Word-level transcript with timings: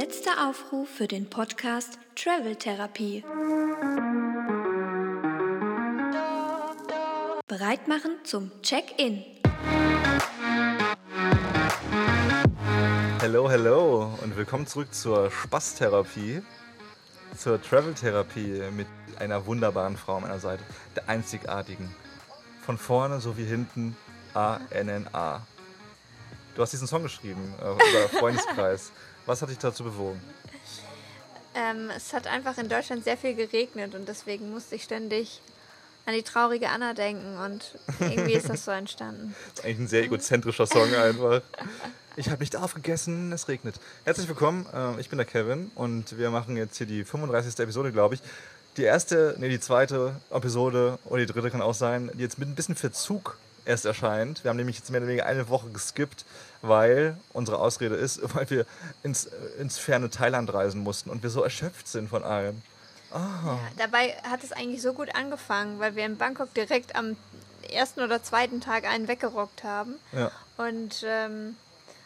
Letzter 0.00 0.48
Aufruf 0.48 0.88
für 0.88 1.08
den 1.08 1.28
Podcast 1.28 1.98
Travel 2.14 2.54
Therapie. 2.54 3.24
Bereit 7.48 7.88
machen 7.88 8.12
zum 8.22 8.52
Check-in. 8.62 9.24
Hello, 13.18 13.50
hello 13.50 14.16
und 14.22 14.36
willkommen 14.36 14.68
zurück 14.68 14.94
zur 14.94 15.32
Spaßtherapie, 15.32 16.42
zur 17.36 17.60
Travel-Therapie 17.60 18.70
mit 18.76 18.86
einer 19.18 19.46
wunderbaren 19.46 19.96
Frau 19.96 20.18
an 20.18 20.22
meiner 20.22 20.38
Seite, 20.38 20.62
der 20.94 21.08
einzigartigen. 21.08 21.92
Von 22.64 22.78
vorne 22.78 23.18
sowie 23.18 23.46
hinten 23.46 23.96
A-N-N-A. 24.32 25.44
Du 26.54 26.62
hast 26.62 26.72
diesen 26.72 26.86
Song 26.86 27.02
geschrieben, 27.02 27.52
äh, 27.60 27.72
über 27.72 28.08
Freundeskreis. 28.20 28.92
Was 29.28 29.42
hat 29.42 29.50
dich 29.50 29.58
dazu 29.58 29.84
bewogen? 29.84 30.22
Ähm, 31.54 31.90
es 31.94 32.14
hat 32.14 32.26
einfach 32.26 32.56
in 32.56 32.70
Deutschland 32.70 33.04
sehr 33.04 33.18
viel 33.18 33.34
geregnet 33.34 33.94
und 33.94 34.08
deswegen 34.08 34.50
musste 34.50 34.76
ich 34.76 34.84
ständig 34.84 35.42
an 36.06 36.14
die 36.14 36.22
traurige 36.22 36.70
Anna 36.70 36.94
denken 36.94 37.36
und 37.36 37.74
irgendwie 38.00 38.32
ist 38.32 38.48
das 38.48 38.64
so 38.64 38.70
entstanden. 38.70 39.34
Das 39.54 39.58
ist 39.58 39.64
eigentlich 39.66 39.80
ein 39.80 39.88
sehr 39.88 40.04
egozentrischer 40.04 40.66
Song 40.66 40.94
einfach. 40.94 41.42
Ich 42.16 42.30
habe 42.30 42.40
nicht 42.40 42.56
aufgegessen, 42.56 43.30
es 43.30 43.48
regnet. 43.48 43.74
Herzlich 44.04 44.28
willkommen, 44.28 44.64
äh, 44.72 44.98
ich 44.98 45.10
bin 45.10 45.18
der 45.18 45.26
Kevin 45.26 45.72
und 45.74 46.16
wir 46.16 46.30
machen 46.30 46.56
jetzt 46.56 46.78
hier 46.78 46.86
die 46.86 47.04
35. 47.04 47.58
Episode, 47.58 47.92
glaube 47.92 48.14
ich. 48.14 48.22
Die 48.78 48.84
erste, 48.84 49.36
nee, 49.38 49.50
die 49.50 49.60
zweite 49.60 50.16
Episode 50.30 50.98
oder 51.04 51.26
die 51.26 51.30
dritte 51.30 51.50
kann 51.50 51.60
auch 51.60 51.74
sein, 51.74 52.10
die 52.14 52.22
jetzt 52.22 52.38
mit 52.38 52.48
ein 52.48 52.54
bisschen 52.54 52.76
Verzug 52.76 53.36
erst 53.68 53.84
erscheint. 53.84 54.42
Wir 54.42 54.48
haben 54.48 54.56
nämlich 54.56 54.76
jetzt 54.78 54.90
mehr 54.90 55.00
oder 55.00 55.08
weniger 55.08 55.26
eine 55.26 55.48
Woche 55.48 55.68
geskippt, 55.70 56.24
weil 56.62 57.16
unsere 57.32 57.58
Ausrede 57.58 57.94
ist, 57.94 58.20
weil 58.34 58.48
wir 58.50 58.66
ins, 59.02 59.28
ins 59.60 59.78
ferne 59.78 60.10
Thailand 60.10 60.52
reisen 60.52 60.82
mussten 60.82 61.10
und 61.10 61.22
wir 61.22 61.30
so 61.30 61.42
erschöpft 61.44 61.86
sind 61.86 62.08
von 62.08 62.24
allem. 62.24 62.62
Ja, 63.12 63.58
dabei 63.78 64.14
hat 64.28 64.44
es 64.44 64.52
eigentlich 64.52 64.82
so 64.82 64.92
gut 64.92 65.14
angefangen, 65.14 65.78
weil 65.78 65.96
wir 65.96 66.04
in 66.04 66.18
Bangkok 66.18 66.52
direkt 66.52 66.94
am 66.94 67.16
ersten 67.72 68.00
oder 68.02 68.22
zweiten 68.22 68.60
Tag 68.60 68.84
einen 68.86 69.08
weggerockt 69.08 69.64
haben. 69.64 69.94
Ja. 70.12 70.30
Und 70.58 71.04
ähm, 71.06 71.56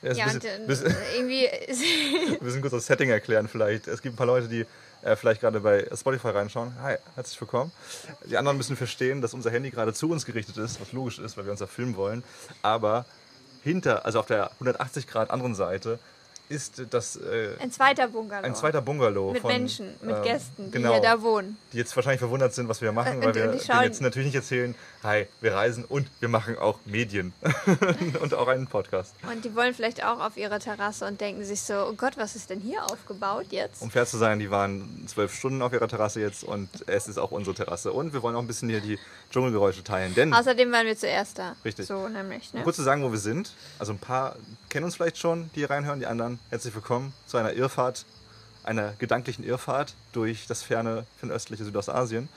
Ja, 0.03 0.13
ja, 0.13 0.25
ein 0.27 0.37
und, 0.37 0.43
bisschen- 0.43 0.63
äh, 0.63 0.67
bisschen- 0.67 0.97
irgendwie 1.17 1.49
Wir 2.31 2.43
müssen 2.43 2.61
kurz 2.61 2.73
das 2.73 2.87
Setting 2.87 3.11
erklären 3.11 3.49
vielleicht. 3.49 3.89
Es 3.89 4.01
gibt 4.03 4.15
ein 4.15 4.17
paar 4.17 4.27
Leute, 4.29 4.47
die 4.49 4.65
äh, 5.03 5.17
vielleicht 5.17 5.41
gerade 5.41 5.61
bei 5.61 5.89
Spotify 5.95 6.29
reinschauen. 6.29 6.75
Hi, 6.81 6.97
herzlich 7.15 7.41
willkommen. 7.41 7.73
Die 8.25 8.37
anderen 8.37 8.57
müssen 8.57 8.77
verstehen, 8.77 9.21
dass 9.21 9.35
unser 9.35 9.51
Handy 9.51 9.71
gerade 9.71 9.93
zu 9.93 10.11
uns 10.11 10.25
gerichtet 10.25 10.57
ist, 10.57 10.81
was 10.81 10.93
logisch 10.93 11.19
ist, 11.19 11.37
weil 11.37 11.45
wir 11.45 11.51
uns 11.51 11.61
ja 11.61 11.67
filmen 11.67 11.97
wollen. 11.97 12.23
Aber 12.63 13.05
hinter, 13.63 14.05
also 14.07 14.21
auf 14.21 14.27
der 14.27 14.53
180 14.53 15.07
Grad 15.07 15.31
anderen 15.31 15.55
Seite, 15.55 15.99
ist 16.53 16.83
das 16.91 17.17
äh, 17.17 17.57
ein 17.61 17.73
zweiter 17.73 18.09
Bungalow. 18.09 18.45
ein 18.45 18.55
zweiter 18.55 18.83
Bungalow. 18.83 19.33
mit 19.33 19.41
von, 19.43 19.51
Menschen, 19.53 19.95
mit 20.03 20.17
ähm, 20.17 20.23
Gästen, 20.23 20.67
die 20.67 20.71
genau, 20.73 20.93
hier 20.93 21.01
da 21.01 21.23
wohnen. 21.23 21.57
Die 21.73 21.79
jetzt 21.79 21.97
wahrscheinlich 21.97 22.21
verwundert 22.21 22.53
sind, 22.55 22.69
was 22.69 22.81
wir 22.83 22.93
machen, 22.93 23.17
Und- 23.17 23.25
weil 23.25 23.35
wir 23.35 23.43
denen 23.43 23.83
jetzt 23.85 24.01
natürlich 24.03 24.27
nicht 24.27 24.35
erzählen, 24.37 24.75
hi, 25.03 25.27
wir 25.41 25.55
reisen 25.55 25.85
und 25.85 26.07
wir 26.21 26.29
machen 26.29 26.59
auch 26.59 26.79
Medien 26.85 27.33
und 28.21 28.35
auch 28.35 28.49
einen 28.49 28.67
Podcast. 28.67 29.15
Und 29.31 29.45
die 29.45 29.55
wollen 29.57 29.75
vielleicht 29.75 30.05
auch 30.05 30.21
auf 30.21 30.37
ihre 30.37 30.59
Terrasse 30.59 31.07
und 31.07 31.21
denken 31.21 31.45
sich 31.45 31.63
so, 31.63 31.75
oh 31.89 31.95
Gott, 31.95 32.17
was 32.17 32.37
ist 32.37 32.51
denn 32.51 32.61
hier 32.61 32.85
aufgebaut 32.85 33.47
jetzt? 33.51 33.81
Um 33.83 33.91
fair 33.91 34.07
zu 34.07 34.19
sein, 34.19 34.39
die 34.39 34.51
waren 34.51 35.05
zwölf 35.07 35.35
Stunden 35.35 35.63
auf 35.63 35.73
ihrer 35.73 35.89
Terrasse 35.89 36.21
jetzt 36.21 36.45
und 36.45 36.69
es 36.87 37.09
ist 37.09 37.19
auch 37.19 37.31
unsere 37.31 37.55
Terrasse. 37.57 37.93
Und 37.93 38.13
wir 38.13 38.23
wollen 38.23 38.37
auch 38.37 38.41
ein 38.41 38.47
bisschen 38.47 38.69
hier 38.69 38.81
die 38.81 38.99
Dschungelgeräusche 39.31 39.83
teilen. 39.83 40.15
Denn, 40.15 40.35
Außerdem 40.35 40.71
waren 40.71 40.87
wir 40.87 40.97
zuerst 40.97 41.39
da. 41.39 41.57
Richtig. 41.65 41.87
So 41.87 42.09
nämlich, 42.09 42.53
ne? 42.53 42.63
kurz 42.63 42.77
zu 42.77 42.83
sagen, 42.83 43.03
wo 43.03 43.11
wir 43.11 43.19
sind. 43.19 43.53
Also 43.79 43.93
ein 43.93 43.99
paar 43.99 44.37
kennen 44.69 44.85
uns 44.85 44.97
vielleicht 44.97 45.19
schon, 45.19 45.51
die 45.55 45.61
hier 45.61 45.71
reinhören, 45.71 45.99
die 46.01 46.07
anderen. 46.07 46.39
Herzlich 46.51 46.75
willkommen 46.75 47.13
zu 47.27 47.37
einer 47.39 47.53
Irrfahrt, 47.55 48.05
einer 48.63 48.93
gedanklichen 48.99 49.45
Irrfahrt 49.45 49.95
durch 50.13 50.47
das 50.47 50.63
ferne, 50.63 51.07
fernöstliche 51.19 51.65
Südostasien. 51.65 52.29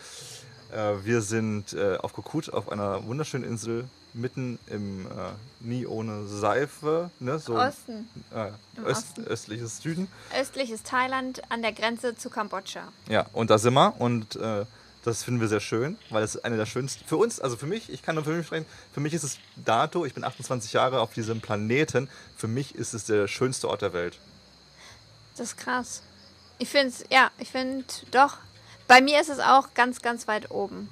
Äh, 0.71 0.93
wir 1.04 1.21
sind 1.21 1.73
äh, 1.73 1.98
auf 1.98 2.14
Kokut, 2.14 2.52
auf 2.52 2.70
einer 2.70 3.05
wunderschönen 3.05 3.43
Insel, 3.43 3.86
mitten 4.14 4.58
im 4.67 5.05
äh, 5.05 5.10
Nie 5.60 5.86
ohne 5.86 6.26
Seife, 6.27 7.10
ne? 7.20 7.38
so 7.39 7.58
Osten. 7.58 8.08
Äh, 8.33 8.52
öst, 8.82 9.08
Osten. 9.10 9.27
östliches 9.27 9.80
Süden. 9.80 10.08
Östliches 10.39 10.83
Thailand 10.83 11.42
an 11.49 11.61
der 11.61 11.73
Grenze 11.73 12.16
zu 12.16 12.30
Kambodscha. 12.30 12.87
Ja, 13.10 13.26
und 13.33 13.49
da 13.49 13.58
sind 13.58 13.73
wir 13.73 13.93
und 13.99 14.39
das 15.05 15.23
finden 15.23 15.39
wir 15.39 15.48
sehr 15.48 15.60
schön, 15.60 15.98
weil 16.10 16.23
es 16.23 16.43
eine 16.43 16.58
der 16.58 16.66
schönsten, 16.66 17.05
für 17.05 17.17
uns, 17.17 17.39
also 17.39 17.58
für 17.58 17.67
mich, 17.67 17.92
ich 17.92 18.02
kann 18.02 18.16
nur 18.16 18.23
für 18.23 18.32
mich 18.32 18.48
sprechen, 18.48 18.66
für 18.92 18.99
mich 18.99 19.14
ist 19.14 19.23
es 19.23 19.38
dato, 19.55 20.05
ich 20.05 20.14
bin 20.14 20.23
28 20.23 20.73
Jahre 20.73 20.99
auf 20.99 21.14
diesem 21.14 21.42
Planeten, 21.42 22.10
für 22.36 22.48
mich 22.48 22.76
ist 22.76 22.93
es 22.93 23.05
der 23.05 23.27
schönste 23.27 23.70
Ort 23.70 23.83
der 23.83 23.93
Welt. 23.93 24.20
Das 25.38 25.49
ist 25.49 25.58
krass. 25.58 26.02
Ich 26.58 26.70
finde 26.70 26.88
es, 26.88 27.05
ja, 27.11 27.30
ich 27.38 27.49
finde 27.52 27.86
doch. 28.11 28.38
Bei 28.88 29.02
mir 29.02 29.20
ist 29.20 29.30
es 29.30 29.39
auch 29.39 29.73
ganz, 29.73 30.02
ganz 30.02 30.27
weit 30.27 30.52
oben. 30.52 30.89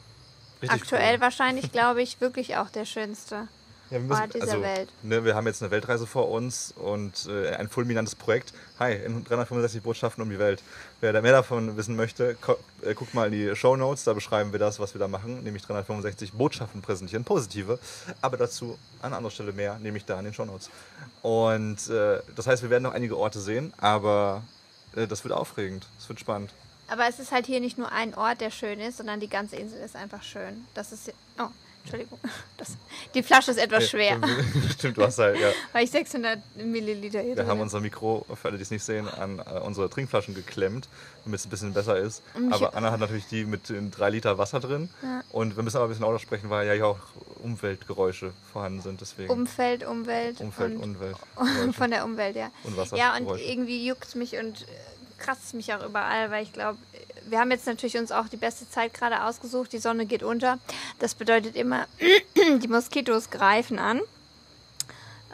Richtig 0.62 0.82
Aktuell 0.82 1.16
cool. 1.16 1.22
wahrscheinlich, 1.22 1.72
glaube 1.72 2.02
ich, 2.02 2.22
wirklich 2.22 2.58
auch 2.58 2.70
der 2.70 2.86
schönste. 2.86 3.48
Ja, 3.94 4.00
wir, 4.00 4.08
müssen, 4.08 4.30
dieser 4.32 4.44
also, 4.54 4.62
Welt. 4.64 4.90
Ne, 5.04 5.24
wir 5.24 5.36
haben 5.36 5.46
jetzt 5.46 5.62
eine 5.62 5.70
Weltreise 5.70 6.08
vor 6.08 6.32
uns 6.32 6.74
und 6.76 7.28
äh, 7.30 7.52
ein 7.52 7.70
fulminantes 7.70 8.16
Projekt. 8.16 8.52
Hi, 8.80 8.94
in 8.96 9.24
365 9.24 9.84
Botschaften 9.84 10.24
um 10.24 10.32
die 10.32 10.40
Welt. 10.40 10.64
Wer 11.00 11.14
da 11.14 11.22
mehr 11.22 11.32
davon 11.32 11.78
wissen 11.78 11.96
möchte, 11.96 12.36
äh, 12.82 12.94
guckt 12.96 13.14
mal 13.14 13.32
in 13.32 13.34
die 13.34 13.56
Show 13.56 13.76
Notes, 13.76 14.04
da 14.04 14.14
beschreiben 14.14 14.52
wir 14.52 14.58
das, 14.58 14.80
was 14.80 14.96
wir 14.96 15.00
da 15.00 15.08
machen, 15.08 15.44
nämlich 15.44 15.62
365 15.62 16.34
Botschaften 16.34 16.82
präsentieren, 16.82 17.24
positive, 17.24 17.78
aber 18.20 18.36
dazu 18.38 18.80
an 19.04 19.14
anderer 19.14 19.30
Stelle 19.30 19.54
mehr, 19.54 19.78
nämlich 19.78 20.06
da 20.06 20.18
in 20.18 20.26
den 20.26 20.34
Show 20.34 20.46
Notes. 20.46 20.72
Und 21.22 21.88
äh, 21.88 22.20
das 22.36 22.48
heißt, 22.48 22.64
wir 22.64 22.72
werden 22.72 22.84
noch 22.84 22.94
einige 22.94 23.16
Orte 23.16 23.40
sehen, 23.40 23.76
aber 23.78 24.42
äh, 24.96 25.06
das 25.06 25.24
wird 25.24 25.36
aufregend, 25.36 25.86
das 26.00 26.10
wird 26.10 26.20
spannend. 26.20 26.52
Aber 26.88 27.08
es 27.08 27.20
ist 27.20 27.32
halt 27.32 27.46
hier 27.46 27.60
nicht 27.60 27.78
nur 27.78 27.92
ein 27.92 28.16
Ort, 28.16 28.42
der 28.42 28.50
schön 28.50 28.80
ist, 28.80 28.98
sondern 28.98 29.20
die 29.20 29.30
ganze 29.30 29.56
Insel 29.56 29.80
ist 29.82 29.96
einfach 29.96 30.24
schön. 30.24 30.66
Das 30.74 30.92
ist. 30.92 31.14
Oh, 31.40 31.50
Entschuldigung. 31.84 32.20
Das, 32.56 32.78
die 33.14 33.24
Flasche 33.24 33.52
ist 33.52 33.58
etwas 33.58 33.90
schwer, 33.90 34.18
Stimmt, 34.78 34.98
hast 35.00 35.18
halt, 35.20 35.38
ja. 35.38 35.50
weil 35.74 35.84
ich 35.84 35.92
600 35.92 36.40
Milliliter 36.56 37.20
hier 37.20 37.30
Wir 37.30 37.36
drin 37.36 37.46
haben 37.48 37.50
habe. 37.58 37.62
unser 37.64 37.82
Mikro, 37.82 38.26
für 38.42 38.48
alle, 38.50 38.58
die 38.58 38.64
es 38.64 38.72
nicht 38.72 38.84
sehen, 38.84 39.08
an 39.10 39.40
äh, 39.40 39.60
unsere 39.60 39.90
Trinkflaschen 39.90 40.34
geklemmt, 40.34 40.88
damit 41.26 41.40
es 41.42 41.46
ein 41.46 41.50
bisschen 41.50 41.74
besser 41.74 41.98
ist. 41.98 42.22
Aber 42.52 42.74
Anna 42.76 42.92
hat 42.92 43.00
natürlich 43.02 43.26
die 43.28 43.44
mit 43.44 43.68
den 43.68 43.92
drei 43.92 44.12
Liter 44.12 44.38
Wasser 44.38 44.62
drin. 44.62 44.90
Und 45.32 45.58
wir 45.58 45.64
müssen 45.64 45.76
aber 45.78 45.88
ein 45.88 45.90
bisschen 45.90 46.06
lauter 46.06 46.20
sprechen, 46.20 46.50
weil 46.50 46.68
ja 46.68 46.74
hier 46.74 46.88
auch 46.88 47.00
Umweltgeräusche 47.44 48.32
vorhanden 48.54 48.82
sind. 48.82 49.02
Deswegen 49.02 49.30
Umfeld, 49.30 49.86
Umwelt. 49.86 50.40
Umfeld, 50.40 50.76
und 50.76 50.84
Umwelt. 50.96 51.18
von 51.76 51.92
der 51.92 52.06
Umwelt, 52.06 52.36
ja. 52.36 52.50
Und 52.64 52.78
Wasser- 52.78 52.96
Ja, 52.98 53.16
und 53.18 53.28
irgendwie 53.40 53.86
juckt 53.86 54.16
mich 54.16 54.38
und 54.38 54.62
äh, 54.62 54.66
kratzt 55.18 55.54
mich 55.54 55.74
auch 55.74 55.84
überall, 55.86 56.32
weil 56.32 56.44
ich 56.44 56.54
glaube, 56.54 56.78
wir 57.30 57.40
haben 57.40 57.52
jetzt 57.52 57.66
natürlich 57.68 57.98
uns 57.98 58.12
auch 58.12 58.28
die 58.28 58.38
beste 58.38 58.70
Zeit 58.70 58.94
gerade 58.94 59.24
ausgesucht. 59.24 59.74
Die 59.74 59.78
Sonne 59.80 60.06
geht 60.06 60.24
unter. 60.24 60.60
Das 61.00 61.16
bedeutet 61.16 61.56
immer, 61.56 61.88
die 62.62 62.68
Moskitos 62.68 63.30
greifen 63.30 63.80
an. 63.80 64.02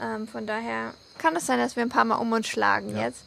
Ähm, 0.02 0.28
von 0.28 0.48
daher 0.48 0.94
kann 1.18 1.36
es 1.36 1.46
sein, 1.46 1.60
dass 1.60 1.76
wir 1.76 1.84
ein 1.84 1.90
paar 1.90 2.06
Mal 2.06 2.16
um 2.16 2.32
uns 2.32 2.48
schlagen 2.48 2.96
Ja. 2.96 3.06
jetzt. 3.06 3.24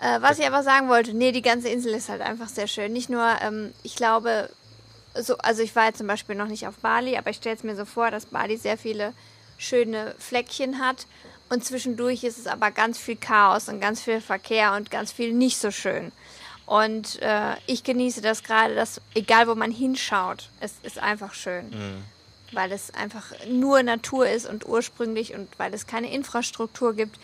Äh, 0.00 0.20
was 0.20 0.38
ich 0.38 0.46
aber 0.46 0.62
sagen 0.62 0.88
wollte, 0.88 1.14
nee, 1.14 1.32
die 1.32 1.42
ganze 1.42 1.68
Insel 1.68 1.94
ist 1.94 2.08
halt 2.08 2.20
einfach 2.20 2.48
sehr 2.48 2.66
schön. 2.66 2.92
Nicht 2.92 3.08
nur, 3.08 3.24
ähm, 3.40 3.72
ich 3.82 3.94
glaube, 3.96 4.50
so, 5.14 5.38
also 5.38 5.62
ich 5.62 5.74
war 5.76 5.86
jetzt 5.86 5.98
zum 5.98 6.06
Beispiel 6.06 6.34
noch 6.34 6.48
nicht 6.48 6.66
auf 6.66 6.76
Bali, 6.78 7.16
aber 7.16 7.30
ich 7.30 7.36
stelle 7.36 7.56
es 7.56 7.62
mir 7.62 7.76
so 7.76 7.84
vor, 7.84 8.10
dass 8.10 8.26
Bali 8.26 8.56
sehr 8.56 8.76
viele 8.78 9.12
schöne 9.58 10.14
Fleckchen 10.18 10.80
hat 10.80 11.06
und 11.50 11.64
zwischendurch 11.64 12.24
ist 12.24 12.38
es 12.38 12.46
aber 12.46 12.70
ganz 12.72 12.98
viel 12.98 13.16
Chaos 13.16 13.68
und 13.68 13.78
ganz 13.80 14.00
viel 14.02 14.20
Verkehr 14.20 14.72
und 14.72 14.90
ganz 14.90 15.12
viel 15.12 15.32
nicht 15.32 15.58
so 15.58 15.70
schön. 15.70 16.10
Und 16.72 17.20
äh, 17.20 17.54
ich 17.66 17.84
genieße 17.84 18.22
das 18.22 18.42
gerade, 18.42 18.74
dass 18.74 19.00
egal 19.14 19.46
wo 19.46 19.54
man 19.54 19.70
hinschaut, 19.70 20.48
es 20.60 20.72
ist 20.82 20.98
einfach 20.98 21.34
schön. 21.34 21.70
Weil 22.54 22.70
es 22.72 22.92
einfach 22.94 23.26
nur 23.48 23.82
Natur 23.82 24.28
ist 24.28 24.46
und 24.46 24.66
ursprünglich 24.66 25.34
und 25.34 25.48
weil 25.58 25.72
es 25.74 25.86
keine 25.86 26.10
Infrastruktur 26.12 26.94
gibt. 26.94 27.18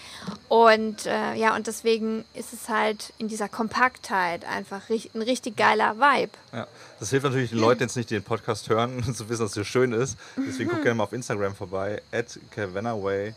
Und 0.49 1.05
äh, 1.07 1.35
ja, 1.35 1.55
und 1.55 1.67
deswegen 1.67 2.25
ist 2.35 2.53
es 2.53 2.69
halt 2.69 3.12
in 3.19 3.29
dieser 3.29 3.49
Kompaktheit 3.49 4.45
einfach 4.47 4.89
ri- 4.89 5.11
ein 5.15 5.23
richtig 5.23 5.56
geiler 5.56 5.97
Vibe. 5.99 6.33
Ja. 6.53 6.67
Das 6.99 7.11
hilft 7.11 7.25
natürlich 7.27 7.51
den 7.51 7.59
Leuten 7.59 7.83
jetzt 7.83 7.97
nicht, 7.97 8.09
die 8.11 8.15
den 8.15 8.23
Podcast 8.25 8.69
hören, 8.71 9.03
zu 9.15 9.29
wissen, 9.29 9.43
dass 9.43 9.51
es 9.51 9.55
hier 9.55 9.65
schön 9.67 9.93
ist. 9.93 10.17
Deswegen 10.37 10.71
guckt 10.71 10.83
gerne 10.83 10.94
mal 10.97 11.05
auf 11.05 11.12
Instagram 11.12 11.55
vorbei, 11.55 12.01
at 12.12 12.39
Kavanaway, 12.51 13.35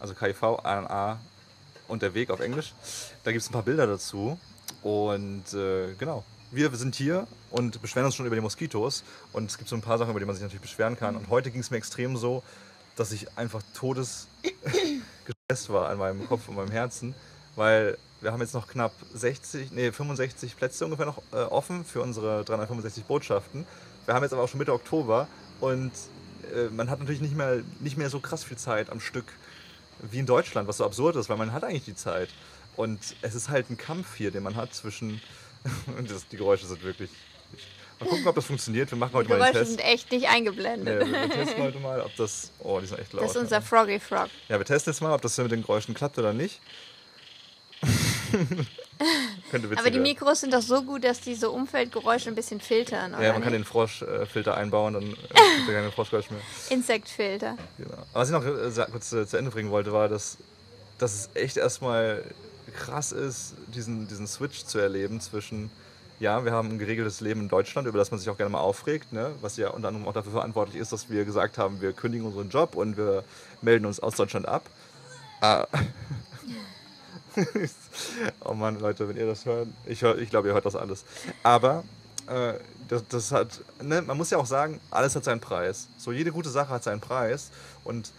also 0.00 0.14
K-I-V-A-N-A 0.14 1.18
und 1.88 2.02
der 2.02 2.14
Weg 2.14 2.30
auf 2.30 2.40
Englisch. 2.40 2.72
Da 3.24 3.32
gibt 3.32 3.42
es 3.42 3.48
ein 3.50 3.52
paar 3.52 3.62
Bilder 3.62 3.86
dazu. 3.86 4.38
Und 4.86 5.52
äh, 5.52 5.94
genau, 5.98 6.22
wir 6.52 6.70
sind 6.76 6.94
hier 6.94 7.26
und 7.50 7.82
beschweren 7.82 8.06
uns 8.06 8.14
schon 8.14 8.24
über 8.24 8.36
die 8.36 8.40
Moskitos. 8.40 9.02
Und 9.32 9.50
es 9.50 9.58
gibt 9.58 9.68
so 9.68 9.74
ein 9.74 9.82
paar 9.82 9.98
Sachen, 9.98 10.10
über 10.10 10.20
die 10.20 10.26
man 10.26 10.36
sich 10.36 10.44
natürlich 10.44 10.62
beschweren 10.62 10.96
kann. 10.96 11.16
Und 11.16 11.28
heute 11.28 11.50
ging 11.50 11.60
es 11.60 11.72
mir 11.72 11.78
extrem 11.78 12.16
so, 12.16 12.44
dass 12.94 13.10
ich 13.10 13.36
einfach 13.36 13.64
todesgestresst 13.74 15.70
war 15.70 15.88
an 15.88 15.98
meinem 15.98 16.24
Kopf 16.28 16.48
und 16.48 16.54
meinem 16.54 16.70
Herzen, 16.70 17.16
weil 17.56 17.98
wir 18.20 18.30
haben 18.30 18.40
jetzt 18.40 18.54
noch 18.54 18.68
knapp 18.68 18.92
60, 19.12 19.72
nee, 19.72 19.90
65 19.90 20.56
Plätze 20.56 20.84
ungefähr 20.84 21.06
noch 21.06 21.20
äh, 21.32 21.38
offen 21.38 21.84
für 21.84 22.00
unsere 22.00 22.44
365 22.44 23.06
Botschaften. 23.06 23.66
Wir 24.04 24.14
haben 24.14 24.22
jetzt 24.22 24.34
aber 24.34 24.44
auch 24.44 24.48
schon 24.48 24.58
Mitte 24.58 24.72
Oktober 24.72 25.26
und 25.60 25.90
äh, 26.54 26.68
man 26.68 26.90
hat 26.90 27.00
natürlich 27.00 27.20
nicht 27.20 27.34
mehr, 27.34 27.64
nicht 27.80 27.96
mehr 27.96 28.08
so 28.08 28.20
krass 28.20 28.44
viel 28.44 28.56
Zeit 28.56 28.90
am 28.90 29.00
Stück 29.00 29.32
wie 30.00 30.20
in 30.20 30.26
Deutschland, 30.26 30.68
was 30.68 30.76
so 30.76 30.84
absurd 30.84 31.16
ist, 31.16 31.28
weil 31.28 31.38
man 31.38 31.52
hat 31.52 31.64
eigentlich 31.64 31.86
die 31.86 31.96
Zeit. 31.96 32.28
Und 32.76 33.00
es 33.22 33.34
ist 33.34 33.48
halt 33.48 33.70
ein 33.70 33.76
Kampf 33.76 34.16
hier, 34.16 34.30
den 34.30 34.42
man 34.42 34.56
hat 34.56 34.74
zwischen. 34.74 35.20
das, 36.08 36.28
die 36.28 36.36
Geräusche 36.36 36.66
sind 36.66 36.82
wirklich. 36.84 37.10
Mal 37.98 38.08
gucken, 38.10 38.26
ob 38.26 38.34
das 38.34 38.44
funktioniert. 38.44 38.90
Wir 38.90 38.98
machen 38.98 39.14
heute 39.14 39.28
Die 39.28 39.32
mal 39.32 39.40
einen 39.42 39.52
Geräusche 39.54 39.66
Test. 39.70 39.78
sind 39.78 39.90
echt 39.92 40.12
nicht 40.12 40.22
Nee, 40.22 40.26
eingeblendet. 40.28 41.06
wir, 41.06 41.12
wir 41.12 41.30
testen 41.30 41.62
heute 41.62 41.78
mal, 41.78 42.00
ob 42.02 42.14
das. 42.16 42.50
Oh, 42.58 42.78
die 42.78 42.86
sind 42.86 42.98
echt 42.98 43.12
laut. 43.14 43.24
das 43.24 43.30
ist 43.30 43.36
unser 43.38 43.62
Froggy 43.62 43.98
Frog. 43.98 44.28
ja, 44.48 44.58
wir 44.58 44.66
testen 44.66 44.92
jetzt 44.92 45.00
mal, 45.00 45.14
ob 45.14 45.22
das 45.22 45.38
mit 45.38 45.50
den 45.50 45.62
Geräuschen 45.62 45.94
klappt 45.94 46.18
oder 46.18 46.34
nicht. 46.34 46.60
Aber 49.76 49.90
die. 49.90 49.98
Mikros 49.98 50.40
sind 50.40 50.52
doch 50.52 50.62
so 50.62 50.82
gut, 50.82 51.04
dass 51.04 51.20
die 51.20 51.34
so 51.34 51.52
Umfeldgeräusche 51.52 52.28
ein 52.28 52.34
bisschen 52.34 52.60
filtern, 52.60 53.12
Ja, 53.12 53.32
man 53.32 53.42
kann 53.42 53.52
nicht? 53.52 53.60
den 53.60 53.64
Froschfilter 53.64 54.56
einbauen, 54.56 54.94
dann 54.94 55.04
äh, 55.04 55.08
gibt 55.08 55.30
es 55.60 55.66
keine 55.66 55.92
Froschgeräusche 55.92 56.32
mehr. 56.32 56.42
Insektfilter. 56.70 57.56
Genau. 57.78 57.92
Aber 57.92 58.04
was 58.14 58.28
ich 58.28 58.32
noch 58.32 58.44
äh, 58.44 58.86
kurz 58.90 59.12
äh, 59.12 59.26
zu 59.26 59.36
Ende 59.36 59.50
bringen 59.50 59.70
wollte, 59.70 59.92
war, 59.92 60.08
dass, 60.08 60.38
dass 60.98 61.14
es 61.14 61.30
echt 61.34 61.56
erstmal 61.58 62.24
krass 62.76 63.12
ist, 63.12 63.54
diesen, 63.74 64.06
diesen 64.08 64.26
Switch 64.26 64.64
zu 64.64 64.78
erleben 64.78 65.20
zwischen, 65.20 65.70
ja, 66.20 66.44
wir 66.44 66.52
haben 66.52 66.70
ein 66.70 66.78
geregeltes 66.78 67.20
Leben 67.20 67.42
in 67.42 67.48
Deutschland, 67.48 67.88
über 67.88 67.98
das 67.98 68.10
man 68.10 68.20
sich 68.20 68.30
auch 68.30 68.36
gerne 68.36 68.50
mal 68.50 68.60
aufregt, 68.60 69.12
ne? 69.12 69.34
was 69.40 69.56
ja 69.56 69.70
unter 69.70 69.88
anderem 69.88 70.06
auch 70.06 70.12
dafür 70.12 70.32
verantwortlich 70.32 70.80
ist, 70.80 70.92
dass 70.92 71.10
wir 71.10 71.24
gesagt 71.24 71.58
haben, 71.58 71.80
wir 71.80 71.92
kündigen 71.92 72.26
unseren 72.26 72.48
Job 72.48 72.74
und 72.74 72.96
wir 72.96 73.24
melden 73.62 73.86
uns 73.86 74.00
aus 74.00 74.16
Deutschland 74.16 74.46
ab. 74.46 74.68
Ah. 75.40 75.66
oh 78.44 78.54
Mann, 78.54 78.78
Leute, 78.80 79.08
wenn 79.08 79.16
ihr 79.16 79.26
das 79.26 79.44
hört, 79.44 79.68
ich, 79.84 80.02
hör, 80.02 80.16
ich 80.18 80.30
glaube, 80.30 80.48
ihr 80.48 80.54
hört 80.54 80.64
das 80.64 80.76
alles. 80.76 81.04
Aber 81.42 81.84
äh, 82.26 82.54
das, 82.88 83.06
das 83.08 83.32
hat, 83.32 83.60
ne, 83.82 84.02
man 84.02 84.16
muss 84.16 84.30
ja 84.30 84.38
auch 84.38 84.46
sagen, 84.46 84.80
alles 84.90 85.14
hat 85.16 85.24
seinen 85.24 85.40
Preis. 85.40 85.88
So 85.98 86.12
jede 86.12 86.32
gute 86.32 86.48
Sache 86.48 86.70
hat 86.70 86.84
seinen 86.84 87.00
Preis 87.00 87.50
und 87.84 88.12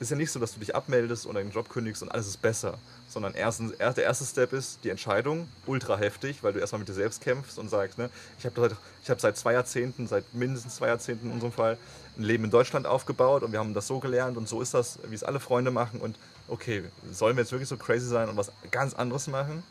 ist 0.00 0.10
ja 0.10 0.16
nicht 0.16 0.30
so, 0.30 0.38
dass 0.40 0.54
du 0.54 0.60
dich 0.60 0.74
abmeldest 0.74 1.26
oder 1.26 1.40
den 1.40 1.50
Job 1.50 1.68
kündigst 1.68 2.02
und 2.02 2.10
alles 2.10 2.26
ist 2.26 2.42
besser, 2.42 2.78
sondern 3.16 3.32
erstens, 3.32 3.72
er- 3.78 3.94
der 3.94 4.04
erste 4.04 4.26
Step 4.26 4.52
ist 4.52 4.80
die 4.84 4.90
Entscheidung, 4.90 5.48
ultra 5.64 5.96
heftig, 5.96 6.42
weil 6.42 6.52
du 6.52 6.58
erstmal 6.58 6.80
mit 6.80 6.88
dir 6.90 6.92
selbst 6.92 7.22
kämpfst 7.22 7.58
und 7.58 7.70
sagst, 7.70 7.96
ne, 7.96 8.10
ich 8.38 8.44
habe 8.44 8.60
seit, 8.60 8.76
ich 9.02 9.08
hab 9.08 9.22
seit 9.22 9.38
zwei 9.38 9.54
Jahrzehnten, 9.54 10.06
seit 10.06 10.34
mindestens 10.34 10.76
zwei 10.76 10.88
Jahrzehnten 10.88 11.28
in 11.28 11.32
unserem 11.32 11.50
Fall, 11.50 11.78
ein 12.18 12.22
Leben 12.24 12.44
in 12.44 12.50
Deutschland 12.50 12.86
aufgebaut 12.86 13.42
und 13.42 13.52
wir 13.52 13.58
haben 13.58 13.72
das 13.72 13.86
so 13.86 14.00
gelernt 14.00 14.36
und 14.36 14.46
so 14.50 14.60
ist 14.60 14.74
das, 14.74 14.98
wie 15.08 15.14
es 15.14 15.24
alle 15.24 15.40
Freunde 15.40 15.70
machen 15.70 16.00
und 16.00 16.18
okay, 16.48 16.84
sollen 17.10 17.36
wir 17.36 17.42
jetzt 17.42 17.52
wirklich 17.52 17.70
so 17.70 17.78
crazy 17.78 18.06
sein 18.06 18.28
und 18.28 18.36
was 18.36 18.52
ganz 18.70 18.92
anderes 18.92 19.28
machen, 19.28 19.62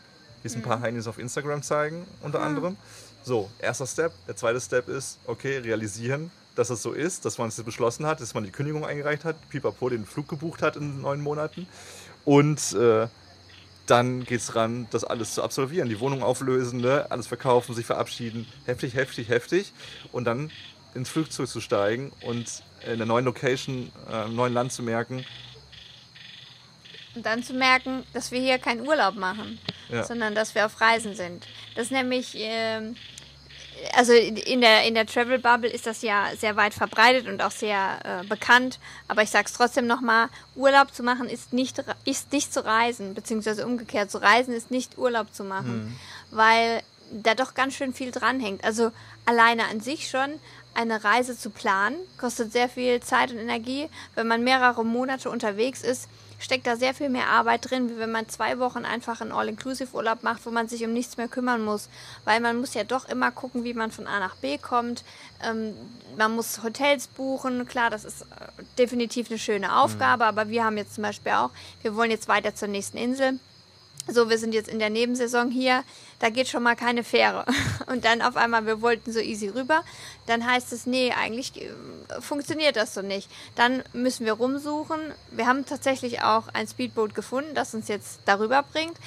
wie 0.42 0.48
es 0.48 0.56
ein 0.56 0.64
paar 0.64 0.82
Heinis 0.82 1.06
auf 1.06 1.20
Instagram 1.20 1.62
zeigen, 1.62 2.08
unter 2.24 2.42
anderem. 2.42 2.78
So, 3.24 3.52
erster 3.60 3.86
Step. 3.86 4.12
Der 4.28 4.36
zweite 4.36 4.60
Step 4.60 4.90
ist, 4.90 5.20
okay, 5.28 5.60
realisieren, 5.60 6.32
dass 6.56 6.72
es 6.72 6.82
so 6.82 6.94
ist, 6.94 7.26
dass 7.26 7.38
man 7.38 7.50
es 7.50 7.62
beschlossen 7.62 8.08
hat, 8.08 8.22
dass 8.22 8.34
man 8.34 8.44
die 8.44 8.52
Kündigung 8.52 8.86
eingereicht 8.86 9.24
hat, 9.24 9.36
Pipapo 9.50 9.90
den 9.90 10.08
Flug 10.08 10.28
gebucht 10.28 10.64
hat 10.64 10.78
in 10.78 11.02
neun 11.02 11.22
Monaten. 11.22 11.68
Und 12.24 12.74
äh, 12.74 13.08
dann 13.86 14.24
geht 14.24 14.40
es 14.40 14.56
ran, 14.56 14.88
das 14.92 15.04
alles 15.04 15.34
zu 15.36 15.44
absolvieren. 15.44 15.90
Die 15.90 16.00
Wohnung 16.00 16.24
auflösen, 16.24 16.82
ne? 16.82 17.06
alles 17.10 17.28
verkaufen, 17.28 17.76
sich 17.76 17.86
verabschieden. 17.86 18.48
Heftig, 18.66 18.96
heftig, 18.96 19.30
heftig. 19.30 19.74
Und 20.12 20.26
dann 20.26 20.52
ins 20.94 21.10
Flugzeug 21.10 21.48
zu 21.48 21.62
steigen 21.62 22.12
und 22.22 22.64
in 22.90 22.98
der 22.98 23.06
neuen 23.06 23.26
Location, 23.26 23.92
äh, 24.12 24.26
im 24.26 24.36
neuen 24.36 24.54
Land 24.54 24.72
zu 24.72 24.84
merken, 24.84 25.26
Und 27.16 27.26
dann 27.26 27.44
zu 27.44 27.54
merken, 27.54 28.04
dass 28.14 28.32
wir 28.32 28.42
hier 28.42 28.58
keinen 28.58 28.86
Urlaub 28.86 29.16
machen, 29.16 29.58
Ja. 29.90 30.04
sondern 30.04 30.36
dass 30.36 30.54
wir 30.54 30.66
auf 30.66 30.82
Reisen 30.82 31.16
sind. 31.16 31.48
Das 31.74 31.86
ist 31.86 31.92
nämlich, 31.92 32.34
ähm, 32.36 32.98
also 33.95 34.13
in 34.13 34.62
der, 34.62 34.86
in 34.86 34.94
der 34.94 35.06
Travel 35.06 35.39
Bubble 35.39 35.69
ist 35.69 35.86
das 35.86 36.01
ja 36.01 36.27
sehr 36.38 36.56
weit 36.56 36.74
verbreitet 36.74 37.27
und 37.27 37.42
auch 37.42 37.51
sehr 37.51 38.00
äh, 38.04 38.27
bekannt. 38.27 38.80
Aber 39.07 39.22
ich 39.22 39.30
sage 39.30 39.45
es 39.48 39.54
trotzdem 39.54 39.88
nochmal, 39.88 40.30
Urlaub 40.56 40.94
zu 40.94 41.04
machen 41.04 41.30
ist 41.30 41.54
nicht, 41.54 41.83
ist 42.06 42.31
nicht 42.31 42.54
zu 42.54 42.66
reisen, 42.66 43.13
beziehungsweise 43.13 43.66
umgekehrt, 43.66 44.12
zu 44.12 44.22
reisen 44.22 44.54
ist 44.54 44.72
nicht 44.72 44.98
Urlaub 44.98 45.33
zu 45.33 45.44
machen, 45.44 45.98
weil 46.31 46.81
da 47.12 47.36
doch 47.36 47.54
ganz 47.54 47.75
schön 47.75 47.94
viel 47.94 48.12
dranhängt. 48.12 48.63
Also 48.63 48.92
alleine 49.25 49.66
an 49.66 49.80
sich 49.80 50.10
schon 50.10 50.39
eine 50.74 51.04
Reise 51.04 51.38
zu 51.38 51.50
planen, 51.50 51.98
kostet 52.18 52.51
sehr 52.51 52.68
viel 52.68 53.00
Zeit 53.00 53.31
und 53.31 53.38
Energie. 53.38 53.89
Wenn 54.16 54.27
man 54.27 54.44
mehrere 54.44 54.83
Monate 54.83 55.30
unterwegs 55.30 55.81
ist, 55.81 56.10
steckt 56.40 56.68
da 56.68 56.76
sehr 56.76 56.94
viel 56.94 57.10
mehr 57.10 57.30
Arbeit 57.30 57.70
drin, 57.70 57.90
wie 57.90 57.98
wenn 57.98 58.12
man 58.12 58.30
zwei 58.30 58.60
Wochen 58.60 58.86
einfach 58.86 59.22
einen 59.22 59.32
All-Inclusive-Urlaub 59.32 60.24
macht, 60.24 60.46
wo 60.46 60.52
man 60.52 60.68
sich 60.68 60.84
um 60.84 60.94
nichts 60.94 61.18
mehr 61.18 61.28
kümmern 61.28 61.64
muss. 61.64 61.90
Weil 62.24 62.40
man 62.40 62.60
muss 62.60 62.74
ja 62.74 62.84
doch 62.84 63.08
immer 63.08 63.32
gucken, 63.32 63.64
wie 63.64 63.74
man 63.74 63.92
von 63.92 64.08
A 64.08 64.20
nach 64.20 64.36
B 64.36 64.58
kommt. 64.58 65.04
Ähm, 65.44 65.74
man 66.18 66.36
muss 66.36 66.64
Hotels 66.64 67.08
buchen. 67.08 67.66
Klar, 67.68 67.90
das 67.90 68.06
ist 68.06 68.22
äh, 68.24 68.26
definitiv 68.78 69.30
eine 69.30 69.40
schöne 69.40 69.78
Aufgabe, 69.78 70.26
aber 70.26 70.50
wir 70.50 70.64
haben 70.64 70.78
jetzt 70.78 70.96
zum 70.96 71.04
Beispiel 71.04 71.34
auch, 71.34 71.52
wir 71.82 71.96
wollen 71.96 72.12
jetzt 72.12 72.28
weiter 72.28 72.56
zur 72.56 72.68
nächsten 72.68 72.98
Insel. 72.98 73.40
So, 74.07 74.30
wir 74.30 74.38
sind 74.38 74.54
jetzt 74.54 74.69
in 74.69 74.78
der 74.78 74.92
Nebensaison 74.92 75.50
hier, 75.50 75.84
da 76.19 76.30
geht 76.30 76.48
schon 76.48 76.62
mal 76.62 76.75
keine 76.75 77.04
Fähre. 77.04 77.46
Und 77.88 78.06
dann 78.06 78.22
auf 78.22 78.36
einmal, 78.36 78.66
wir 78.66 78.81
wollten 78.81 79.12
so 79.12 79.19
easy 79.19 79.48
rüber. 79.50 79.84
Dann 80.28 80.46
heißt 80.46 80.72
es, 80.74 80.86
nee, 80.86 81.12
eigentlich 81.12 81.60
äh, 81.60 81.72
funktioniert 82.19 82.75
das 82.75 82.94
so 82.94 83.02
nicht. 83.02 83.30
Dann 83.56 83.84
müssen 83.94 84.25
wir 84.25 84.34
rumsuchen. 84.34 85.00
Wir 85.31 85.48
haben 85.48 85.66
tatsächlich 85.66 86.22
auch 86.22 86.48
ein 86.54 86.68
Speedboot 86.68 87.16
gefunden, 87.16 87.56
das 87.56 87.74
uns 87.74 87.88
jetzt 87.88 88.19
darüber 88.25 88.63
bringt. 88.63 88.98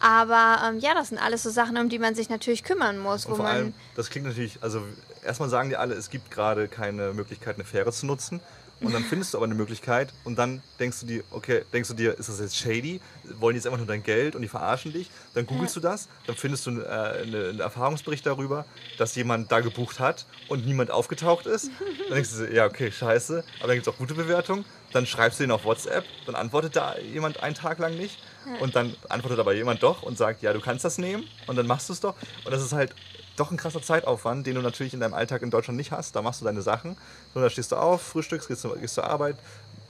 Aber 0.00 0.62
ähm, 0.66 0.78
ja, 0.78 0.94
das 0.94 1.08
sind 1.08 1.18
alles 1.18 1.42
so 1.42 1.50
Sachen, 1.50 1.76
um 1.76 1.90
die 1.90 1.98
man 1.98 2.14
sich 2.14 2.30
natürlich 2.30 2.64
kümmern 2.64 2.98
muss. 2.98 3.26
Und 3.26 3.36
vor 3.36 3.46
allem, 3.46 3.74
das 3.94 4.08
klingt 4.08 4.26
natürlich, 4.26 4.58
also 4.62 4.82
erstmal 5.22 5.50
sagen 5.50 5.68
die 5.68 5.76
alle, 5.76 5.94
es 5.94 6.08
gibt 6.08 6.30
gerade 6.30 6.68
keine 6.68 7.12
Möglichkeit, 7.12 7.56
eine 7.56 7.64
Fähre 7.64 7.92
zu 7.92 8.06
nutzen. 8.06 8.40
Und 8.80 8.92
dann 8.92 9.02
findest 9.02 9.32
du 9.32 9.38
aber 9.38 9.46
eine 9.46 9.54
Möglichkeit 9.54 10.12
und 10.24 10.36
dann 10.36 10.62
denkst 10.78 11.00
du 11.00 11.06
dir, 11.06 11.24
okay, 11.30 11.62
denkst 11.72 11.88
du 11.88 11.94
dir, 11.94 12.18
ist 12.18 12.28
das 12.28 12.40
jetzt 12.40 12.56
shady? 12.56 13.00
Wollen 13.38 13.54
die 13.54 13.58
jetzt 13.58 13.66
einfach 13.66 13.78
nur 13.78 13.86
dein 13.86 14.02
Geld 14.02 14.34
und 14.34 14.42
die 14.42 14.48
verarschen 14.48 14.92
dich? 14.92 15.10
Dann 15.34 15.46
googelst 15.46 15.74
du 15.76 15.80
das, 15.80 16.08
dann 16.26 16.36
findest 16.36 16.66
du 16.66 16.80
äh, 16.80 16.84
eine, 16.84 17.48
einen 17.48 17.60
Erfahrungsbericht 17.60 18.26
darüber, 18.26 18.66
dass 18.98 19.14
jemand 19.14 19.50
da 19.50 19.60
gebucht 19.60 19.98
hat 19.98 20.26
und 20.48 20.66
niemand 20.66 20.90
aufgetaucht 20.90 21.46
ist. 21.46 21.70
Dann 22.08 22.16
denkst 22.16 22.30
du 22.36 22.46
dir, 22.46 22.54
ja, 22.54 22.66
okay, 22.66 22.92
scheiße. 22.92 23.44
Aber 23.60 23.68
dann 23.68 23.76
gibt 23.76 23.86
es 23.86 23.92
auch 23.92 23.98
gute 23.98 24.14
Bewertungen. 24.14 24.64
Dann 24.92 25.06
schreibst 25.06 25.40
du 25.40 25.44
den 25.44 25.50
auf 25.50 25.64
WhatsApp, 25.64 26.04
dann 26.26 26.34
antwortet 26.34 26.76
da 26.76 26.96
jemand 26.98 27.42
einen 27.42 27.54
Tag 27.54 27.78
lang 27.78 27.96
nicht. 27.96 28.18
Und 28.60 28.76
dann 28.76 28.94
antwortet 29.08 29.40
aber 29.40 29.54
jemand 29.54 29.82
doch 29.82 30.02
und 30.02 30.16
sagt, 30.16 30.42
ja, 30.42 30.52
du 30.52 30.60
kannst 30.60 30.84
das 30.84 30.98
nehmen. 30.98 31.24
Und 31.46 31.56
dann 31.56 31.66
machst 31.66 31.88
du 31.88 31.92
es 31.92 32.00
doch. 32.00 32.14
Und 32.44 32.52
das 32.52 32.62
ist 32.62 32.72
halt 32.72 32.94
doch 33.36 33.50
ein 33.50 33.56
krasser 33.56 33.82
Zeitaufwand, 33.82 34.46
den 34.46 34.54
du 34.54 34.62
natürlich 34.62 34.94
in 34.94 35.00
deinem 35.00 35.14
Alltag 35.14 35.42
in 35.42 35.50
Deutschland 35.50 35.76
nicht 35.76 35.92
hast. 35.92 36.16
Da 36.16 36.22
machst 36.22 36.40
du 36.40 36.44
deine 36.44 36.62
Sachen. 36.62 36.96
So, 37.34 37.40
da 37.40 37.50
stehst 37.50 37.72
du 37.72 37.76
auf, 37.76 38.02
frühstückst, 38.02 38.48
gehst, 38.48 38.66
gehst 38.80 38.94
zur 38.94 39.04
Arbeit, 39.04 39.36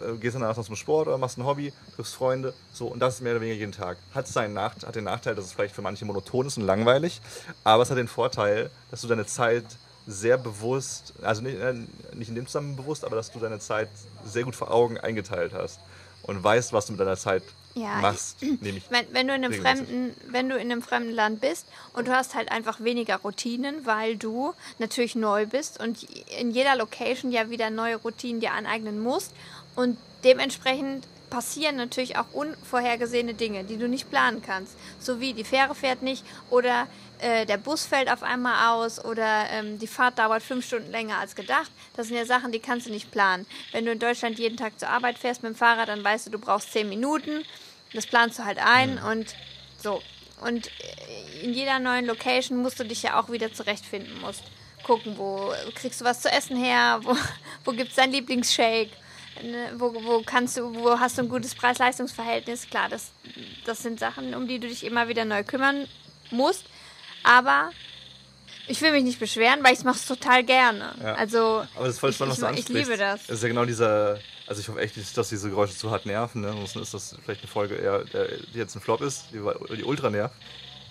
äh, 0.00 0.16
gehst 0.16 0.34
danach 0.34 0.56
noch 0.56 0.64
zum 0.64 0.76
Sport 0.76 1.08
oder 1.08 1.18
machst 1.18 1.38
ein 1.38 1.44
Hobby, 1.44 1.72
triffst 1.94 2.14
Freunde. 2.14 2.54
So, 2.72 2.86
und 2.86 3.00
das 3.00 3.20
mehr 3.20 3.32
oder 3.32 3.40
weniger 3.40 3.58
jeden 3.58 3.72
Tag. 3.72 3.98
Hat, 4.14 4.26
seinen 4.26 4.54
Nach 4.54 4.74
hat 4.74 4.94
den 4.94 5.04
Nachteil, 5.04 5.34
dass 5.34 5.46
es 5.46 5.52
vielleicht 5.52 5.74
für 5.74 5.82
manche 5.82 6.04
monoton 6.04 6.46
ist 6.46 6.56
und 6.56 6.64
langweilig. 6.64 7.20
Aber 7.64 7.82
es 7.82 7.90
hat 7.90 7.98
den 7.98 8.08
Vorteil, 8.08 8.70
dass 8.90 9.00
du 9.00 9.08
deine 9.08 9.26
Zeit 9.26 9.64
sehr 10.06 10.38
bewusst, 10.38 11.14
also 11.22 11.42
nicht, 11.42 11.58
äh, 11.58 11.74
nicht 12.14 12.28
in 12.28 12.34
dem 12.34 12.46
Zusammenhang 12.46 12.76
bewusst, 12.76 13.04
aber 13.04 13.16
dass 13.16 13.32
du 13.32 13.38
deine 13.38 13.58
Zeit 13.58 13.88
sehr 14.24 14.44
gut 14.44 14.54
vor 14.54 14.70
Augen 14.70 14.98
eingeteilt 14.98 15.52
hast 15.52 15.80
und 16.22 16.42
weißt, 16.42 16.72
was 16.72 16.86
du 16.86 16.92
mit 16.92 17.00
deiner 17.00 17.16
Zeit 17.16 17.42
Ja, 17.76 17.98
machst. 18.00 18.40
Nämlich 18.40 18.84
Wenn, 18.90 19.06
wenn, 19.12 19.28
du 19.28 19.34
in 19.34 19.44
einem 19.44 19.52
fremden, 19.52 20.14
wenn 20.28 20.48
du 20.48 20.56
in 20.56 20.72
einem 20.72 20.80
fremden 20.80 21.12
Land 21.12 21.42
bist 21.42 21.66
und 21.92 22.08
du 22.08 22.12
hast 22.12 22.34
halt 22.34 22.50
einfach 22.50 22.80
weniger 22.80 23.16
Routinen, 23.16 23.84
weil 23.84 24.16
du 24.16 24.54
natürlich 24.78 25.14
neu 25.14 25.44
bist 25.44 25.78
und 25.78 26.02
in 26.40 26.50
jeder 26.50 26.74
Location 26.74 27.30
ja 27.30 27.50
wieder 27.50 27.68
neue 27.68 27.96
Routinen 27.96 28.40
dir 28.40 28.52
aneignen 28.52 28.98
musst 28.98 29.32
und 29.74 29.98
dementsprechend 30.24 31.06
passieren 31.28 31.76
natürlich 31.76 32.16
auch 32.16 32.32
unvorhergesehene 32.32 33.34
Dinge, 33.34 33.64
die 33.64 33.76
du 33.76 33.88
nicht 33.88 34.10
planen 34.10 34.40
kannst. 34.40 34.74
So 34.98 35.20
wie 35.20 35.34
die 35.34 35.44
Fähre 35.44 35.74
fährt 35.74 36.00
nicht 36.00 36.24
oder 36.48 36.86
äh, 37.18 37.44
der 37.46 37.58
Bus 37.58 37.84
fällt 37.84 38.10
auf 38.10 38.22
einmal 38.22 38.74
aus 38.74 39.04
oder 39.04 39.46
ähm, 39.50 39.78
die 39.78 39.86
Fahrt 39.86 40.18
dauert 40.18 40.42
fünf 40.42 40.66
Stunden 40.66 40.90
länger 40.90 41.18
als 41.18 41.34
gedacht. 41.34 41.70
Das 41.94 42.08
sind 42.08 42.16
ja 42.16 42.24
Sachen, 42.24 42.52
die 42.52 42.60
kannst 42.60 42.86
du 42.86 42.90
nicht 42.90 43.10
planen. 43.10 43.46
Wenn 43.72 43.84
du 43.84 43.92
in 43.92 43.98
Deutschland 43.98 44.38
jeden 44.38 44.56
Tag 44.56 44.78
zur 44.78 44.88
Arbeit 44.88 45.18
fährst 45.18 45.42
mit 45.42 45.52
dem 45.52 45.56
Fahrrad, 45.56 45.88
dann 45.88 46.04
weißt 46.04 46.26
du, 46.26 46.30
du 46.30 46.38
brauchst 46.38 46.72
zehn 46.72 46.88
Minuten. 46.88 47.44
Das 47.92 48.06
planst 48.06 48.38
du 48.38 48.44
halt 48.44 48.58
ein 48.58 48.98
und 48.98 49.34
so. 49.82 50.02
Und 50.40 50.66
äh, 50.66 51.44
in 51.44 51.54
jeder 51.54 51.78
neuen 51.78 52.06
Location 52.06 52.58
musst 52.58 52.78
du 52.78 52.84
dich 52.84 53.02
ja 53.02 53.20
auch 53.20 53.30
wieder 53.30 53.52
zurechtfinden 53.52 54.20
musst. 54.20 54.42
Gucken, 54.84 55.16
wo 55.18 55.52
kriegst 55.74 56.00
du 56.00 56.04
was 56.04 56.20
zu 56.20 56.30
essen 56.30 56.56
her, 56.56 57.00
wo, 57.04 57.16
wo 57.64 57.72
gibt 57.72 57.90
es 57.90 57.96
deinen 57.96 58.12
Lieblingsshake, 58.12 58.90
ne, 59.42 59.72
wo, 59.76 59.94
wo 60.04 60.22
kannst 60.22 60.56
du, 60.56 60.74
wo 60.74 60.98
hast 60.98 61.18
du 61.18 61.22
ein 61.22 61.28
gutes 61.28 61.54
Preis-Leistungs-Verhältnis. 61.54 62.68
Klar, 62.68 62.88
das, 62.88 63.10
das 63.64 63.82
sind 63.82 63.98
Sachen, 63.98 64.34
um 64.34 64.46
die 64.46 64.58
du 64.58 64.68
dich 64.68 64.84
immer 64.84 65.08
wieder 65.08 65.24
neu 65.24 65.42
kümmern 65.42 65.88
musst. 66.30 66.64
Aber 67.22 67.70
ich 68.68 68.80
will 68.80 68.92
mich 68.92 69.04
nicht 69.04 69.18
beschweren, 69.20 69.64
weil 69.64 69.74
ich 69.74 69.84
mache 69.84 69.96
es 69.96 70.06
total 70.06 70.44
gerne. 70.44 70.94
Ja. 71.02 71.14
Also 71.14 71.66
Aber 71.74 71.86
das 71.86 71.94
ist 71.94 72.00
voll 72.00 72.10
ich, 72.10 72.16
spannend, 72.16 72.32
was 72.32 72.38
ich, 72.38 72.40
du 72.40 72.46
ich 72.46 72.58
ansprichst. 72.58 72.90
liebe 72.90 72.96
das. 72.98 73.26
Das 73.26 73.36
ist 73.36 73.42
ja 73.42 73.48
genau 73.48 73.64
dieser, 73.64 74.18
also 74.46 74.60
ich 74.60 74.68
hoffe 74.68 74.80
echt 74.80 74.96
nicht, 74.96 75.16
dass 75.16 75.28
diese 75.28 75.50
Geräusche 75.50 75.76
zu 75.76 75.90
hart 75.90 76.06
nerven. 76.06 76.42
Ne? 76.42 76.48
Ansonsten 76.48 76.80
ist 76.80 76.94
das 76.94 77.16
vielleicht 77.24 77.42
eine 77.42 77.50
Folge, 77.50 77.74
eher, 77.74 78.04
die 78.04 78.58
jetzt 78.58 78.74
ein 78.76 78.80
Flop 78.80 79.00
ist, 79.00 79.24
die, 79.32 79.40
die 79.76 79.84
Ultra 79.84 80.10
nervt. 80.10 80.34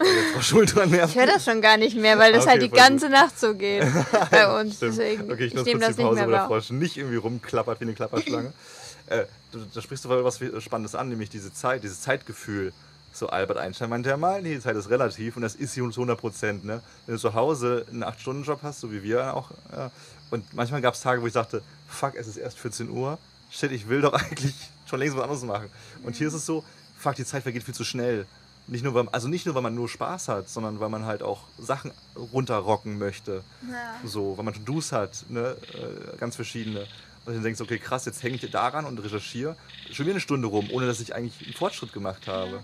Ich 0.01 1.15
höre 1.15 1.27
das 1.27 1.45
schon 1.45 1.62
gar 1.62 1.77
nicht 1.77 1.95
mehr, 1.95 2.19
weil 2.19 2.33
das 2.33 2.43
Okay, 2.43 2.51
halt 2.51 2.62
die 2.63 2.69
ganze 2.69 3.09
Nacht 3.09 3.39
so 3.39 3.55
geht 3.55 3.85
bei 4.31 4.59
uns. 4.59 4.79
Deswegen, 4.79 5.31
okay, 5.31 5.45
ich, 5.45 5.55
ich 5.55 5.63
nehme 5.63 5.79
das 5.79 5.95
die 5.95 6.03
nicht 6.03 6.09
Pause, 6.09 6.15
mehr 6.15 6.27
wo 6.27 6.31
der 6.31 6.39
wahr. 6.39 6.47
Frosch 6.47 6.69
nicht 6.71 6.97
irgendwie 6.97 7.15
rumklappert 7.15 7.79
wie 7.79 7.85
eine 7.85 7.93
Klapperschlange. 7.93 8.51
äh, 9.07 9.24
du, 9.53 9.59
da 9.74 9.81
sprichst 9.81 10.03
du 10.03 10.09
was 10.09 10.39
Spannendes 10.59 10.95
an, 10.95 11.07
nämlich 11.07 11.29
diese 11.29 11.53
Zeit, 11.53 11.83
dieses 11.83 12.01
Zeitgefühl. 12.01 12.74
So 13.13 13.27
Albert 13.27 13.57
Einstein 13.57 13.89
meinte 13.89 14.09
ja 14.09 14.17
mal, 14.17 14.43
die 14.43 14.59
Zeit 14.59 14.75
ist 14.75 14.89
relativ 14.89 15.38
und 15.38 15.43
das 15.43 15.55
ist 15.55 15.71
sie 15.71 15.79
zu 15.79 16.01
100 16.01 16.19
Prozent. 16.19 16.65
Ne? 16.65 16.81
Wenn 17.05 17.15
du 17.15 17.21
zu 17.21 17.33
Hause 17.33 17.85
einen 17.89 18.03
8-Stunden-Job 18.03 18.59
hast, 18.62 18.81
so 18.81 18.91
wie 18.91 19.01
wir 19.03 19.33
auch, 19.33 19.51
ja, 19.71 19.89
und 20.31 20.53
manchmal 20.53 20.81
gab 20.81 20.95
es 20.95 21.00
Tage, 21.00 21.21
wo 21.21 21.27
ich 21.27 21.31
dachte, 21.33 21.62
fuck, 21.88 22.15
es 22.15 22.27
ist 22.27 22.35
erst 22.35 22.59
14 22.59 22.89
Uhr, 22.89 23.17
shit, 23.49 23.71
ich 23.71 23.87
will 23.87 24.01
doch 24.01 24.13
eigentlich 24.31 24.55
schon 24.85 24.99
längst 24.99 25.15
was 25.15 25.23
anderes 25.23 25.43
machen. 25.43 25.69
Und 26.03 26.15
hier 26.15 26.27
ist 26.27 26.33
es 26.33 26.45
so, 26.45 26.63
fuck, 26.97 27.15
die 27.15 27.25
Zeit 27.25 27.43
vergeht 27.43 27.63
viel 27.63 27.73
zu 27.73 27.83
schnell. 27.83 28.25
Nicht 28.67 28.83
nur, 28.83 28.95
weil, 28.95 29.07
also 29.09 29.27
nicht 29.27 29.45
nur, 29.45 29.53
weil 29.53 29.61
man 29.61 29.75
nur 29.75 29.87
Spaß 29.87 30.27
hat, 30.27 30.49
sondern 30.49 30.79
weil 30.79 30.89
man 30.89 31.05
halt 31.05 31.21
auch 31.21 31.43
Sachen 31.59 31.91
runterrocken 32.15 32.97
möchte. 32.97 33.43
Ja. 33.69 34.07
So, 34.07 34.37
weil 34.37 34.45
man 34.45 34.55
To-Dos 34.55 34.91
hat, 34.91 35.25
ne? 35.29 35.55
Äh, 35.73 36.17
ganz 36.17 36.35
verschiedene. 36.35 36.87
Und 37.25 37.34
dann 37.34 37.44
denkst 37.44 37.58
du, 37.58 37.63
okay, 37.63 37.79
krass, 37.79 38.05
jetzt 38.05 38.22
hänge 38.22 38.36
ich 38.36 38.51
daran 38.51 38.86
und 38.86 39.00
recherchiere 39.00 39.55
schon 39.91 40.05
wieder 40.05 40.13
eine 40.13 40.22
Stunde 40.22 40.48
rum, 40.48 40.70
ohne 40.72 40.86
dass 40.86 41.00
ich 41.00 41.15
eigentlich 41.15 41.44
einen 41.44 41.53
Fortschritt 41.53 41.94
gemacht 41.94 42.27
habe. 42.27 42.62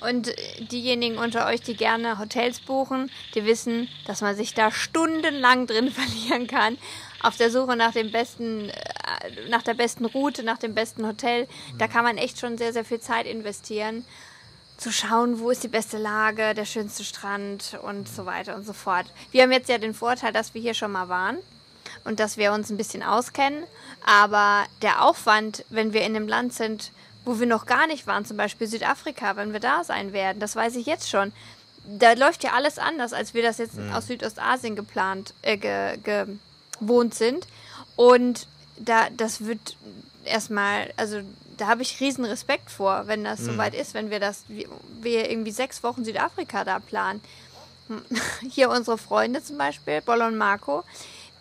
Und 0.00 0.34
diejenigen 0.58 1.18
unter 1.18 1.46
euch, 1.46 1.60
die 1.60 1.76
gerne 1.76 2.18
Hotels 2.18 2.60
buchen, 2.60 3.10
die 3.34 3.44
wissen, 3.44 3.88
dass 4.06 4.20
man 4.20 4.34
sich 4.34 4.54
da 4.54 4.70
stundenlang 4.70 5.66
drin 5.66 5.90
verlieren 5.92 6.46
kann. 6.46 6.78
Auf 7.22 7.36
der 7.36 7.50
Suche 7.50 7.76
nach 7.76 7.92
dem 7.92 8.10
besten, 8.10 8.70
äh, 8.70 9.48
nach 9.48 9.62
der 9.62 9.74
besten 9.74 10.06
Route, 10.06 10.42
nach 10.42 10.58
dem 10.58 10.74
besten 10.74 11.06
Hotel. 11.06 11.46
Da 11.78 11.86
kann 11.86 12.04
man 12.04 12.16
echt 12.16 12.40
schon 12.40 12.56
sehr, 12.56 12.72
sehr 12.72 12.84
viel 12.84 13.00
Zeit 13.00 13.26
investieren. 13.26 14.04
Zu 14.78 14.90
schauen, 14.90 15.40
wo 15.40 15.50
ist 15.50 15.62
die 15.62 15.68
beste 15.68 15.98
Lage, 15.98 16.54
der 16.54 16.64
schönste 16.64 17.04
Strand 17.04 17.78
und 17.82 18.08
so 18.08 18.24
weiter 18.24 18.56
und 18.56 18.64
so 18.64 18.72
fort. 18.72 19.04
Wir 19.30 19.42
haben 19.42 19.52
jetzt 19.52 19.68
ja 19.68 19.76
den 19.76 19.92
Vorteil, 19.92 20.32
dass 20.32 20.54
wir 20.54 20.62
hier 20.62 20.72
schon 20.72 20.92
mal 20.92 21.10
waren 21.10 21.36
und 22.04 22.20
dass 22.20 22.36
wir 22.36 22.52
uns 22.52 22.70
ein 22.70 22.76
bisschen 22.76 23.02
auskennen. 23.02 23.64
Aber 24.04 24.64
der 24.82 25.04
Aufwand, 25.04 25.64
wenn 25.70 25.92
wir 25.92 26.02
in 26.02 26.16
einem 26.16 26.28
Land 26.28 26.54
sind, 26.54 26.92
wo 27.24 27.38
wir 27.38 27.46
noch 27.46 27.66
gar 27.66 27.86
nicht 27.86 28.06
waren, 28.06 28.24
zum 28.24 28.36
Beispiel 28.36 28.66
Südafrika, 28.66 29.36
wenn 29.36 29.52
wir 29.52 29.60
da 29.60 29.84
sein 29.84 30.12
werden, 30.12 30.40
das 30.40 30.56
weiß 30.56 30.76
ich 30.76 30.86
jetzt 30.86 31.10
schon. 31.10 31.32
Da 31.84 32.12
läuft 32.12 32.44
ja 32.44 32.52
alles 32.52 32.78
anders, 32.78 33.12
als 33.12 33.34
wir 33.34 33.42
das 33.42 33.58
jetzt 33.58 33.78
aus 33.94 34.06
Südostasien 34.06 34.76
geplant, 34.76 35.34
äh, 35.42 35.56
ge, 35.56 36.26
gewohnt 36.78 37.14
sind. 37.14 37.46
Und 37.96 38.46
da, 38.78 39.08
das 39.10 39.44
wird 39.44 39.76
erstmal, 40.24 40.92
also 40.96 41.20
da 41.56 41.66
habe 41.66 41.82
ich 41.82 42.00
riesen 42.00 42.24
Respekt 42.24 42.70
vor, 42.70 43.06
wenn 43.06 43.24
das 43.24 43.40
soweit 43.40 43.74
ist, 43.74 43.92
wenn 43.92 44.10
wir 44.10 44.18
das, 44.18 44.44
wir, 44.48 44.66
wir 45.00 45.30
irgendwie 45.30 45.50
sechs 45.50 45.82
Wochen 45.82 46.04
Südafrika 46.04 46.64
da 46.64 46.78
planen. 46.78 47.20
Hier 48.50 48.70
unsere 48.70 48.96
Freunde 48.96 49.42
zum 49.42 49.58
Beispiel, 49.58 50.00
Boll 50.00 50.22
und 50.22 50.38
Marco, 50.38 50.84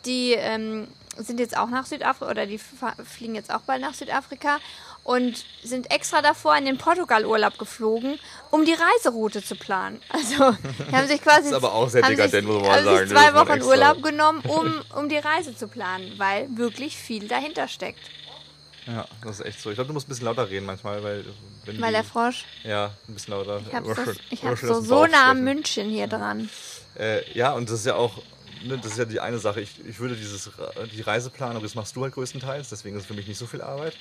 die 0.06 0.34
ähm, 0.34 0.88
sind 1.18 1.40
jetzt 1.40 1.58
auch 1.58 1.70
nach 1.70 1.86
Südafrika 1.86 2.32
oder 2.32 2.46
die 2.46 2.58
fliegen 2.58 3.36
jetzt 3.36 3.54
auch 3.54 3.62
bald 3.62 3.82
nach 3.82 3.94
Südafrika 3.94 4.60
und 5.04 5.44
sind 5.64 5.92
extra 5.92 6.22
davor 6.22 6.56
in 6.56 6.66
den 6.66 6.78
Portugal-Urlaub 6.78 7.58
geflogen, 7.58 8.20
um 8.52 8.66
die 8.66 8.74
Reiseroute 8.74 9.44
zu 9.44 9.56
planen. 9.56 10.00
Also 10.12 10.56
die 10.88 10.96
haben 10.96 11.08
sich 11.08 11.22
quasi 11.22 11.42
Das 11.42 11.48
ist 11.48 11.54
aber 11.54 11.74
auch 11.74 11.90
sehr 11.90 12.04
haben 12.04 12.16
sich, 12.16 12.44
muss 12.44 12.62
man 12.62 12.72
haben 12.72 12.84
sagen, 12.86 12.98
sich 13.00 13.10
ne? 13.10 13.16
zwei 13.16 13.34
Wochen. 13.34 13.62
Urlaub 13.64 14.04
genommen, 14.04 14.42
um, 14.48 14.82
um 14.96 15.10
die 15.10 15.18
Reise 15.18 15.56
zu 15.56 15.68
planen, 15.68 16.14
weil 16.18 16.48
wirklich 16.56 16.96
viel 16.98 17.28
dahinter 17.28 17.68
steckt. 17.68 18.00
Ja, 18.88 19.06
das 19.24 19.40
ist 19.40 19.46
echt 19.46 19.62
so. 19.62 19.70
Ich 19.70 19.76
glaube, 19.76 19.90
du 19.90 19.94
musst 19.94 20.08
ein 20.08 20.10
bisschen 20.10 20.26
lauter 20.26 20.50
reden 20.50 20.66
manchmal, 20.66 21.04
weil 21.04 21.26
wenn 21.66 21.80
Weil 21.80 21.90
die, 21.90 21.94
der 21.96 22.04
Frosch, 22.04 22.46
Ja, 22.64 22.92
ein 23.08 23.14
bisschen 23.14 23.34
lauter. 23.34 23.62
ich 23.68 23.74
habe 23.74 23.94
so, 23.94 24.12
ich 24.32 24.44
hab 24.44 24.58
so, 24.58 24.82
so 24.82 25.06
nah. 25.06 25.34
München 25.34 25.90
hier 25.90 26.08
dran. 26.08 26.50
Äh, 26.98 27.22
ja, 27.34 27.52
und 27.54 27.70
das 27.70 27.82
ist 27.82 27.86
ja 27.86 27.96
auch, 27.96 28.14
ne, 28.64 28.78
das 28.78 28.94
ist 28.94 28.98
ja 28.98 29.06
die 29.06 29.20
eine 29.20 29.40
Sache. 29.40 29.62
Ich, 29.62 29.86
ich 29.86 30.00
würde 30.00 30.16
dieses, 30.16 30.50
die 30.94 31.02
Reiseplanung, 31.02 31.62
das 31.64 31.76
machst 31.76 31.96
du 31.96 32.04
halt 32.04 32.14
größtenteils, 32.14 32.70
deswegen 32.70 32.96
ist 32.96 33.04
es 33.04 33.08
für 33.08 33.14
mich 33.14 33.28
nicht 33.28 33.38
so 33.38 33.48
viel 33.48 33.62
Arbeit. 33.62 33.96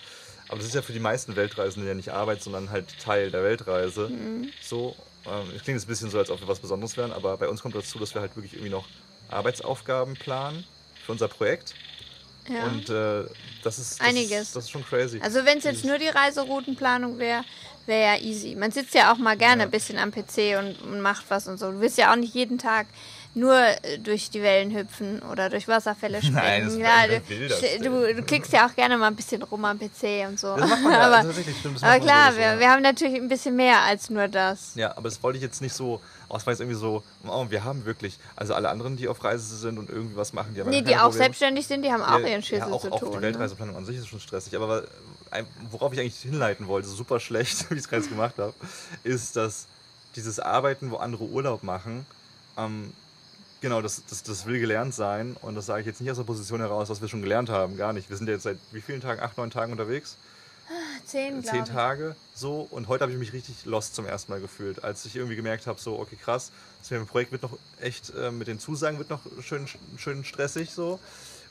Aber 0.48 0.58
das 0.58 0.66
ist 0.66 0.74
ja 0.74 0.82
für 0.82 0.92
die 0.92 1.00
meisten 1.00 1.36
Weltreisenden 1.36 1.86
ja 1.86 1.94
nicht 1.94 2.10
Arbeit, 2.10 2.42
sondern 2.42 2.70
halt 2.70 2.98
Teil 2.98 3.30
der 3.30 3.42
Weltreise. 3.42 4.08
Mhm. 4.08 4.50
So, 4.62 4.96
ähm, 5.26 5.50
es 5.54 5.62
klingt 5.62 5.78
jetzt 5.78 5.84
ein 5.84 5.88
bisschen 5.88 6.10
so, 6.10 6.18
als 6.18 6.30
ob 6.30 6.40
wir 6.40 6.48
was 6.48 6.58
Besonderes 6.58 6.96
wären, 6.96 7.12
aber 7.12 7.36
bei 7.36 7.48
uns 7.48 7.60
kommt 7.62 7.74
dazu, 7.74 7.98
dass 7.98 8.14
wir 8.14 8.22
halt 8.22 8.34
wirklich 8.36 8.54
irgendwie 8.54 8.70
noch 8.70 8.86
Arbeitsaufgaben 9.28 10.14
planen 10.14 10.64
für 11.04 11.12
unser 11.12 11.28
Projekt. 11.28 11.74
Ja. 12.48 12.64
Und 12.64 12.88
äh, 12.88 13.28
das 13.62 13.78
ist 13.78 14.00
das 14.00 14.06
Einiges. 14.06 14.48
Ist, 14.48 14.56
das 14.56 14.64
ist 14.64 14.70
schon 14.70 14.84
crazy. 14.84 15.20
Also 15.20 15.44
wenn 15.44 15.58
es 15.58 15.64
jetzt 15.64 15.84
nur 15.84 15.98
die 15.98 16.08
Reiseroutenplanung 16.08 17.18
wäre, 17.18 17.44
wäre 17.84 18.14
ja 18.14 18.22
easy. 18.22 18.54
Man 18.54 18.70
sitzt 18.70 18.94
ja 18.94 19.12
auch 19.12 19.18
mal 19.18 19.36
gerne 19.36 19.64
ein 19.64 19.70
bisschen 19.70 19.98
am 19.98 20.10
PC 20.10 20.58
und, 20.58 20.80
und 20.82 21.00
macht 21.02 21.26
was 21.28 21.46
und 21.46 21.58
so. 21.58 21.72
Du 21.72 21.80
willst 21.80 21.98
ja 21.98 22.10
auch 22.10 22.16
nicht 22.16 22.34
jeden 22.34 22.58
Tag 22.58 22.86
nur 23.38 23.54
äh, 23.56 23.98
durch 23.98 24.30
die 24.30 24.42
Wellen 24.42 24.74
hüpfen 24.76 25.20
oder 25.22 25.48
durch 25.50 25.68
Wasserfälle 25.68 26.18
springen. 26.22 26.34
Nein, 26.34 26.64
das- 26.66 27.60
ja, 27.60 27.78
du, 27.78 27.84
du, 27.90 28.14
du 28.14 28.22
klickst 28.22 28.52
ja 28.52 28.66
auch 28.66 28.74
gerne 28.74 28.96
mal 28.98 29.06
ein 29.08 29.16
bisschen 29.16 29.42
rum 29.42 29.64
am 29.64 29.78
PC 29.78 30.26
und 30.28 30.38
so. 30.38 30.56
Das 30.56 30.68
macht 30.68 30.82
man 30.82 30.92
ja, 30.92 31.00
aber, 31.20 31.32
stimmt, 31.32 31.80
man 31.82 32.00
klar, 32.00 32.34
wir, 32.36 32.42
ja. 32.42 32.58
wir 32.58 32.70
haben 32.70 32.82
natürlich 32.82 33.16
ein 33.16 33.28
bisschen 33.28 33.56
mehr 33.56 33.80
als 33.82 34.10
nur 34.10 34.28
das. 34.28 34.72
Ja, 34.74 34.90
aber 34.96 35.08
das 35.08 35.22
wollte 35.22 35.38
ich 35.38 35.42
jetzt 35.42 35.60
nicht 35.62 35.74
so 35.74 36.00
ausweisen, 36.28 36.62
irgendwie 36.66 36.80
so, 36.80 37.02
oh, 37.26 37.46
wir 37.48 37.64
haben 37.64 37.84
wirklich, 37.86 38.18
also 38.36 38.52
alle 38.54 38.68
anderen, 38.68 38.96
die 38.96 39.08
auf 39.08 39.22
Reise 39.24 39.56
sind 39.56 39.78
und 39.78 39.88
irgendwie 39.88 40.16
was 40.16 40.32
machen, 40.34 40.52
die 40.54 40.60
haben 40.60 40.68
Nee, 40.70 40.76
ja 40.78 40.82
die 40.82 40.96
auch 40.96 41.02
Probleme. 41.04 41.24
selbstständig 41.24 41.66
sind, 41.66 41.82
die 41.82 41.90
haben 41.92 42.02
auch 42.02 42.18
ihren 42.18 42.28
ja, 42.28 42.42
Schüssel 42.42 42.62
auch, 42.72 42.82
zu 42.82 42.92
auch 42.92 43.00
tun. 43.00 43.10
die 43.12 43.16
ne? 43.16 43.22
Weltreiseplanung 43.22 43.76
an 43.76 43.86
sich 43.86 43.96
ist 43.96 44.08
schon 44.08 44.20
stressig, 44.20 44.54
aber 44.54 44.84
ein- 45.30 45.46
worauf 45.70 45.92
ich 45.94 46.00
eigentlich 46.00 46.16
hinleiten 46.18 46.66
wollte, 46.68 46.88
super 46.88 47.18
schlecht, 47.18 47.70
wie 47.70 47.74
ich 47.74 47.80
es 47.80 47.88
gerade 47.88 48.06
gemacht 48.06 48.34
habe, 48.38 48.52
ist, 49.04 49.36
dass 49.36 49.66
dieses 50.16 50.38
Arbeiten, 50.38 50.90
wo 50.90 50.96
andere 50.96 51.24
Urlaub 51.24 51.62
machen, 51.62 52.04
ähm, 52.58 52.92
genau, 53.60 53.82
das, 53.82 54.02
das, 54.08 54.22
das 54.22 54.46
will 54.46 54.60
gelernt 54.60 54.94
sein 54.94 55.36
und 55.42 55.54
das 55.54 55.66
sage 55.66 55.80
ich 55.80 55.86
jetzt 55.86 56.00
nicht 56.00 56.10
aus 56.10 56.16
der 56.16 56.24
Position 56.24 56.60
heraus, 56.60 56.88
was 56.88 57.00
wir 57.00 57.08
schon 57.08 57.22
gelernt 57.22 57.50
haben, 57.50 57.76
gar 57.76 57.92
nicht. 57.92 58.10
Wir 58.10 58.16
sind 58.16 58.26
ja 58.26 58.34
jetzt 58.34 58.44
seit 58.44 58.58
wie 58.72 58.80
vielen 58.80 59.00
Tagen? 59.00 59.20
Acht, 59.20 59.36
neun 59.36 59.50
Tagen 59.50 59.72
unterwegs? 59.72 60.16
Zehn, 61.06 61.42
zehn 61.42 61.42
glaube 61.42 61.58
ich. 61.58 61.64
Tage 61.64 62.16
so 62.34 62.68
und 62.70 62.88
heute 62.88 63.02
habe 63.02 63.12
ich 63.12 63.18
mich 63.18 63.32
richtig 63.32 63.64
lost 63.64 63.94
zum 63.94 64.04
ersten 64.04 64.30
Mal 64.30 64.40
gefühlt, 64.40 64.84
als 64.84 65.06
ich 65.06 65.16
irgendwie 65.16 65.36
gemerkt 65.36 65.66
habe, 65.66 65.80
so 65.80 65.98
okay 65.98 66.16
krass, 66.16 66.52
das 66.86 67.06
Projekt 67.06 67.32
wird 67.32 67.42
noch 67.42 67.56
echt 67.80 68.12
äh, 68.14 68.30
mit 68.30 68.48
den 68.48 68.58
Zusagen 68.58 68.98
wird 68.98 69.08
noch 69.08 69.22
schön 69.40 69.66
schön 69.96 70.24
stressig 70.24 70.70
so 70.72 71.00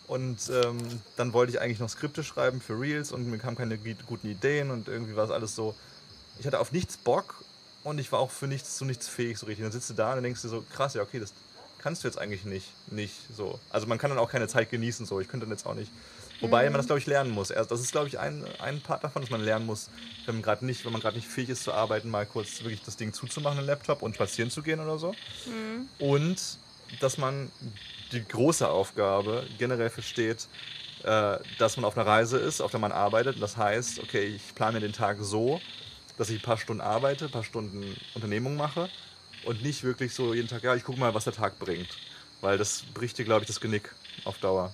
und 0.08 0.38
ähm, 0.50 0.78
dann 1.18 1.34
wollte 1.34 1.52
ich 1.52 1.60
eigentlich 1.60 1.80
noch 1.80 1.90
Skripte 1.90 2.24
schreiben 2.24 2.62
für 2.62 2.80
Reels 2.80 3.12
und 3.12 3.30
mir 3.30 3.38
kamen 3.38 3.58
keine 3.58 3.78
guten 3.78 4.28
Ideen 4.28 4.72
und 4.72 4.88
irgendwie 4.88 5.16
war 5.16 5.26
es 5.26 5.32
alles 5.32 5.54
so, 5.54 5.76
ich 6.40 6.48
hatte 6.48 6.60
auf 6.60 6.72
nichts 6.72 6.96
Bock 6.96 7.44
und 7.84 8.00
ich 8.00 8.12
war 8.12 8.20
auch 8.20 8.32
für 8.32 8.48
nichts 8.48 8.78
zu 8.78 8.86
nichts 8.86 9.10
fähig 9.10 9.38
so 9.38 9.48
richtig. 9.48 9.66
Dann 9.66 9.72
sitzt 9.72 9.90
du 9.90 9.94
da 9.94 10.10
und 10.10 10.16
dann 10.16 10.24
denkst 10.24 10.42
du 10.44 10.48
so 10.48 10.64
krass, 10.74 10.94
ja 10.94 11.02
okay, 11.02 11.20
das 11.20 11.34
kannst 11.88 12.03
du 12.03 12.10
jetzt 12.10 12.20
eigentlich 12.20 12.44
nicht, 12.44 12.67
nicht 12.91 13.15
so. 13.34 13.62
Also 13.70 13.88
man 13.88 13.98
kann 13.98 14.10
dann 14.10 14.20
auch 14.20 14.29
keine 14.29 14.50
Zeit 14.50 14.70
genießen 14.70 15.06
so. 15.06 15.22
Ich 15.22 15.29
könnte 15.29 15.46
dann 15.46 15.56
jetzt 15.56 15.65
auch 15.65 15.74
nicht. 15.74 15.89
Wobei 16.41 16.65
man 16.65 16.74
das 16.74 16.88
glaube 16.88 17.00
ich 17.00 17.06
lernen 17.06 17.32
muss. 17.32 17.50
Erst 17.50 17.72
das 17.72 17.79
ist 17.79 17.94
glaube 17.94 18.10
ich 18.10 18.20
ein, 18.20 18.44
ein 18.60 18.82
Part 18.82 19.06
davon, 19.06 19.22
dass 19.22 19.32
man 19.32 19.41
lernen 19.41 19.65
muss, 19.65 19.89
wenn 20.25 20.36
man 20.36 20.41
gerade 20.41 20.65
nicht, 20.65 20.84
wenn 20.84 20.91
man 20.91 21.00
gerade 21.00 21.15
nicht 21.15 21.29
fähig 21.29 21.48
ist 21.48 21.63
zu 21.63 21.72
arbeiten, 21.72 22.10
mal 22.10 22.25
kurz 22.25 22.62
wirklich 22.62 22.84
das 22.84 22.98
Ding 22.98 23.13
zuzumachen, 23.13 23.60
den 23.60 23.65
Laptop 23.65 24.01
und 24.01 24.15
spazieren 24.15 24.51
zu 24.51 24.63
gehen 24.63 24.82
oder 24.82 25.00
so. 25.00 25.15
Und 25.98 26.60
dass 27.00 27.17
man 27.17 27.50
die 28.12 28.27
große 28.27 28.67
Aufgabe 28.67 29.48
generell 29.58 29.89
versteht, 29.89 30.50
äh, 31.06 31.38
dass 31.58 31.77
man 31.77 31.86
auf 31.86 31.98
einer 31.98 32.06
Reise 32.06 32.38
ist, 32.38 32.60
auf 32.60 32.72
der 32.72 32.82
man 32.82 32.91
arbeitet. 32.91 33.41
Das 33.41 33.56
heißt, 33.56 34.00
okay, 34.00 34.25
ich 34.25 34.56
plane 34.56 34.74
mir 34.74 34.82
den 34.82 34.94
Tag 34.94 35.20
so, 35.22 35.62
dass 36.17 36.29
ich 36.29 36.41
ein 36.41 36.44
paar 36.44 36.58
Stunden 36.58 36.82
arbeite, 36.82 37.25
ein 37.25 37.32
paar 37.32 37.46
Stunden 37.46 37.96
Unternehmung 38.13 38.58
mache 38.58 38.89
und 39.46 39.63
nicht 39.63 39.84
wirklich 39.84 40.13
so 40.13 40.34
jeden 40.34 40.48
Tag, 40.48 40.63
ja, 40.63 40.75
ich 40.75 40.84
gucke 40.84 41.00
mal, 41.00 41.13
was 41.13 41.25
der 41.25 41.34
Tag 41.34 41.60
bringt. 41.60 41.89
Weil 42.41 42.58
das 42.58 42.84
bricht 42.94 43.17
dir, 43.17 43.25
glaube 43.25 43.41
ich, 43.41 43.48
das 43.48 43.60
Genick 43.60 43.94
auf 44.24 44.38
Dauer. 44.38 44.74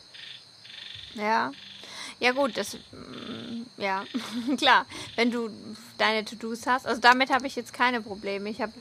Ja. 1.15 1.51
Ja 2.19 2.31
gut, 2.31 2.57
das 2.57 2.75
mm, 2.75 3.63
ja 3.77 4.03
klar. 4.57 4.85
Wenn 5.15 5.31
du 5.31 5.49
deine 5.97 6.25
To-Dos 6.25 6.67
hast, 6.67 6.85
also 6.85 6.99
damit 7.01 7.29
habe 7.31 7.47
ich 7.47 7.55
jetzt 7.55 7.73
keine 7.73 8.01
Probleme. 8.01 8.49
Ich 8.49 8.61
habe 8.61 8.73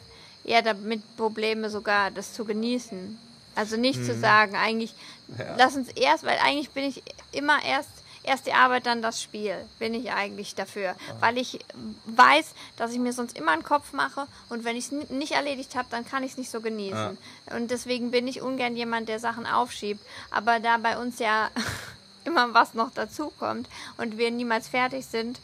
eher 0.44 0.62
damit 0.62 1.02
Probleme 1.16 1.70
sogar 1.70 2.10
das 2.10 2.32
zu 2.34 2.44
genießen. 2.44 3.18
Also 3.54 3.76
nicht 3.76 4.04
zu 4.04 4.18
sagen, 4.18 4.56
eigentlich. 4.56 4.94
Ja. 5.38 5.56
lass 5.56 5.76
uns 5.76 5.88
erst, 5.88 6.24
weil 6.24 6.38
eigentlich 6.38 6.70
bin 6.70 6.84
ich 6.84 7.02
immer 7.32 7.62
erst 7.64 8.01
erst 8.24 8.46
die 8.46 8.52
Arbeit, 8.52 8.86
dann 8.86 9.02
das 9.02 9.20
Spiel. 9.22 9.56
Bin 9.78 9.94
ich 9.94 10.12
eigentlich 10.12 10.54
dafür, 10.54 10.94
weil 11.20 11.38
ich 11.38 11.58
weiß, 12.06 12.54
dass 12.76 12.92
ich 12.92 12.98
mir 12.98 13.12
sonst 13.12 13.36
immer 13.36 13.52
einen 13.52 13.64
Kopf 13.64 13.92
mache 13.92 14.26
und 14.48 14.64
wenn 14.64 14.76
ich 14.76 14.86
es 14.92 15.10
nicht 15.10 15.32
erledigt 15.32 15.74
habe, 15.74 15.88
dann 15.90 16.06
kann 16.06 16.22
ich 16.22 16.32
es 16.32 16.38
nicht 16.38 16.50
so 16.50 16.60
genießen. 16.60 17.18
Und 17.54 17.70
deswegen 17.70 18.10
bin 18.10 18.28
ich 18.28 18.40
ungern 18.42 18.76
jemand, 18.76 19.08
der 19.08 19.18
Sachen 19.18 19.46
aufschiebt. 19.46 20.00
Aber 20.30 20.60
da 20.60 20.76
bei 20.78 20.98
uns 20.98 21.18
ja 21.18 21.50
immer 22.24 22.54
was 22.54 22.74
noch 22.74 22.90
dazukommt 22.92 23.68
und 23.98 24.18
wir 24.18 24.30
niemals 24.30 24.68
fertig 24.68 25.06
sind, 25.06 25.40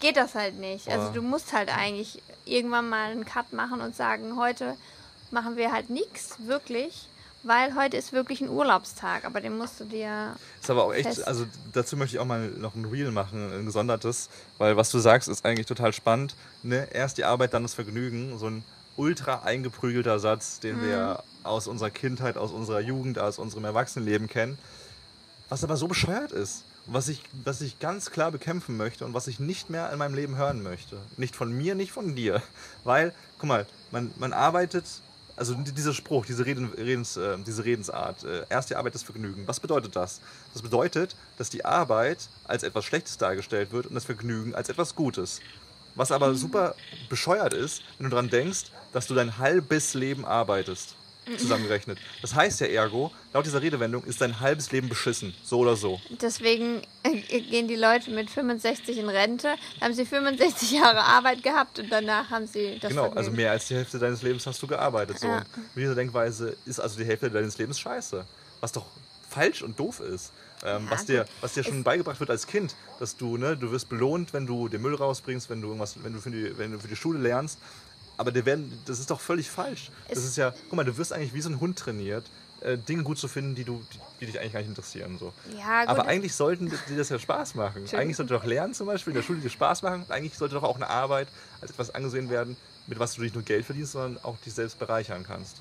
geht 0.00 0.16
das 0.16 0.34
halt 0.34 0.58
nicht. 0.58 0.88
Also 0.88 1.06
Ja. 1.06 1.12
du 1.12 1.22
musst 1.22 1.52
halt 1.54 1.70
eigentlich 1.74 2.22
irgendwann 2.44 2.88
mal 2.88 3.10
einen 3.10 3.24
Cut 3.24 3.52
machen 3.52 3.80
und 3.80 3.96
sagen, 3.96 4.36
heute 4.36 4.76
machen 5.30 5.56
wir 5.56 5.72
halt 5.72 5.90
nichts, 5.90 6.36
wirklich, 6.40 7.08
weil 7.46 7.74
heute 7.74 7.96
ist 7.96 8.12
wirklich 8.12 8.40
ein 8.40 8.48
Urlaubstag, 8.48 9.24
aber 9.24 9.40
den 9.40 9.56
musst 9.56 9.80
du 9.80 9.84
dir... 9.84 10.34
Ist 10.60 10.70
aber 10.70 10.84
auch 10.84 10.92
echt, 10.92 11.26
also 11.26 11.46
dazu 11.72 11.96
möchte 11.96 12.16
ich 12.16 12.20
auch 12.20 12.26
mal 12.26 12.48
noch 12.48 12.74
ein 12.74 12.84
Reel 12.84 13.10
machen, 13.10 13.52
ein 13.52 13.66
gesondertes, 13.66 14.28
weil 14.58 14.76
was 14.76 14.90
du 14.90 14.98
sagst, 14.98 15.28
ist 15.28 15.44
eigentlich 15.44 15.66
total 15.66 15.92
spannend. 15.92 16.34
Ne? 16.62 16.88
Erst 16.92 17.18
die 17.18 17.24
Arbeit, 17.24 17.54
dann 17.54 17.62
das 17.62 17.74
Vergnügen. 17.74 18.38
So 18.38 18.46
ein 18.46 18.64
ultra 18.96 19.42
eingeprügelter 19.44 20.18
Satz, 20.18 20.60
den 20.60 20.82
wir 20.82 21.22
aus 21.42 21.68
unserer 21.68 21.90
Kindheit, 21.90 22.36
aus 22.36 22.50
unserer 22.50 22.80
Jugend, 22.80 23.18
aus 23.18 23.38
unserem 23.38 23.64
Erwachsenenleben 23.64 24.28
kennen. 24.28 24.58
Was 25.48 25.62
aber 25.62 25.76
so 25.76 25.86
bescheuert 25.86 26.32
ist. 26.32 26.64
was 26.86 27.08
ich, 27.08 27.22
was 27.44 27.60
ich 27.60 27.78
ganz 27.78 28.10
klar 28.10 28.30
bekämpfen 28.30 28.76
möchte 28.76 29.04
und 29.04 29.14
was 29.14 29.26
ich 29.26 29.40
nicht 29.40 29.70
mehr 29.70 29.92
in 29.92 29.98
meinem 29.98 30.14
Leben 30.14 30.36
hören 30.36 30.62
möchte. 30.62 30.98
Nicht 31.16 31.36
von 31.36 31.52
mir, 31.52 31.74
nicht 31.74 31.92
von 31.92 32.14
dir. 32.14 32.42
Weil, 32.84 33.12
guck 33.38 33.48
mal, 33.48 33.66
man, 33.90 34.12
man 34.18 34.32
arbeitet, 34.32 34.84
also 35.36 35.54
dieser 35.54 35.92
Spruch, 35.92 36.24
diese, 36.26 36.46
Reden, 36.46 36.72
Redens, 36.72 37.16
äh, 37.16 37.36
diese 37.46 37.64
Redensart, 37.64 38.24
äh, 38.24 38.46
erst 38.48 38.70
die 38.70 38.76
Arbeit 38.76 38.94
das 38.94 39.02
Vergnügen. 39.02 39.46
Was 39.46 39.60
bedeutet 39.60 39.94
das? 39.94 40.20
Das 40.52 40.62
bedeutet, 40.62 41.14
dass 41.36 41.50
die 41.50 41.64
Arbeit 41.64 42.28
als 42.44 42.62
etwas 42.62 42.84
Schlechtes 42.84 43.18
dargestellt 43.18 43.72
wird 43.72 43.86
und 43.86 43.94
das 43.94 44.06
Vergnügen 44.06 44.54
als 44.54 44.68
etwas 44.68 44.94
Gutes. 44.94 45.40
Was 45.94 46.12
aber 46.12 46.34
super 46.34 46.74
bescheuert 47.08 47.54
ist, 47.54 47.82
wenn 47.98 48.04
du 48.04 48.10
daran 48.10 48.28
denkst, 48.28 48.64
dass 48.92 49.06
du 49.06 49.14
dein 49.14 49.38
halbes 49.38 49.94
Leben 49.94 50.24
arbeitest 50.24 50.96
zusammengerechnet. 51.38 51.98
Das 52.22 52.34
heißt 52.34 52.60
ja 52.60 52.66
ergo, 52.68 53.10
laut 53.32 53.44
dieser 53.46 53.60
Redewendung 53.62 54.04
ist 54.04 54.20
dein 54.20 54.40
halbes 54.40 54.70
Leben 54.72 54.88
beschissen, 54.88 55.34
so 55.42 55.58
oder 55.60 55.76
so. 55.76 56.00
Deswegen 56.20 56.82
äh, 57.02 57.40
gehen 57.40 57.68
die 57.68 57.76
Leute 57.76 58.10
mit 58.10 58.30
65 58.30 58.98
in 58.98 59.08
Rente, 59.08 59.54
haben 59.80 59.94
sie 59.94 60.06
65 60.06 60.70
Jahre 60.72 61.00
Arbeit 61.02 61.42
gehabt 61.42 61.78
und 61.78 61.90
danach 61.90 62.30
haben 62.30 62.46
sie 62.46 62.78
das 62.80 62.90
Genau, 62.90 63.02
Vergnügen. 63.02 63.18
also 63.18 63.30
mehr 63.32 63.50
als 63.50 63.66
die 63.68 63.74
Hälfte 63.74 63.98
deines 63.98 64.22
Lebens 64.22 64.46
hast 64.46 64.62
du 64.62 64.66
gearbeitet. 64.66 65.18
So. 65.18 65.26
Ja. 65.26 65.38
Und 65.38 65.46
mit 65.74 65.82
dieser 65.84 65.94
Denkweise 65.94 66.56
ist 66.64 66.78
also 66.80 66.98
die 66.98 67.04
Hälfte 67.04 67.30
deines 67.30 67.58
Lebens 67.58 67.78
scheiße. 67.80 68.24
Was 68.60 68.72
doch 68.72 68.86
falsch 69.28 69.62
und 69.62 69.78
doof 69.78 70.00
ist. 70.00 70.32
Ähm, 70.64 70.84
Ja, 70.86 70.90
was, 70.90 71.04
dir, 71.04 71.26
was 71.42 71.52
dir 71.54 71.62
schon 71.64 71.82
beigebracht 71.82 72.18
wird 72.20 72.30
als 72.30 72.46
Kind, 72.46 72.74
dass 72.98 73.16
du, 73.16 73.36
ne, 73.36 73.56
du 73.56 73.70
wirst 73.72 73.88
belohnt, 73.90 74.32
wenn 74.32 74.46
du 74.46 74.68
den 74.68 74.80
Müll 74.80 74.94
rausbringst, 74.94 75.50
wenn 75.50 75.60
du 75.60 75.68
irgendwas, 75.68 75.96
wenn 76.02 76.14
du 76.14 76.20
für 76.20 76.30
die, 76.30 76.56
wenn 76.56 76.72
du 76.72 76.78
für 76.78 76.88
die 76.88 76.96
Schule 76.96 77.18
lernst. 77.18 77.58
Aber 78.16 78.32
dir 78.32 78.44
werden, 78.46 78.80
das 78.86 78.98
ist 78.98 79.10
doch 79.10 79.20
völlig 79.20 79.50
falsch. 79.50 79.90
Das 80.08 80.18
Es- 80.18 80.24
ist 80.24 80.36
ja, 80.36 80.52
guck 80.68 80.72
mal, 80.74 80.84
du 80.84 80.96
wirst 80.96 81.12
eigentlich 81.12 81.34
wie 81.34 81.40
so 81.42 81.50
ein 81.50 81.60
Hund 81.60 81.78
trainiert, 81.78 82.24
äh, 82.62 82.78
Dinge 82.78 83.02
gut 83.02 83.18
zu 83.18 83.28
finden, 83.28 83.54
die, 83.54 83.64
du, 83.64 83.84
die, 83.92 83.98
die 84.20 84.26
dich 84.26 84.40
eigentlich 84.40 84.52
gar 84.54 84.60
nicht 84.60 84.70
interessieren. 84.70 85.18
So. 85.18 85.32
Ja, 85.58 85.80
gut. 85.80 85.88
Aber 85.90 86.06
eigentlich 86.06 86.34
sollten 86.34 86.70
dir 86.70 86.96
das 86.96 87.10
ja 87.10 87.18
Spaß 87.18 87.54
machen. 87.54 87.84
Eigentlich 87.92 88.16
sollte 88.16 88.32
doch 88.34 88.44
Lernen 88.44 88.72
zum 88.74 88.86
Beispiel 88.86 89.10
in 89.12 89.16
der 89.16 89.22
Schule 89.22 89.40
dir 89.40 89.50
Spaß 89.50 89.82
machen. 89.82 90.06
Eigentlich 90.08 90.36
sollte 90.38 90.54
doch 90.54 90.62
auch 90.62 90.76
eine 90.76 90.88
Arbeit 90.88 91.28
als 91.60 91.70
etwas 91.72 91.94
angesehen 91.94 92.30
werden, 92.30 92.56
mit 92.86 92.98
was 92.98 93.14
du 93.14 93.20
nicht 93.22 93.34
nur 93.34 93.44
Geld 93.44 93.66
verdienst, 93.66 93.92
sondern 93.92 94.22
auch 94.24 94.36
dich 94.38 94.54
selbst 94.54 94.78
bereichern 94.78 95.24
kannst. 95.26 95.56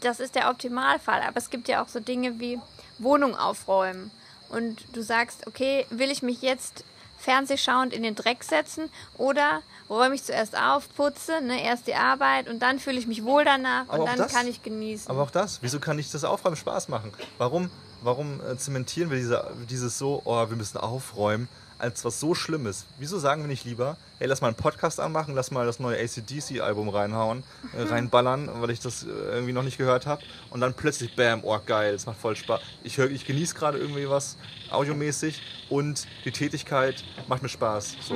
das 0.00 0.20
ist 0.20 0.34
der 0.34 0.50
Optimalfall. 0.50 1.20
Aber 1.22 1.36
es 1.36 1.50
gibt 1.50 1.68
ja 1.68 1.82
auch 1.84 1.88
so 1.88 2.00
Dinge 2.00 2.40
wie 2.40 2.58
Wohnung 2.98 3.36
aufräumen. 3.36 4.10
Und 4.48 4.84
du 4.94 5.02
sagst, 5.02 5.46
okay, 5.46 5.86
will 5.90 6.10
ich 6.10 6.22
mich 6.22 6.42
jetzt 6.42 6.84
fernsehschauend 7.22 7.92
in 7.92 8.02
den 8.02 8.14
Dreck 8.14 8.42
setzen 8.44 8.90
oder 9.16 9.62
räume 9.88 10.14
ich 10.14 10.24
zuerst 10.24 10.56
auf, 10.58 10.92
putze, 10.96 11.40
ne, 11.40 11.62
erst 11.62 11.86
die 11.86 11.94
Arbeit 11.94 12.48
und 12.48 12.60
dann 12.60 12.78
fühle 12.78 12.98
ich 12.98 13.06
mich 13.06 13.24
wohl 13.24 13.44
danach 13.44 13.84
Aber 13.88 14.00
und 14.00 14.06
dann 14.06 14.18
das- 14.18 14.32
kann 14.32 14.46
ich 14.46 14.62
genießen. 14.62 15.08
Aber 15.10 15.22
auch 15.22 15.30
das, 15.30 15.62
wieso 15.62 15.78
kann 15.80 15.96
nicht 15.96 16.12
das 16.14 16.24
Aufräumen 16.24 16.56
Spaß 16.56 16.88
machen? 16.88 17.12
Warum, 17.38 17.70
warum 18.02 18.40
äh, 18.40 18.56
zementieren 18.56 19.10
wir 19.10 19.18
diese, 19.18 19.50
dieses 19.70 19.98
so, 19.98 20.22
oh, 20.24 20.48
wir 20.48 20.56
müssen 20.56 20.78
aufräumen, 20.78 21.48
als 21.82 22.04
was 22.04 22.20
so 22.20 22.34
Schlimmes? 22.34 22.84
Wieso 22.98 23.18
sagen 23.18 23.42
wir 23.42 23.48
nicht 23.48 23.64
lieber, 23.64 23.96
hey, 24.18 24.28
lass 24.28 24.40
mal 24.40 24.46
einen 24.48 24.56
Podcast 24.56 25.00
anmachen, 25.00 25.34
lass 25.34 25.50
mal 25.50 25.66
das 25.66 25.80
neue 25.80 25.98
ACDC-Album 25.98 26.88
reinhauen, 26.88 27.42
äh, 27.76 27.82
reinballern, 27.88 28.48
weil 28.60 28.70
ich 28.70 28.80
das 28.80 29.02
äh, 29.02 29.08
irgendwie 29.08 29.52
noch 29.52 29.64
nicht 29.64 29.78
gehört 29.78 30.06
habe 30.06 30.22
und 30.50 30.60
dann 30.60 30.74
plötzlich, 30.74 31.16
bam, 31.16 31.40
oh 31.42 31.58
geil, 31.66 31.92
es 31.94 32.06
macht 32.06 32.18
voll 32.20 32.36
Spaß. 32.36 32.60
Ich, 32.84 32.98
hör- 32.98 33.10
ich 33.10 33.26
genieße 33.26 33.54
gerade 33.54 33.78
irgendwie 33.78 34.08
was 34.08 34.36
audiomäßig 34.70 35.42
und 35.68 36.06
die 36.24 36.30
Tätigkeit 36.32 37.02
macht 37.26 37.42
mir 37.42 37.48
Spaß. 37.48 37.96
So. 38.00 38.14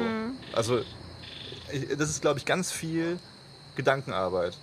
Also 0.53 0.81
ich, 1.73 1.89
das 1.99 2.09
ist, 2.11 2.23
glaube 2.23 2.39
ich, 2.39 2.45
ganz 2.45 2.71
viel 2.71 3.19
Gedankenarbeit. 3.75 4.57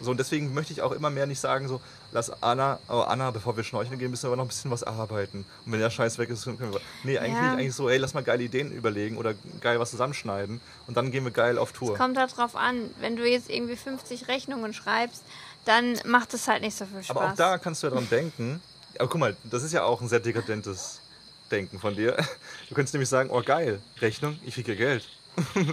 So, 0.00 0.10
und 0.10 0.18
deswegen 0.18 0.52
möchte 0.52 0.72
ich 0.72 0.82
auch 0.82 0.92
immer 0.92 1.10
mehr 1.10 1.26
nicht 1.26 1.40
sagen, 1.40 1.68
so, 1.68 1.80
lass 2.12 2.30
Anna, 2.42 2.78
oh 2.88 3.00
Anna, 3.00 3.30
bevor 3.30 3.56
wir 3.56 3.64
schnorcheln 3.64 3.98
gehen, 3.98 4.10
müssen 4.10 4.24
wir 4.24 4.28
aber 4.28 4.36
noch 4.36 4.44
ein 4.44 4.48
bisschen 4.48 4.70
was 4.70 4.82
arbeiten. 4.82 5.44
Und 5.64 5.72
wenn 5.72 5.80
der 5.80 5.90
Scheiß 5.90 6.18
weg 6.18 6.28
ist, 6.30 6.44
können 6.44 6.72
wir. 6.72 6.80
Nee, 7.02 7.18
eigentlich 7.18 7.34
Ja. 7.34 7.52
Eigentlich 7.54 7.74
so, 7.74 7.88
ey, 7.88 7.96
lass 7.98 8.14
mal 8.14 8.22
geile 8.22 8.42
Ideen 8.42 8.72
überlegen 8.72 9.16
oder 9.16 9.34
geil 9.60 9.80
was 9.80 9.90
zusammenschneiden 9.90 10.60
und 10.86 10.96
dann 10.96 11.10
gehen 11.10 11.24
wir 11.24 11.30
geil 11.30 11.58
auf 11.58 11.72
Tour. 11.72 11.96
Kommt 11.96 12.18
halt 12.18 12.36
drauf 12.36 12.56
an, 12.56 12.90
wenn 13.00 13.16
du 13.16 13.26
jetzt 13.28 13.48
irgendwie 13.48 13.76
50 13.76 14.28
Rechnungen 14.28 14.74
schreibst, 14.74 15.22
dann 15.64 15.98
macht 16.04 16.34
es 16.34 16.46
halt 16.46 16.62
nicht 16.62 16.76
so 16.76 16.84
viel 16.86 17.02
Spaß. 17.02 17.16
Aber 17.16 17.32
auch 17.32 17.36
da 17.36 17.58
kannst 17.58 17.82
du 17.82 17.88
ja 17.88 17.92
dran 17.94 18.08
denken. 18.10 18.60
Aber 18.98 19.08
guck 19.08 19.20
mal, 19.20 19.36
das 19.44 19.62
ist 19.62 19.72
ja 19.72 19.84
auch 19.84 20.00
ein 20.00 20.08
sehr 20.08 20.20
dekadentes 20.20 21.00
Denken 21.50 21.78
von 21.78 21.94
dir. 21.94 22.16
Du 22.68 22.74
könntest 22.74 22.94
nämlich 22.94 23.08
sagen, 23.08 23.30
oh 23.30 23.42
geil, 23.42 23.80
Rechnung, 24.00 24.38
ich 24.44 24.54
kriege 24.54 24.76
Geld. 24.76 25.08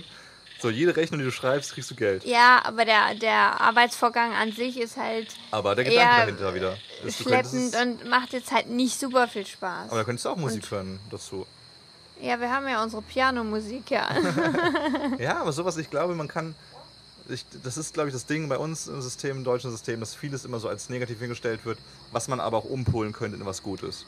so, 0.64 0.70
jede 0.70 0.96
Rechnung, 0.96 1.20
die 1.20 1.26
du 1.26 1.32
schreibst, 1.32 1.74
kriegst 1.74 1.92
du 1.92 1.96
Geld. 1.96 2.24
Ja, 2.26 2.62
aber 2.64 2.86
der, 2.86 3.14
der 3.16 3.62
Arbeitsvorgang 3.62 4.34
an 4.34 4.52
sich 4.54 4.80
ist 4.80 4.98
halt 4.98 5.28
Aber 5.52 5.76
der 5.76 5.84
Gedanke 5.84 6.16
dahinter 6.22 6.56
wieder. 6.56 6.78
ist, 7.06 7.20
schleppend 7.20 7.76
und 7.76 8.10
macht 8.10 8.34
jetzt 8.34 8.52
halt 8.52 8.70
nicht 8.70 9.00
super 9.00 9.28
viel 9.28 9.46
Spaß. 9.46 9.90
Aber 9.90 9.98
da 10.00 10.04
könntest 10.06 10.26
du 10.26 10.30
auch 10.30 10.38
Musik 10.38 10.72
hören 10.72 11.00
dazu. 11.12 11.46
Ja, 12.22 12.40
wir 12.40 12.50
haben 12.50 12.66
ja 12.68 12.82
unsere 12.82 13.02
Pianomusik 13.02 13.92
ja. 13.92 14.08
Ja, 15.20 15.42
aber 15.42 15.52
sowas, 15.52 15.76
ich 15.78 15.90
glaube, 15.90 16.16
man 16.16 16.28
kann. 16.30 16.56
Ich, 17.30 17.46
das 17.64 17.78
ist, 17.78 17.94
glaube 17.94 18.10
ich, 18.10 18.14
das 18.14 18.26
Ding 18.26 18.48
bei 18.50 18.58
uns 18.58 18.88
im 18.88 19.02
System, 19.02 19.38
im 19.38 19.44
deutschen 19.44 19.72
System, 19.72 20.00
dass 20.00 20.16
vieles 20.16 20.46
immer 20.46 20.60
so 20.60 20.68
als 20.70 20.90
negativ 20.90 21.20
hingestellt 21.20 21.66
wird, 21.66 21.78
was 22.12 22.28
man 22.30 22.40
aber 22.40 22.58
auch 22.58 22.66
umpolen 22.66 23.12
könnte 23.14 23.38
in 23.38 23.46
was 23.46 23.64
Gutes. 23.64 24.06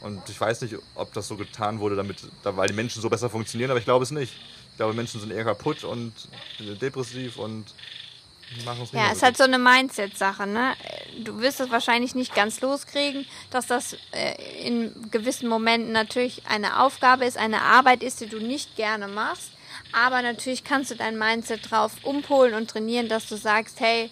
Und 0.00 0.20
ich 0.28 0.40
weiß 0.40 0.60
nicht, 0.62 0.76
ob 0.94 1.12
das 1.12 1.28
so 1.28 1.36
getan 1.36 1.78
wurde, 1.80 1.94
damit, 1.96 2.16
da- 2.42 2.56
weil 2.56 2.68
die 2.68 2.74
Menschen 2.74 3.02
so 3.02 3.10
besser 3.10 3.28
funktionieren, 3.30 3.70
aber 3.70 3.78
ich 3.80 3.84
glaube 3.84 4.02
es 4.04 4.10
nicht. 4.12 4.32
Ich 4.80 4.82
glaube, 4.82 4.96
Menschen 4.96 5.20
sind 5.20 5.30
eher 5.30 5.44
kaputt 5.44 5.84
und 5.84 6.14
depressiv 6.58 7.36
und 7.36 7.66
machen 8.64 8.80
es 8.82 8.92
nicht 8.94 8.94
Ja, 8.94 9.02
mehr 9.02 9.12
ist 9.12 9.22
halt 9.22 9.36
so 9.36 9.44
eine 9.44 9.58
Mindset-Sache, 9.58 10.46
ne? 10.46 10.72
Du 11.22 11.38
wirst 11.42 11.60
es 11.60 11.70
wahrscheinlich 11.70 12.14
nicht 12.14 12.34
ganz 12.34 12.62
loskriegen, 12.62 13.26
dass 13.50 13.66
das 13.66 13.98
äh, 14.12 14.66
in 14.66 15.10
gewissen 15.10 15.50
Momenten 15.50 15.92
natürlich 15.92 16.46
eine 16.46 16.80
Aufgabe 16.80 17.26
ist, 17.26 17.36
eine 17.36 17.60
Arbeit 17.60 18.02
ist, 18.02 18.22
die 18.22 18.26
du 18.26 18.38
nicht 18.38 18.74
gerne 18.76 19.06
machst. 19.06 19.50
Aber 19.92 20.22
natürlich 20.22 20.64
kannst 20.64 20.90
du 20.90 20.94
dein 20.94 21.18
Mindset 21.18 21.70
drauf 21.70 21.92
umpolen 22.02 22.54
und 22.54 22.70
trainieren, 22.70 23.10
dass 23.10 23.28
du 23.28 23.36
sagst, 23.36 23.80
hey, 23.80 24.08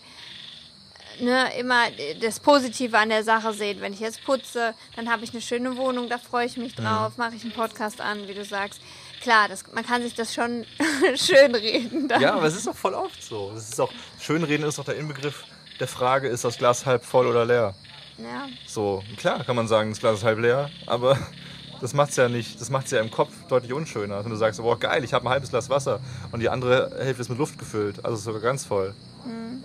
ne, 1.19 1.51
immer 1.59 1.85
das 2.21 2.41
Positive 2.41 2.99
an 2.99 3.09
der 3.09 3.25
Sache 3.25 3.55
sehen. 3.55 3.81
Wenn 3.81 3.95
ich 3.95 4.01
jetzt 4.01 4.23
putze, 4.25 4.75
dann 4.97 5.11
habe 5.11 5.25
ich 5.25 5.31
eine 5.31 5.41
schöne 5.41 5.79
Wohnung, 5.79 6.11
da 6.11 6.19
freue 6.19 6.45
ich 6.45 6.59
mich 6.59 6.75
drauf, 6.75 7.17
mache 7.17 7.37
ich 7.37 7.43
einen 7.43 7.53
Podcast 7.53 8.03
an, 8.03 8.29
wie 8.29 8.35
du 8.35 8.45
sagst. 8.45 8.83
Klar, 9.23 9.49
das, 9.49 9.65
man 9.73 9.85
kann 9.85 10.03
sich 10.03 10.15
das 10.15 10.35
schon 10.35 10.65
schön 11.17 11.55
reden. 11.55 12.09
Dann. 12.09 12.21
Ja, 12.21 12.35
aber 12.35 12.47
es 12.47 12.57
ist 12.57 12.67
doch 12.67 12.77
voll 12.77 12.95
oft 12.95 13.23
so. 13.23 13.53
Es 13.57 13.69
ist 13.71 13.81
auch, 13.81 13.93
Schönreden 14.21 14.67
ist 14.67 14.79
doch 14.79 14.85
der 14.85 14.97
Inbegriff 14.97 15.45
der 15.81 15.89
Frage, 15.89 16.29
ist 16.29 16.45
das 16.45 16.59
Glas 16.59 16.87
halb 16.87 17.05
voll 17.05 17.27
oder 17.27 17.45
leer? 17.45 17.75
Ja. 18.19 18.49
So, 18.67 19.03
klar 19.17 19.45
kann 19.45 19.57
man 19.57 19.69
sagen, 19.69 19.91
das 19.91 20.01
Glas 20.01 20.19
ist 20.19 20.25
halb 20.25 20.39
leer, 20.39 20.71
aber 20.87 21.19
das 21.81 21.95
macht's 21.95 22.17
ja 22.17 22.29
nicht, 22.29 22.61
das 22.61 22.71
macht's 22.71 22.91
ja 22.91 23.01
im 23.01 23.11
Kopf 23.11 23.33
deutlich 23.49 23.73
unschöner. 23.73 24.25
Wenn 24.25 24.31
du 24.31 24.37
sagst, 24.37 24.61
boah 24.61 24.79
geil, 24.79 25.05
ich 25.05 25.13
habe 25.13 25.27
ein 25.27 25.31
halbes 25.31 25.51
Glas 25.51 25.71
Wasser 25.71 26.01
und 26.33 26.41
die 26.41 26.49
andere 26.49 26.91
Hälfte 26.99 27.23
ist 27.23 27.29
mit 27.29 27.39
Luft 27.39 27.59
gefüllt, 27.59 28.05
also 28.05 28.17
ist 28.17 28.25
sogar 28.25 28.41
ganz 28.41 28.65
voll. 28.65 28.95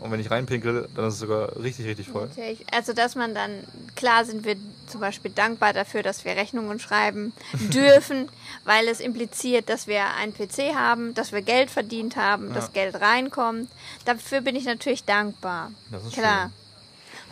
Und 0.04 0.12
wenn 0.12 0.20
ich 0.20 0.30
reinpinkel, 0.30 0.90
dann 0.96 1.08
ist 1.08 1.14
es 1.14 1.20
sogar 1.22 1.56
richtig, 1.62 1.86
richtig 1.86 2.10
voll. 2.10 2.28
Natürlich. 2.28 2.66
Also, 2.74 2.92
dass 2.92 3.16
man 3.16 3.34
dann, 3.34 3.52
klar 3.96 4.26
sind 4.26 4.44
wir 4.44 4.58
zum 4.90 5.02
Beispiel 5.02 5.32
dankbar 5.32 5.74
dafür, 5.74 6.04
dass 6.04 6.26
wir 6.26 6.36
Rechnungen 6.36 6.80
schreiben 6.80 7.34
dürfen, 7.54 8.30
weil 8.66 8.88
es 8.88 9.00
impliziert, 9.00 9.70
dass 9.70 9.88
wir 9.88 10.06
einen 10.16 10.34
PC 10.34 10.76
haben, 10.76 11.14
dass 11.14 11.32
wir 11.32 11.42
Geld 11.42 11.72
verdient 11.72 12.16
haben, 12.16 12.54
dass 12.54 12.74
Geld 12.74 13.00
reinkommt. 13.00 13.70
Dafür 14.06 14.42
bin 14.42 14.56
ich 14.56 14.66
natürlich 14.66 15.04
dankbar. 15.04 15.72
Das 15.92 16.04
ist 16.06 16.14
klar. 16.14 16.52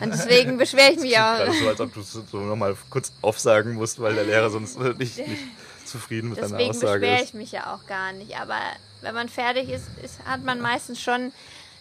Und 0.00 0.12
deswegen 0.12 0.58
beschwere 0.58 0.92
ich 0.92 0.98
mich 1.00 1.18
auch. 1.18 1.52
So, 1.52 1.68
als 1.68 1.80
ob 1.80 1.94
du 1.94 2.00
es 2.00 2.12
so 2.12 2.40
nochmal 2.40 2.76
kurz 2.90 3.12
aufsagen 3.22 3.74
musst, 3.74 4.00
weil 4.00 4.14
der 4.14 4.24
Lehrer 4.24 4.50
sonst 4.50 4.78
nicht, 4.98 5.18
nicht 5.18 5.42
zufrieden 5.84 6.30
mit 6.30 6.38
deiner 6.38 6.56
Deswegen 6.56 6.70
Aussage 6.70 7.00
beschwere 7.00 7.22
ist. 7.22 7.28
ich 7.28 7.34
mich 7.34 7.52
ja 7.52 7.74
auch 7.74 7.86
gar 7.86 8.12
nicht. 8.12 8.36
Aber 8.36 8.58
wenn 9.00 9.14
man 9.14 9.28
fertig 9.28 9.68
ist, 9.68 9.84
ist 10.02 10.24
hat 10.24 10.44
man 10.44 10.60
meistens 10.60 11.00
schon, 11.00 11.32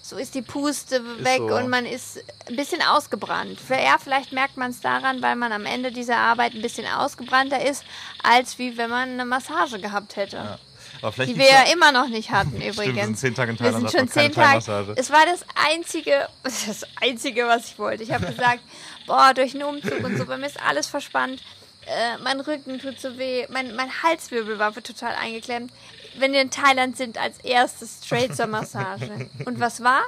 so 0.01 0.17
ist 0.17 0.33
die 0.35 0.41
Puste 0.41 1.01
weg 1.23 1.37
so. 1.39 1.55
und 1.55 1.69
man 1.69 1.85
ist 1.85 2.23
ein 2.47 2.55
bisschen 2.55 2.81
ausgebrannt. 2.81 3.59
Ja, 3.69 3.97
vielleicht 4.01 4.31
merkt 4.31 4.57
man 4.57 4.71
es 4.71 4.81
daran, 4.81 5.21
weil 5.21 5.35
man 5.35 5.51
am 5.51 5.65
Ende 5.65 5.91
dieser 5.91 6.17
Arbeit 6.17 6.53
ein 6.53 6.61
bisschen 6.61 6.87
ausgebrannter 6.87 7.63
ist, 7.65 7.83
als 8.23 8.57
wie 8.57 8.77
wenn 8.77 8.89
man 8.89 9.09
eine 9.09 9.25
Massage 9.25 9.79
gehabt 9.79 10.15
hätte. 10.15 10.59
Vielleicht 11.09 11.31
Die 11.31 11.37
wir 11.37 11.45
ja 11.45 11.63
immer 11.73 11.91
noch 11.91 12.09
nicht 12.09 12.31
hatten 12.31 12.61
übrigens. 12.61 12.95
wir 12.95 13.03
sind 13.05 13.17
zehn 13.17 13.35
Tage 13.35 13.51
in 13.51 13.59
Wir 13.59 13.65
Thailand, 13.71 13.89
sind 13.89 14.11
schon 14.13 14.23
man 14.23 14.33
zehn 14.33 14.63
Tage. 14.65 14.93
Es 14.97 15.09
war 15.09 15.25
das 15.25 15.45
einzige, 15.55 16.27
das 16.43 16.85
einzige, 17.01 17.47
was 17.47 17.67
ich 17.67 17.79
wollte. 17.79 18.03
Ich 18.03 18.11
habe 18.11 18.27
gesagt, 18.27 18.59
boah, 19.07 19.33
durch 19.33 19.53
den 19.53 19.63
Umzug 19.63 20.03
und 20.03 20.17
so, 20.17 20.25
bei 20.25 20.37
mir 20.37 20.45
ist 20.47 20.61
alles 20.61 20.87
verspannt. 20.87 21.41
Äh, 21.91 22.17
mein 22.23 22.39
Rücken 22.39 22.80
tut 22.80 23.01
so 23.01 23.17
weh, 23.17 23.45
mein, 23.49 23.75
mein 23.75 23.89
Halswirbel 24.01 24.60
war 24.60 24.73
total 24.73 25.13
eingeklemmt. 25.15 25.73
Wenn 26.17 26.32
wir 26.32 26.41
in 26.41 26.49
Thailand 26.49 26.95
sind, 26.95 27.17
als 27.17 27.38
erstes 27.39 27.99
straight 28.06 28.34
zur 28.36 28.47
Massage. 28.47 29.27
Und 29.45 29.60
was 29.60 29.84
war? 29.84 30.04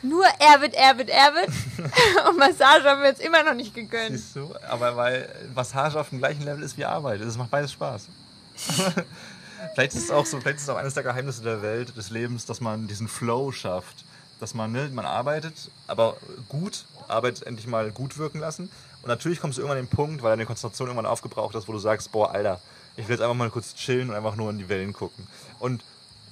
Nur 0.00 0.24
Erwit, 0.24 0.74
Erwit, 0.74 1.10
Erwit. 1.10 1.50
Und 2.28 2.38
Massage 2.38 2.84
haben 2.84 3.02
wir 3.02 3.08
jetzt 3.08 3.20
immer 3.20 3.42
noch 3.42 3.54
nicht 3.54 3.74
gegönnt. 3.74 4.16
Siehst 4.16 4.36
du? 4.36 4.54
Aber 4.68 4.96
weil 4.96 5.28
Massage 5.54 6.00
auf 6.00 6.08
dem 6.08 6.18
gleichen 6.18 6.42
Level 6.42 6.62
ist 6.62 6.78
wie 6.78 6.84
Arbeit. 6.84 7.20
Das 7.20 7.36
macht 7.36 7.50
beides 7.50 7.72
Spaß. 7.72 8.08
vielleicht 9.74 9.94
ist 9.94 10.04
es 10.04 10.10
auch 10.10 10.26
so, 10.26 10.40
vielleicht 10.40 10.56
ist 10.56 10.64
es 10.64 10.68
auch 10.70 10.76
eines 10.76 10.94
der 10.94 11.02
Geheimnisse 11.02 11.42
der 11.42 11.62
Welt, 11.62 11.94
des 11.96 12.10
Lebens, 12.10 12.46
dass 12.46 12.60
man 12.60 12.88
diesen 12.88 13.06
Flow 13.06 13.52
schafft. 13.52 14.04
Dass 14.40 14.54
man, 14.54 14.72
ne, 14.72 14.90
man 14.92 15.04
arbeitet, 15.04 15.70
aber 15.86 16.16
gut, 16.48 16.84
Arbeit 17.06 17.42
endlich 17.42 17.68
mal 17.68 17.92
gut 17.92 18.18
wirken 18.18 18.40
lassen 18.40 18.70
Und 19.02 19.08
natürlich 19.08 19.40
kommst 19.40 19.58
du 19.58 19.62
irgendwann 19.62 19.78
an 19.78 19.86
den 19.86 19.94
Punkt, 19.94 20.22
weil 20.22 20.30
deine 20.30 20.46
Konzentration 20.46 20.88
irgendwann 20.88 21.10
aufgebraucht 21.10 21.54
ist, 21.54 21.68
wo 21.68 21.72
du 21.72 21.78
sagst, 21.78 22.12
boah, 22.12 22.30
Alter, 22.30 22.60
ich 22.96 23.08
will 23.08 23.14
jetzt 23.14 23.22
einfach 23.22 23.34
mal 23.34 23.50
kurz 23.50 23.74
chillen 23.74 24.10
und 24.10 24.16
einfach 24.16 24.36
nur 24.36 24.50
in 24.50 24.58
die 24.58 24.68
Wellen 24.68 24.92
gucken. 24.92 25.26
Und 25.58 25.82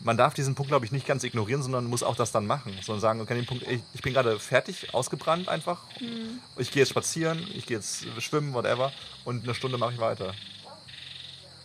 man 0.03 0.17
darf 0.17 0.35
diesen 0.35 0.55
Punkt, 0.55 0.71
glaube 0.71 0.87
ich, 0.87 0.93
nicht 0.93 1.07
ganz 1.07 1.25
ignorieren, 1.25 1.63
sondern 1.63 1.85
muss 1.85 2.03
auch 2.03 2.17
das 2.17 2.33
dann 2.33 2.47
machen. 2.47 2.73
Sondern 2.83 3.01
sagen, 3.01 3.21
okay, 3.21 3.35
den 3.35 3.47
Punkt, 3.47 3.67
ich, 3.67 3.83
ich 3.93 4.03
bin 4.03 4.13
gerade 4.13 4.39
fertig, 4.39 4.95
ausgebrannt 4.95 5.49
einfach. 5.49 5.79
Mhm. 6.01 6.41
Ich 6.57 6.71
gehe 6.71 6.81
jetzt 6.81 6.91
spazieren, 6.91 7.47
ich 7.55 7.67
gehe 7.67 7.77
jetzt 7.77 8.07
schwimmen, 8.21 8.55
whatever. 8.55 8.93
Und 9.25 9.45
eine 9.45 9.55
Stunde 9.55 9.77
mache 9.77 9.95
ich 9.95 10.01
weiter. 10.01 10.35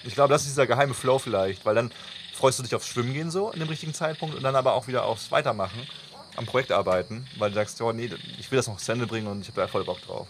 Ich 0.04 0.14
glaube, 0.14 0.34
das 0.34 0.42
ist 0.44 0.50
dieser 0.50 0.68
geheime 0.68 0.94
Flow 0.94 1.18
vielleicht, 1.18 1.66
weil 1.66 1.76
dann 1.76 1.92
freust 2.34 2.60
du 2.60 2.64
dich 2.64 2.76
aufs 2.76 2.88
Schwimmen 2.88 3.14
gehen 3.14 3.32
so 3.32 3.52
in 3.52 3.60
dem 3.60 3.70
richtigen 3.70 3.94
Zeitpunkt 3.94 4.36
und 4.36 4.44
dann 4.44 4.56
aber 4.56 4.74
auch 4.74 4.88
wieder 4.88 5.06
aufs 5.06 5.32
Weitermachen, 5.32 5.88
am 6.36 6.46
Projekt 6.46 6.72
arbeiten, 6.72 7.26
weil 7.38 7.50
du 7.50 7.56
sagst, 7.56 7.82
oh 7.82 7.94
nee, 7.94 8.12
ich 8.38 8.52
will 8.52 8.58
das 8.58 8.68
noch 8.68 8.78
zu 8.78 8.92
Ende 8.92 9.08
bringen 9.08 9.28
und 9.28 9.42
ich 9.42 9.48
habe 9.48 9.62
da 9.62 9.68
voll 9.68 9.86
Bock 9.86 10.02
drauf. 10.02 10.28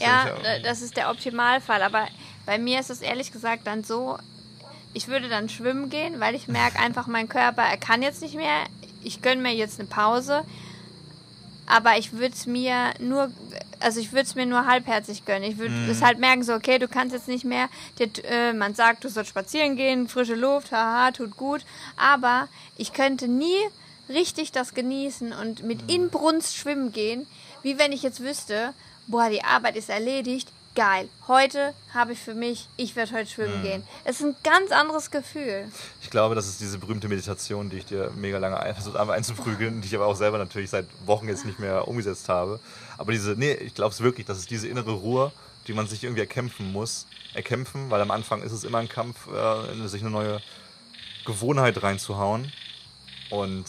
Ja, 0.00 0.58
das 0.62 0.82
ist 0.82 0.96
der 0.96 1.10
Optimalfall, 1.10 1.82
aber 1.82 2.06
bei 2.46 2.58
mir 2.58 2.80
ist 2.80 2.90
es 2.90 3.00
ehrlich 3.00 3.32
gesagt 3.32 3.66
dann 3.66 3.84
so, 3.84 4.18
ich 4.94 5.08
würde 5.08 5.28
dann 5.28 5.48
schwimmen 5.48 5.90
gehen, 5.90 6.20
weil 6.20 6.34
ich 6.34 6.48
merke 6.48 6.78
einfach, 6.80 7.06
mein 7.06 7.28
Körper, 7.28 7.62
er 7.62 7.76
kann 7.76 8.02
jetzt 8.02 8.22
nicht 8.22 8.34
mehr. 8.34 8.64
Ich 9.02 9.22
gönne 9.22 9.42
mir 9.42 9.54
jetzt 9.54 9.78
eine 9.78 9.88
Pause. 9.88 10.44
Aber 11.66 11.98
ich 11.98 12.12
würde 12.14 12.34
es 12.34 12.46
mir 12.46 12.94
nur, 12.98 13.30
also 13.78 14.00
ich 14.00 14.12
würde 14.12 14.22
es 14.22 14.34
mir 14.34 14.46
nur 14.46 14.66
halbherzig 14.66 15.26
gönnen. 15.26 15.50
Ich 15.50 15.58
würde 15.58 15.74
mhm. 15.74 15.90
es 15.90 16.02
halt 16.02 16.18
merken, 16.18 16.42
so, 16.42 16.54
okay, 16.54 16.78
du 16.78 16.88
kannst 16.88 17.14
jetzt 17.14 17.28
nicht 17.28 17.44
mehr, 17.44 17.68
dir, 17.98 18.08
äh, 18.24 18.54
man 18.54 18.74
sagt, 18.74 19.04
du 19.04 19.10
sollst 19.10 19.28
spazieren 19.28 19.76
gehen, 19.76 20.08
frische 20.08 20.34
Luft, 20.34 20.72
haha, 20.72 21.10
tut 21.10 21.36
gut. 21.36 21.66
Aber 21.96 22.48
ich 22.78 22.94
könnte 22.94 23.28
nie 23.28 23.58
richtig 24.08 24.52
das 24.52 24.72
genießen 24.72 25.34
und 25.34 25.62
mit 25.62 25.82
mhm. 25.82 25.88
Inbrunst 25.88 26.56
schwimmen 26.56 26.92
gehen, 26.92 27.26
wie 27.62 27.78
wenn 27.78 27.92
ich 27.92 28.02
jetzt 28.02 28.20
wüsste, 28.20 28.72
boah, 29.08 29.28
die 29.30 29.42
Arbeit 29.42 29.76
ist 29.76 29.88
erledigt, 29.88 30.48
geil. 30.74 31.08
Heute 31.26 31.74
habe 31.92 32.12
ich 32.12 32.20
für 32.20 32.34
mich, 32.34 32.68
ich 32.76 32.94
werde 32.94 33.12
heute 33.12 33.28
schwimmen 33.28 33.58
mhm. 33.58 33.62
gehen. 33.62 33.82
Es 34.04 34.20
ist 34.20 34.26
ein 34.26 34.36
ganz 34.44 34.70
anderes 34.70 35.10
Gefühl. 35.10 35.64
Ich 36.02 36.10
glaube, 36.10 36.34
das 36.34 36.46
ist 36.46 36.60
diese 36.60 36.78
berühmte 36.78 37.08
Meditation, 37.08 37.68
die 37.68 37.78
ich 37.78 37.86
dir 37.86 38.12
mega 38.16 38.38
lange 38.38 38.56
versucht 38.74 38.96
habe 38.96 39.14
einzuprügeln, 39.14 39.80
die 39.80 39.88
ich 39.88 39.94
aber 39.96 40.06
auch 40.06 40.14
selber 40.14 40.38
natürlich 40.38 40.70
seit 40.70 40.86
Wochen 41.04 41.26
jetzt 41.26 41.44
nicht 41.44 41.58
mehr 41.58 41.88
umgesetzt 41.88 42.28
habe. 42.28 42.60
Aber 42.96 43.12
diese, 43.12 43.32
nee, 43.32 43.54
ich 43.54 43.74
glaube 43.74 43.92
es 43.92 44.00
wirklich, 44.00 44.26
das 44.26 44.38
ist 44.38 44.50
diese 44.50 44.68
innere 44.68 44.92
Ruhe, 44.92 45.32
die 45.66 45.72
man 45.72 45.88
sich 45.88 46.04
irgendwie 46.04 46.20
erkämpfen 46.20 46.70
muss. 46.70 47.06
Erkämpfen, 47.34 47.90
weil 47.90 48.00
am 48.00 48.10
Anfang 48.10 48.42
ist 48.42 48.52
es 48.52 48.64
immer 48.64 48.78
ein 48.78 48.88
Kampf, 48.88 49.26
äh, 49.28 49.88
sich 49.88 50.02
eine 50.02 50.10
neue 50.10 50.40
Gewohnheit 51.24 51.82
reinzuhauen. 51.82 52.52
Und 53.30 53.66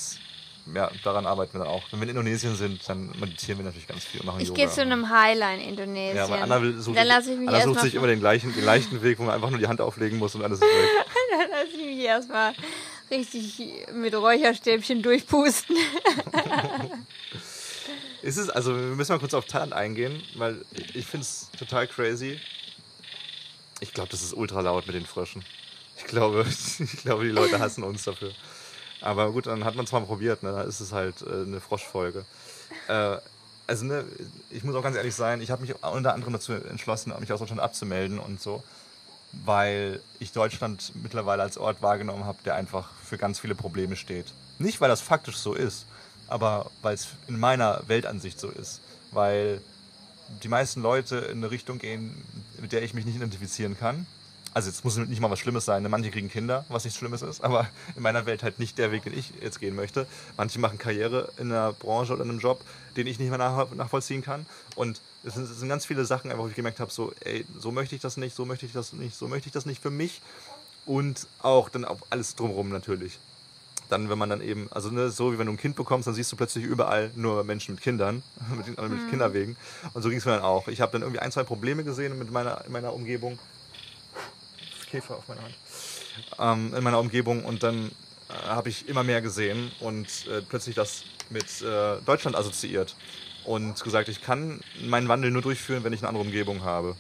ja, 0.74 0.90
daran 1.04 1.26
arbeiten 1.26 1.54
wir 1.54 1.60
dann 1.60 1.68
auch. 1.68 1.84
Wenn 1.92 2.00
wir 2.00 2.04
in 2.04 2.10
Indonesien 2.10 2.56
sind, 2.56 2.88
dann 2.88 3.08
meditieren 3.20 3.60
wir 3.60 3.66
natürlich 3.66 3.88
ganz 3.88 4.06
viel 4.06 4.22
und 4.22 4.28
machen 4.28 4.42
ich 4.42 4.50
Yoga. 4.50 4.62
Ich 4.62 4.68
gehe 4.68 4.74
zu 4.74 4.82
einem 4.82 5.10
Highline 5.10 5.64
in 5.64 5.70
Indonesien. 5.70 6.18
Ja, 6.18 6.26
aber 6.26 6.42
Anna, 6.42 6.62
will, 6.62 6.80
sucht, 6.80 6.98
Anna 6.98 7.22
sucht 7.22 7.82
sich 7.82 7.96
immer 7.96 8.08
den, 8.08 8.20
gleichen, 8.20 8.54
den 8.54 8.66
leichten 8.66 9.02
Weg, 9.02 9.20
wo 9.20 9.24
man 9.24 9.36
einfach 9.36 9.50
nur 9.50 9.60
die 9.60 9.68
Hand 9.68 9.82
auflegen 9.82 10.20
muss 10.20 10.36
und 10.36 10.44
alles 10.44 10.60
ist 10.60 10.66
weg. 10.66 10.70
dann 11.32 11.50
lasse 11.50 11.78
ich 11.78 11.86
mich 11.86 12.06
erstmal 12.06 12.54
richtig 13.10 13.88
mit 13.94 14.14
Räucherstäbchen 14.14 15.02
durchpusten. 15.02 15.76
ist 18.22 18.38
es, 18.38 18.50
also 18.50 18.76
wir 18.76 18.96
müssen 18.96 19.12
mal 19.12 19.20
kurz 19.20 19.34
auf 19.34 19.46
Thailand 19.46 19.74
eingehen, 19.74 20.22
weil 20.36 20.64
ich 20.94 21.06
finde 21.06 21.24
es 21.24 21.50
total 21.58 21.88
crazy. 21.88 22.40
Ich 23.80 23.94
glaube, 23.94 24.10
das 24.10 24.22
ist 24.22 24.34
ultra 24.34 24.62
laut 24.62 24.88
mit 24.88 24.96
den 24.96 25.06
Fröschen. 25.06 25.44
Ich 25.98 26.06
glaube, 26.06 26.46
ich 26.80 27.02
glaube, 27.02 27.24
die 27.24 27.32
Leute 27.32 27.60
hassen 27.60 27.84
uns 27.84 28.04
dafür. 28.04 28.32
Aber 29.02 29.32
gut, 29.32 29.48
dann 29.48 29.64
hat 29.64 29.76
man 29.76 29.86
es 29.86 29.92
mal 29.92 30.02
probiert, 30.02 30.44
ne? 30.44 30.52
dann 30.52 30.68
ist 30.68 30.80
es 30.80 30.92
halt 30.92 31.22
äh, 31.22 31.44
eine 31.44 31.60
Froschfolge. 31.60 32.26
Äh, 32.88 33.18
also, 33.68 33.86
ne, 33.86 34.04
ich 34.50 34.64
muss 34.64 34.76
auch 34.76 34.84
ganz 34.84 34.98
ehrlich 34.98 35.16
sein, 35.16 35.42
ich 35.42 35.52
habe 35.52 35.62
mich 35.62 35.76
unter 35.84 36.14
anderem 36.14 36.34
dazu 36.34 36.54
entschlossen, 36.54 37.14
mich 37.20 37.32
aus 37.32 37.40
Deutschland 37.40 37.62
abzumelden 37.62 38.20
und 38.20 38.42
so, 38.42 38.64
weil 39.32 40.02
ich 40.20 40.32
Deutschland 40.32 40.92
mittlerweile 40.96 41.44
als 41.44 41.58
Ort 41.58 41.82
wahrgenommen 41.82 42.26
habe, 42.26 42.40
der 42.44 42.56
einfach 42.56 42.90
für 43.04 43.18
ganz 43.18 43.40
viele 43.40 43.56
Probleme 43.56 43.96
steht. 43.96 44.34
Nicht, 44.58 44.82
weil 44.82 44.90
das 44.90 45.02
faktisch 45.02 45.38
so 45.38 45.54
ist, 45.54 45.86
aber 46.28 46.72
weil 46.82 46.96
es 46.96 47.10
in 47.28 47.40
meiner 47.40 47.84
Weltansicht 47.88 48.40
so 48.40 48.50
ist. 48.50 48.82
Weil 49.12 49.62
die 50.44 50.48
meisten 50.48 50.82
Leute 50.82 51.18
in 51.18 51.38
eine 51.38 51.52
Richtung 51.52 51.78
gehen, 51.78 52.24
mit 52.60 52.72
der 52.72 52.82
ich 52.84 52.94
mich 52.94 53.06
nicht 53.06 53.16
identifizieren 53.16 53.78
kann 53.78 54.06
also 54.54 54.70
jetzt 54.70 54.84
muss 54.84 54.98
nicht 54.98 55.22
mal 55.22 55.30
was 55.30 55.40
Schlimmes 55.40 55.66
sein. 55.66 55.84
Ne? 55.84 55.90
Manche 55.90 56.12
kriegen 56.12 56.30
Kinder, 56.30 56.66
was 56.70 56.84
nichts 56.84 56.98
Schlimmes 56.98 57.22
ist, 57.22 57.44
aber 57.44 57.68
in 57.96 58.02
meiner 58.02 58.26
Welt 58.26 58.44
halt 58.44 58.60
nicht 58.60 58.78
der 58.78 58.92
Weg, 58.92 59.04
den 59.04 59.18
ich 59.18 59.32
jetzt 59.42 59.60
gehen 59.60 59.76
möchte. 59.76 60.08
Manche 60.38 60.60
machen 60.60 60.78
Karriere 60.78 61.32
in 61.38 61.52
einer 61.52 61.74
Branche 61.74 62.14
oder 62.14 62.24
in 62.24 62.30
einem 62.30 62.40
Job, 62.40 62.62
den 62.98 63.08
ich 63.08 63.20
nicht 63.20 63.30
mehr 63.30 63.38
nach, 63.38 63.72
nachvollziehen 63.72 64.22
kann. 64.22 64.46
Und 64.76 65.02
es 65.24 65.36
sind, 65.36 65.44
es 65.44 65.60
sind, 65.60 65.70
ganz 65.70 65.86
viele 65.86 66.06
Sachen, 66.06 66.32
einfach, 66.32 66.44
wo 66.44 66.48
ich 66.48 66.56
gemerkt 66.56 66.80
habe, 66.80 66.92
so, 66.92 67.14
ey, 67.22 67.46
so 67.60 67.72
möchte 67.72 67.96
ich 67.96 68.02
das 68.02 68.18
nicht, 68.18 68.36
so 68.36 68.46
möchte 68.46 68.66
ich 68.66 68.74
das 68.74 68.94
nicht, 68.94 69.16
so 69.16 69.28
möchte 69.28 69.48
ich 69.48 69.54
das 69.54 69.66
nicht 69.66 69.82
für 69.82 69.92
mich. 69.92 70.22
Und 70.86 71.28
auch 71.42 71.70
dann 71.70 71.86
auch 71.86 72.00
alles 72.10 72.36
drumherum 72.36 72.70
natürlich. 72.70 73.20
Dann, 73.90 74.10
wenn 74.10 74.18
man 74.18 74.30
dann 74.30 74.42
eben, 74.42 74.68
also 74.72 74.90
ne, 74.90 75.10
so 75.10 75.34
wie 75.34 75.40
wenn 75.40 75.48
du 75.48 75.54
ein 75.54 75.58
Kind 75.58 75.76
bekommst, 75.76 76.08
dann 76.08 76.14
siehst 76.14 76.32
du 76.32 76.36
plötzlich 76.36 76.64
überall 76.64 77.12
nur 77.16 77.44
Menschen 77.44 77.76
mit 77.76 77.84
Kindern, 77.84 78.24
mit, 78.56 78.68
mit 78.68 78.78
mhm. 78.78 79.10
Kinderwegen. 79.10 79.58
Und 79.94 80.02
so 80.02 80.10
ging 80.10 80.18
es 80.18 80.26
mir 80.26 80.32
dann 80.32 80.42
auch. 80.42 80.68
Ich 80.68 80.82
habe 80.82 80.92
dann 80.92 81.02
irgendwie 81.02 81.20
ein, 81.20 81.32
zwei 81.32 81.44
Probleme 81.44 81.84
gesehen 81.84 82.18
mit 82.18 82.32
meiner, 82.32 82.66
in 82.66 82.72
meiner 82.72 82.94
Umgebung 82.94 83.38
Käfer 84.90 85.18
auf 85.18 85.28
meiner 85.28 85.42
Hand. 85.44 85.56
Ähm, 86.38 86.74
in 86.76 86.84
meiner 86.84 87.00
Umgebung 87.00 87.46
und 87.46 87.64
dann 87.64 87.92
äh, 88.30 88.34
habe 88.48 88.70
ich 88.70 88.88
immer 88.88 89.04
mehr 89.04 89.22
gesehen 89.22 89.72
und 89.80 90.28
äh, 90.28 90.42
plötzlich 90.42 90.76
das 90.76 91.04
mit 91.30 91.62
äh, 91.62 92.02
Deutschland 92.06 92.36
assoziiert 92.36 92.96
und 93.46 93.82
gesagt, 93.84 94.10
ich 94.10 94.22
kann 94.22 94.60
meinen 94.82 95.08
Wandel 95.08 95.32
nur 95.32 95.42
durchführen, 95.42 95.84
wenn 95.84 95.94
ich 95.94 96.02
eine 96.02 96.10
andere 96.10 96.24
Umgebung 96.24 96.64
habe. 96.64 96.96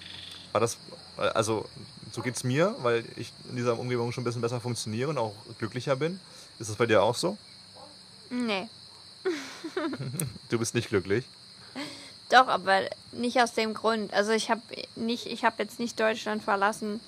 War 0.51 0.61
das, 0.61 0.77
äh, 1.17 1.21
also 1.21 1.67
so 2.11 2.21
geht 2.21 2.35
es 2.35 2.43
mir, 2.43 2.75
weil 2.81 3.03
ich 3.17 3.31
in 3.49 3.55
dieser 3.55 3.77
Umgebung 3.77 4.11
schon 4.11 4.21
ein 4.21 4.25
bisschen 4.25 4.41
besser 4.41 4.59
funktioniere 4.59 5.09
und 5.09 5.17
auch 5.17 5.33
glücklicher 5.57 5.95
bin. 5.95 6.19
Ist 6.59 6.69
das 6.69 6.77
bei 6.77 6.85
dir 6.85 7.03
auch 7.03 7.15
so? 7.15 7.37
Nee. 8.29 8.67
du 10.49 10.59
bist 10.59 10.75
nicht 10.75 10.89
glücklich? 10.89 11.25
Doch, 12.29 12.47
aber 12.47 12.81
nicht 13.11 13.41
aus 13.41 13.53
dem 13.53 13.73
Grund. 13.73 14.13
Also 14.13 14.31
ich 14.31 14.49
habe 14.51 14.61
nicht, 14.95 15.25
ich 15.25 15.43
habe 15.43 15.63
jetzt 15.63 15.79
nicht 15.79 15.99
Deutschland 15.99 16.43
verlassen, 16.43 16.99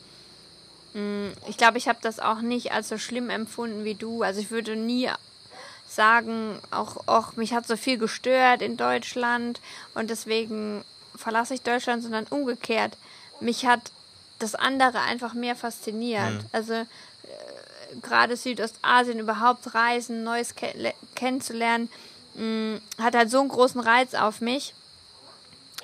ich 1.47 1.57
glaube, 1.57 1.77
ich 1.77 1.87
habe 1.87 1.99
das 2.01 2.19
auch 2.19 2.41
nicht 2.41 2.73
als 2.73 2.89
so 2.89 2.97
schlimm 2.97 3.29
empfunden 3.29 3.85
wie 3.85 3.95
du. 3.95 4.23
Also 4.23 4.41
ich 4.41 4.51
würde 4.51 4.75
nie 4.75 5.09
sagen, 5.87 6.59
auch, 6.71 7.07
auch 7.07 7.35
mich 7.35 7.53
hat 7.53 7.67
so 7.67 7.77
viel 7.77 7.97
gestört 7.97 8.61
in 8.61 8.77
Deutschland 8.77 9.59
und 9.93 10.09
deswegen 10.09 10.83
verlasse 11.15 11.53
ich 11.53 11.61
Deutschland, 11.61 12.03
sondern 12.03 12.27
umgekehrt. 12.29 12.97
Mich 13.39 13.65
hat 13.65 13.91
das 14.39 14.55
andere 14.55 14.99
einfach 14.99 15.33
mehr 15.33 15.55
fasziniert. 15.55 16.33
Mhm. 16.33 16.45
Also 16.51 16.73
äh, 16.73 16.85
gerade 18.01 18.35
Südostasien 18.35 19.19
überhaupt 19.19 19.73
reisen, 19.73 20.23
Neues 20.23 20.55
ke 20.55 20.93
kennenzulernen, 21.15 21.89
mh, 22.35 22.43
mm, 22.43 22.81
hat 23.01 23.15
halt 23.15 23.29
so 23.29 23.39
einen 23.39 23.49
großen 23.49 23.81
Reiz 23.81 24.13
auf 24.13 24.41
mich. 24.41 24.73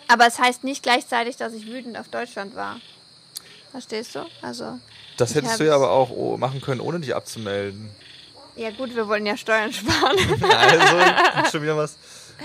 Aber 0.07 0.25
es 0.25 0.39
heißt 0.39 0.63
nicht 0.63 0.83
gleichzeitig, 0.83 1.35
dass 1.35 1.53
ich 1.53 1.67
wütend 1.67 1.97
auf 1.97 2.07
Deutschland 2.07 2.55
war. 2.55 2.79
Verstehst 3.77 4.15
du? 4.15 4.25
Also. 4.41 4.79
Das 5.17 5.35
hättest 5.35 5.59
du 5.59 5.65
ja 5.65 5.75
aber 5.75 5.91
auch 5.91 6.35
machen 6.37 6.61
können, 6.61 6.81
ohne 6.81 6.99
dich 6.99 7.13
abzumelden. 7.13 7.91
Ja 8.55 8.71
gut, 8.71 8.95
wir 8.95 9.07
wollen 9.07 9.23
ja 9.27 9.37
Steuern 9.37 9.71
sparen. 9.71 10.17
also, 10.51 11.51
schon 11.51 11.61
wieder 11.61 11.77
was. 11.77 11.95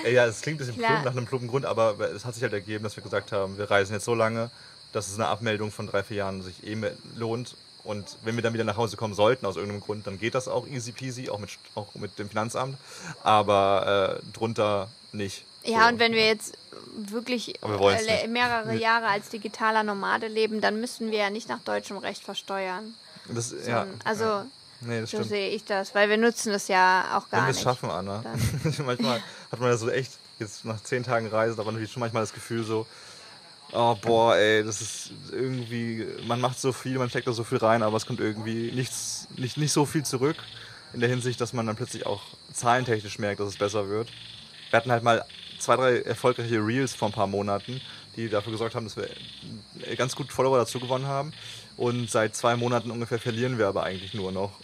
Ja, 0.05 0.27
es 0.27 0.43
klingt 0.43 0.61
ein 0.61 0.67
bisschen 0.67 0.83
plump, 0.83 1.07
nach 1.07 1.13
einem 1.13 1.25
plumpen 1.25 1.49
Grund, 1.49 1.65
aber 1.65 1.99
es 2.15 2.27
hat 2.27 2.35
sich 2.35 2.43
halt 2.43 2.53
ergeben, 2.53 2.85
dass 2.85 2.97
wir 2.97 3.03
gesagt 3.03 3.33
haben, 3.33 3.57
wir 3.57 3.71
reisen 3.71 3.95
jetzt 3.95 4.05
so 4.05 4.15
lange, 4.15 4.51
dass 4.93 5.09
es 5.09 5.15
eine 5.15 5.29
Abmeldung 5.29 5.71
von 5.73 5.87
drei, 5.87 6.03
vier 6.03 6.19
Jahren 6.19 6.43
sich 6.43 6.67
eh 6.67 6.77
lohnt. 7.17 7.57
Und 7.83 8.19
wenn 8.25 8.37
wir 8.37 8.43
dann 8.43 8.53
wieder 8.53 8.65
nach 8.65 8.77
Hause 8.77 8.99
kommen 8.99 9.15
sollten, 9.15 9.47
aus 9.47 9.57
irgendeinem 9.57 9.81
Grund, 9.81 10.07
dann 10.07 10.21
geht 10.21 10.35
das 10.35 10.49
auch 10.49 10.67
easy 10.67 10.93
peasy, 10.93 11.31
auch 11.31 11.39
mit, 11.39 11.49
auch 11.75 11.95
mit 11.95 12.19
dem 12.19 12.29
Finanzamt. 12.29 12.77
Aber 13.23 14.21
äh, 14.21 14.33
drunter 14.35 14.91
nicht. 15.13 15.47
Ja, 15.65 15.83
so. 15.83 15.89
und 15.89 15.99
wenn 15.99 16.13
wir 16.13 16.27
jetzt 16.27 16.57
wirklich 16.95 17.55
wir 17.63 18.29
mehrere 18.29 18.75
Jahre 18.75 19.07
als 19.07 19.29
digitaler 19.29 19.83
Nomade 19.83 20.29
leben, 20.29 20.61
dann 20.61 20.81
müssen 20.81 21.11
wir 21.11 21.19
ja 21.19 21.31
nicht 21.31 21.49
nach 21.49 21.61
deutschem 21.61 21.97
Recht 21.97 22.23
versteuern. 22.23 22.95
Das, 23.29 23.51
so, 23.51 23.57
ja, 23.71 23.87
also 24.05 24.25
ja. 24.25 24.47
Nee, 24.85 25.05
so 25.05 25.23
sehe 25.23 25.51
ich 25.51 25.65
das, 25.65 25.95
weil 25.95 26.09
wir 26.09 26.17
nutzen 26.17 26.53
das 26.53 26.67
ja 26.67 27.17
auch 27.17 27.31
gar 27.31 27.43
Wenn 27.43 27.55
nicht. 27.55 27.65
Wenn 27.65 27.65
wir 27.65 27.73
es 27.73 27.79
schaffen, 27.79 27.91
Anna. 27.91 28.25
manchmal 28.85 29.23
hat 29.53 29.61
man 29.61 29.71
ja 29.71 29.77
so 29.77 29.89
echt, 29.89 30.13
jetzt 30.41 30.65
nach 30.65 30.83
zehn 30.83 31.05
Tagen 31.05 31.29
Reise, 31.29 31.55
da 31.55 31.65
war 31.65 31.73
natürlich 31.73 31.93
schon 31.93 32.01
manchmal 32.01 32.25
das 32.25 32.33
Gefühl 32.33 32.65
so, 32.65 32.87
oh 33.73 33.95
boah, 33.95 34.37
ey, 34.37 34.65
das 34.65 34.81
ist 34.81 35.13
irgendwie, 35.31 36.07
man 36.27 36.41
macht 36.41 36.61
so 36.61 36.73
viel, 36.73 36.99
man 36.99 37.09
steckt 37.09 37.29
da 37.29 37.33
so 37.33 37.45
viel 37.45 37.59
rein, 37.59 37.83
aber 37.83 37.97
es 37.97 38.07
kommt 38.07 38.19
irgendwie 38.19 38.73
nichts, 38.73 39.29
nicht, 39.37 39.57
nicht 39.57 39.73
so 39.73 39.87
viel 39.87 40.05
zurück. 40.05 40.37
In 40.93 41.01
der 41.01 41.09
Hinsicht, 41.09 41.41
dass 41.41 41.53
man 41.53 41.67
dann 41.67 41.77
plötzlich 41.77 42.05
auch 42.05 42.23
zahlentechnisch 42.53 43.19
merkt, 43.19 43.41
dass 43.41 43.49
es 43.49 43.57
besser 43.57 43.89
wird. 43.89 44.09
Wir 44.71 44.77
hatten 44.77 44.91
halt 44.91 45.03
mal 45.03 45.25
zwei, 45.63 45.77
drei 45.77 46.01
erfolgreiche 46.01 46.57
Reels 46.57 46.95
vor 46.95 47.09
ein 47.09 47.13
paar 47.13 47.27
Monaten, 47.27 47.81
die 48.17 48.29
dafür 48.29 48.53
gesorgt 48.53 48.75
haben, 48.75 48.85
dass 48.85 48.97
wir 48.97 49.09
ganz 49.97 50.17
gut 50.17 50.33
Follower 50.33 50.59
dazu 50.59 50.81
gewonnen 50.81 51.07
haben. 51.07 51.33
Und 51.77 52.11
seit 52.11 52.37
zwei 52.37 52.57
Monaten 52.57 52.91
ungefähr 52.91 53.19
verlieren 53.19 53.59
wir 53.59 53.69
aber 53.69 53.85
eigentlich 53.85 54.15
nur 54.15 54.33
noch. 54.33 54.53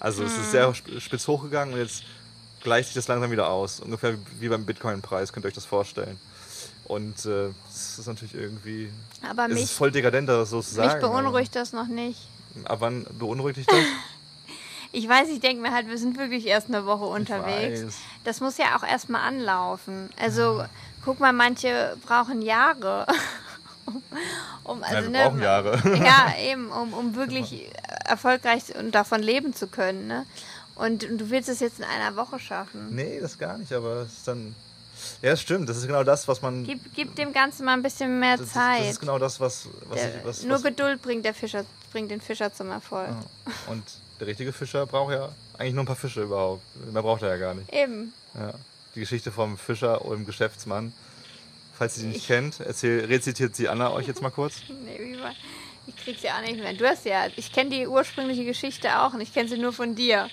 Also 0.00 0.22
es 0.22 0.30
ist 0.30 0.52
hm. 0.52 0.74
sehr 0.84 1.00
spitz 1.00 1.26
hochgegangen 1.26 1.74
und 1.74 1.80
jetzt 1.80 2.04
gleicht 2.62 2.86
sich 2.86 2.94
das 2.94 3.08
langsam 3.08 3.32
wieder 3.32 3.50
aus. 3.50 3.80
Ungefähr 3.80 4.16
wie 4.38 4.48
beim 4.48 4.64
Bitcoin-Preis, 4.64 5.32
könnt 5.32 5.44
ihr 5.44 5.48
euch 5.48 5.54
das 5.54 5.64
vorstellen. 5.64 6.20
Und 6.84 7.26
äh, 7.26 7.50
das 7.66 7.98
ist 7.98 8.06
natürlich 8.06 8.34
irgendwie. 8.34 8.92
Aber 9.28 9.46
es 9.46 9.54
mich, 9.54 9.62
ist 9.64 9.72
voll 9.72 9.90
dekadent, 9.90 10.28
das 10.28 10.50
so 10.50 10.62
zu 10.62 10.72
sagen. 10.72 10.92
mich 10.92 11.00
beunruhigt 11.00 11.56
das 11.56 11.72
noch 11.72 11.88
nicht. 11.88 12.28
Aber 12.62 12.72
ab 12.74 12.80
wann 12.80 13.06
beunruhigt 13.18 13.58
dich 13.58 13.66
das? 13.66 13.76
Ich 14.92 15.08
weiß, 15.08 15.28
ich 15.28 15.40
denke 15.40 15.62
mir 15.62 15.72
halt, 15.72 15.88
wir 15.88 15.98
sind 15.98 16.18
wirklich 16.18 16.46
erst 16.46 16.68
eine 16.68 16.86
Woche 16.86 17.04
unterwegs. 17.04 17.96
Das 18.24 18.40
muss 18.40 18.56
ja 18.58 18.76
auch 18.76 18.82
erstmal 18.82 19.22
anlaufen. 19.22 20.08
Also, 20.20 20.64
guck 21.04 21.20
mal, 21.20 21.32
manche 21.32 21.96
brauchen 22.06 22.42
Jahre. 22.42 23.06
um, 24.64 24.80
Ja, 24.80 24.86
also, 24.86 25.12
wir 25.12 25.24
brauchen 25.24 25.42
Jahre. 25.42 25.82
Ja, 26.02 26.32
eben, 26.42 26.70
um, 26.70 26.92
um 26.94 27.14
wirklich 27.14 27.70
erfolgreich 28.04 28.74
und 28.78 28.94
davon 28.94 29.22
leben 29.22 29.54
zu 29.54 29.66
können. 29.66 30.06
Ne? 30.06 30.26
Und, 30.74 31.04
und 31.04 31.18
du 31.18 31.30
willst 31.30 31.48
es 31.48 31.60
jetzt 31.60 31.78
in 31.78 31.84
einer 31.84 32.16
Woche 32.16 32.38
schaffen. 32.38 32.94
Nee, 32.94 33.18
das 33.20 33.38
gar 33.38 33.58
nicht, 33.58 33.72
aber 33.72 34.02
es 34.02 34.12
ist 34.14 34.28
dann. 34.28 34.54
Ja, 35.22 35.36
stimmt. 35.36 35.68
Das 35.68 35.76
ist 35.76 35.86
genau 35.86 36.04
das, 36.04 36.26
was 36.28 36.42
man. 36.42 36.64
Gib, 36.64 36.80
gib 36.94 37.14
dem 37.16 37.32
Ganzen 37.32 37.64
mal 37.64 37.74
ein 37.74 37.82
bisschen 37.82 38.18
mehr 38.18 38.36
das, 38.36 38.52
Zeit. 38.52 38.80
das 38.82 38.90
ist 38.90 39.00
genau 39.00 39.18
das, 39.18 39.40
was. 39.40 39.68
was, 39.88 40.00
Der, 40.00 40.16
ich, 40.16 40.24
was, 40.24 40.42
nur 40.42 40.56
was 40.56 40.62
Geduld 40.62 41.02
bringt, 41.02 41.24
der 41.24 41.34
Fischer, 41.34 41.64
bringt 41.92 42.10
den 42.10 42.20
Fischer 42.20 42.52
zum 42.52 42.70
Erfolg. 42.70 43.08
ja. 43.08 43.52
Und 43.72 43.82
der 44.20 44.26
richtige 44.26 44.52
Fischer 44.52 44.86
braucht 44.86 45.12
ja 45.12 45.28
eigentlich 45.58 45.74
nur 45.74 45.84
ein 45.84 45.86
paar 45.86 45.96
Fische 45.96 46.22
überhaupt. 46.22 46.62
Mehr 46.92 47.02
braucht 47.02 47.22
er 47.22 47.28
ja 47.28 47.36
gar 47.36 47.54
nicht. 47.54 47.72
Eben. 47.72 48.12
Ja. 48.34 48.52
Die 48.94 49.00
Geschichte 49.00 49.30
vom 49.30 49.56
Fischer 49.58 50.04
und 50.04 50.18
dem 50.18 50.26
Geschäftsmann. 50.26 50.92
Falls 51.76 51.96
ihr 51.98 52.04
die 52.04 52.08
nicht 52.08 52.26
kennt, 52.26 52.58
erzähl, 52.58 53.04
rezitiert 53.04 53.54
sie 53.54 53.68
Anna 53.68 53.92
euch 53.92 54.08
jetzt 54.08 54.20
mal 54.20 54.30
kurz. 54.30 54.54
Nee, 54.84 54.98
wie 55.00 55.20
war, 55.20 55.32
ich 55.88 55.96
krieg 56.04 56.18
sie 56.20 56.28
auch 56.30 56.40
nicht 56.40 56.56
mehr. 56.56 56.74
Du 56.74 56.86
hast 56.86 57.04
ja, 57.04 57.26
ich 57.36 57.52
kenne 57.52 57.70
die 57.70 57.86
ursprüngliche 57.86 58.44
Geschichte 58.44 59.00
auch 59.00 59.14
und 59.14 59.20
ich 59.20 59.32
kenne 59.32 59.48
sie 59.48 59.58
nur 59.58 59.72
von 59.72 59.94
dir. 59.94 60.28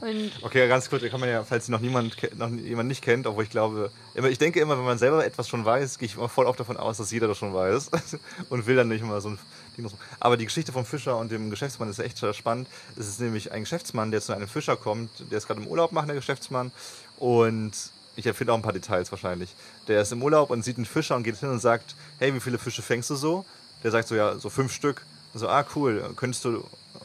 Und 0.00 0.32
Okay, 0.42 0.68
ganz 0.68 0.88
kurz, 0.88 1.02
kann 1.04 1.20
man 1.20 1.28
ja, 1.28 1.42
falls 1.44 1.66
sie 1.66 1.72
noch 1.72 1.80
niemand, 1.80 2.16
noch 2.36 2.50
jemand 2.50 2.88
nicht 2.88 3.02
kennt, 3.02 3.26
obwohl 3.26 3.44
ich 3.44 3.50
glaube, 3.50 3.90
immer, 4.14 4.28
ich 4.28 4.38
denke 4.38 4.60
immer, 4.60 4.76
wenn 4.76 4.84
man 4.84 4.98
selber 4.98 5.24
etwas 5.24 5.48
schon 5.48 5.64
weiß, 5.64 5.98
gehe 5.98 6.06
ich 6.06 6.16
immer 6.16 6.28
voll 6.28 6.46
oft 6.46 6.60
davon 6.60 6.76
aus, 6.76 6.98
dass 6.98 7.10
jeder 7.10 7.28
das 7.28 7.38
schon 7.38 7.54
weiß 7.54 7.90
und 8.50 8.66
will 8.66 8.76
dann 8.76 8.88
nicht 8.88 9.00
immer 9.00 9.20
so 9.20 9.30
ein 9.30 9.38
Ding. 9.76 9.88
Aber 10.20 10.36
die 10.36 10.44
Geschichte 10.44 10.72
vom 10.72 10.84
Fischer 10.84 11.16
und 11.16 11.30
dem 11.30 11.50
Geschäftsmann 11.50 11.88
ist 11.88 11.98
echt 11.98 12.22
spannend. 12.34 12.68
Es 12.96 13.08
ist 13.08 13.20
nämlich 13.20 13.52
ein 13.52 13.62
Geschäftsmann, 13.62 14.10
der 14.10 14.20
zu 14.20 14.32
einem 14.32 14.48
Fischer 14.48 14.76
kommt, 14.76 15.10
der 15.30 15.38
ist 15.38 15.46
gerade 15.46 15.60
im 15.60 15.66
Urlaub 15.66 15.92
machen, 15.92 16.08
der 16.08 16.16
Geschäftsmann, 16.16 16.72
und 17.18 17.72
ich 18.16 18.26
empfinde 18.26 18.52
auch 18.52 18.56
ein 18.56 18.62
paar 18.62 18.72
Details 18.72 19.10
wahrscheinlich. 19.12 19.54
Der 19.86 20.02
ist 20.02 20.10
im 20.10 20.22
Urlaub 20.22 20.50
und 20.50 20.64
sieht 20.64 20.76
einen 20.76 20.86
Fischer 20.86 21.14
und 21.14 21.22
geht 21.22 21.36
hin 21.36 21.50
und 21.50 21.60
sagt, 21.60 21.94
hey, 22.18 22.34
wie 22.34 22.40
viele 22.40 22.58
Fische 22.58 22.82
fängst 22.82 23.10
du 23.10 23.14
so? 23.14 23.44
Der 23.84 23.90
sagt 23.90 24.08
so, 24.08 24.14
ja, 24.14 24.36
so 24.38 24.50
fünf 24.50 24.72
Stück. 24.72 25.04
So, 25.34 25.48
ah, 25.48 25.64
cool. 25.76 26.02
Könntest 26.16 26.44
du 26.44 26.64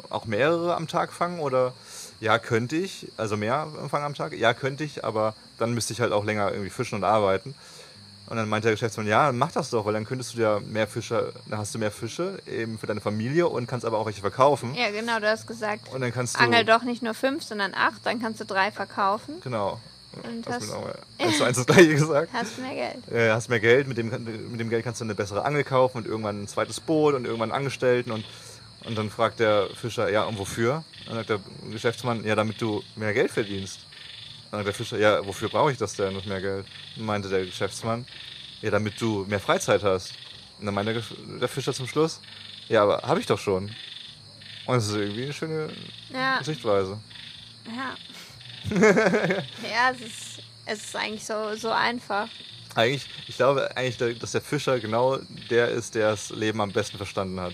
auch 0.10 0.26
mehrere 0.26 0.76
am 0.76 0.88
Tag 0.88 1.12
fangen 1.12 1.40
oder? 1.40 1.74
Ja, 2.20 2.40
könnte 2.40 2.76
ich. 2.76 3.12
Also 3.18 3.36
mehr 3.38 3.68
fangen 3.90 4.06
am 4.06 4.14
Tag? 4.14 4.34
Ja, 4.34 4.54
könnte 4.54 4.84
ich, 4.84 5.04
aber 5.04 5.36
dann 5.60 5.74
müsste 5.74 5.94
ich 5.94 6.02
halt 6.02 6.14
auch 6.14 6.24
länger 6.24 6.52
irgendwie 6.52 6.70
fischen 6.70 6.96
und 6.96 7.04
arbeiten. 7.04 7.54
Und 8.28 8.38
dann 8.38 8.48
meinte 8.48 8.68
der 8.68 8.76
Geschäftsmann, 8.76 9.06
ja, 9.06 9.32
mach 9.34 9.52
das 9.52 9.70
doch, 9.70 9.86
weil 9.86 9.94
dann 9.94 10.06
könntest 10.06 10.34
du 10.36 10.42
ja 10.42 10.60
mehr 10.62 10.88
Fische, 10.88 11.34
dann 11.50 11.60
hast 11.60 11.76
du 11.76 11.80
mehr 11.80 11.92
Fische 11.92 12.40
eben 12.48 12.80
für 12.80 12.88
deine 12.88 13.02
Familie 13.02 13.48
und 13.50 13.68
kannst 13.68 13.86
aber 13.86 13.98
auch 13.98 14.06
welche 14.06 14.22
verkaufen. 14.22 14.74
ja, 14.76 14.90
genau, 14.92 15.20
du 15.20 15.30
hast 15.30 15.46
gesagt, 15.46 15.92
Und 15.94 16.00
dann 16.00 16.14
kannst 16.14 16.36
du. 16.36 16.40
angel 16.40 16.64
doch 16.64 16.84
nicht 16.84 17.04
nur 17.04 17.14
fünf, 17.14 17.44
sondern 17.44 17.74
acht, 17.76 18.06
dann 18.06 18.22
kannst 18.22 18.40
du 18.40 18.46
drei 18.46 18.72
verkaufen. 18.72 19.36
Genau. 19.44 19.80
Und 20.22 20.46
hast 20.48 20.54
hast- 20.56 20.70
du 20.70 20.76
genau 20.76 20.94
eins 21.20 21.38
zu 21.38 21.44
eins 21.44 21.58
das 21.58 21.66
gleiche 21.66 21.96
gesagt. 21.96 22.34
Hast 22.34 22.58
mehr 22.60 22.74
Geld. 22.74 23.12
äh, 23.12 23.32
hast 23.32 23.50
mehr 23.50 23.60
Geld, 23.60 23.88
mit 23.88 23.98
dem, 23.98 24.10
mit 24.52 24.60
dem 24.60 24.70
Geld 24.70 24.84
kannst 24.84 25.02
du 25.02 25.06
eine 25.06 25.16
bessere 25.16 25.46
Angel 25.46 25.64
kaufen 25.64 25.98
und 25.98 26.08
irgendwann 26.08 26.44
ein 26.44 26.48
zweites 26.48 26.80
Boot 26.80 27.14
und 27.16 27.26
irgendwann 27.26 27.52
einen 27.52 27.58
Angestellten 27.60 28.12
und, 28.12 28.26
und 28.86 28.98
dann 28.98 29.10
fragt 29.10 29.40
der 29.40 29.68
Fischer, 29.76 30.10
ja 30.12 30.24
und 30.24 30.38
wofür? 30.38 30.84
Dann 31.06 31.16
sagt 31.16 31.30
der 31.30 31.40
Geschäftsmann, 31.72 32.24
ja 32.26 32.36
damit 32.36 32.62
du 32.62 32.84
mehr 32.96 33.14
Geld 33.14 33.32
verdienst. 33.32 33.80
Dann 34.52 34.60
sagt 34.60 34.68
der 34.68 34.74
Fischer, 34.74 34.98
ja 35.00 35.26
wofür 35.26 35.50
brauche 35.50 35.72
ich 35.72 35.78
das 35.78 35.96
denn, 35.96 36.14
das 36.14 36.26
mehr 36.26 36.42
Geld? 36.42 36.66
Dann 36.96 37.06
meinte 37.06 37.30
der 37.30 37.46
Geschäftsmann, 37.46 38.06
ja 38.62 38.70
damit 38.72 39.00
du 39.02 39.26
mehr 39.28 39.40
Freizeit 39.40 39.84
hast. 39.84 40.14
Und 40.60 40.66
dann 40.68 40.76
meinte 40.76 40.94
der, 40.94 41.04
der 41.40 41.48
Fischer 41.50 41.74
zum 41.74 41.88
Schluss, 41.88 42.20
ja 42.70 42.84
aber 42.84 43.02
habe 43.02 43.20
ich 43.20 43.26
doch 43.26 43.40
schon. 43.40 43.66
Und 44.66 44.76
das 44.76 44.88
ist 44.88 44.96
irgendwie 44.96 45.24
eine 45.24 45.34
schöne 45.34 45.70
Ja, 46.14 46.40
Sichtweise. 46.44 47.00
ja. 47.66 47.96
ja, 48.72 49.92
es 49.92 50.02
ist, 50.02 50.44
es 50.66 50.84
ist 50.86 50.96
eigentlich 50.96 51.26
so, 51.26 51.56
so 51.56 51.72
einfach. 51.72 52.30
Eigentlich, 52.76 53.08
ich 53.28 53.36
glaube 53.36 53.76
eigentlich, 53.76 54.20
dass 54.20 54.32
der 54.32 54.42
Fischer 54.42 54.80
genau 54.80 55.18
der 55.50 55.70
ist, 55.70 55.96
der 55.96 56.12
das 56.12 56.30
Leben 56.30 56.60
am 56.62 56.72
besten 56.72 56.98
verstanden 56.98 57.40
hat. 57.40 57.54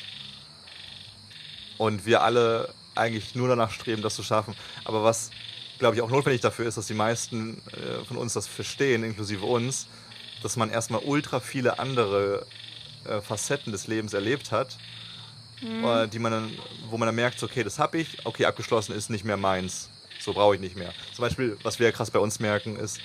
Und 1.77 2.05
wir 2.05 2.21
alle 2.21 2.73
eigentlich 2.95 3.35
nur 3.35 3.47
danach 3.47 3.71
streben, 3.71 4.01
das 4.01 4.15
zu 4.15 4.23
schaffen. 4.23 4.55
Aber 4.85 5.03
was, 5.03 5.31
glaube 5.77 5.95
ich, 5.95 6.01
auch 6.01 6.09
notwendig 6.09 6.41
dafür 6.41 6.67
ist, 6.67 6.77
dass 6.77 6.87
die 6.87 6.93
meisten 6.93 7.61
äh, 7.71 8.03
von 8.05 8.17
uns 8.17 8.33
das 8.33 8.47
verstehen, 8.47 9.03
inklusive 9.03 9.45
uns, 9.45 9.87
dass 10.43 10.55
man 10.55 10.69
erstmal 10.69 11.01
ultra 11.03 11.39
viele 11.39 11.79
andere 11.79 12.45
äh, 13.05 13.21
Facetten 13.21 13.71
des 13.71 13.87
Lebens 13.87 14.13
erlebt 14.13 14.51
hat, 14.51 14.77
äh, 15.61 16.07
die 16.07 16.19
man 16.19 16.31
dann, 16.31 16.51
wo 16.89 16.97
man 16.97 17.07
dann 17.07 17.15
merkt, 17.15 17.41
okay, 17.43 17.63
das 17.63 17.79
habe 17.79 17.97
ich, 17.97 18.25
okay, 18.25 18.45
abgeschlossen 18.45 18.93
ist 18.93 19.09
nicht 19.09 19.25
mehr 19.25 19.37
meins. 19.37 19.89
So 20.19 20.33
brauche 20.33 20.55
ich 20.55 20.61
nicht 20.61 20.75
mehr. 20.75 20.93
Zum 21.15 21.23
Beispiel, 21.23 21.57
was 21.63 21.79
wir 21.79 21.87
ja 21.87 21.91
krass 21.91 22.11
bei 22.11 22.19
uns 22.19 22.39
merken, 22.39 22.77
ist, 22.77 22.99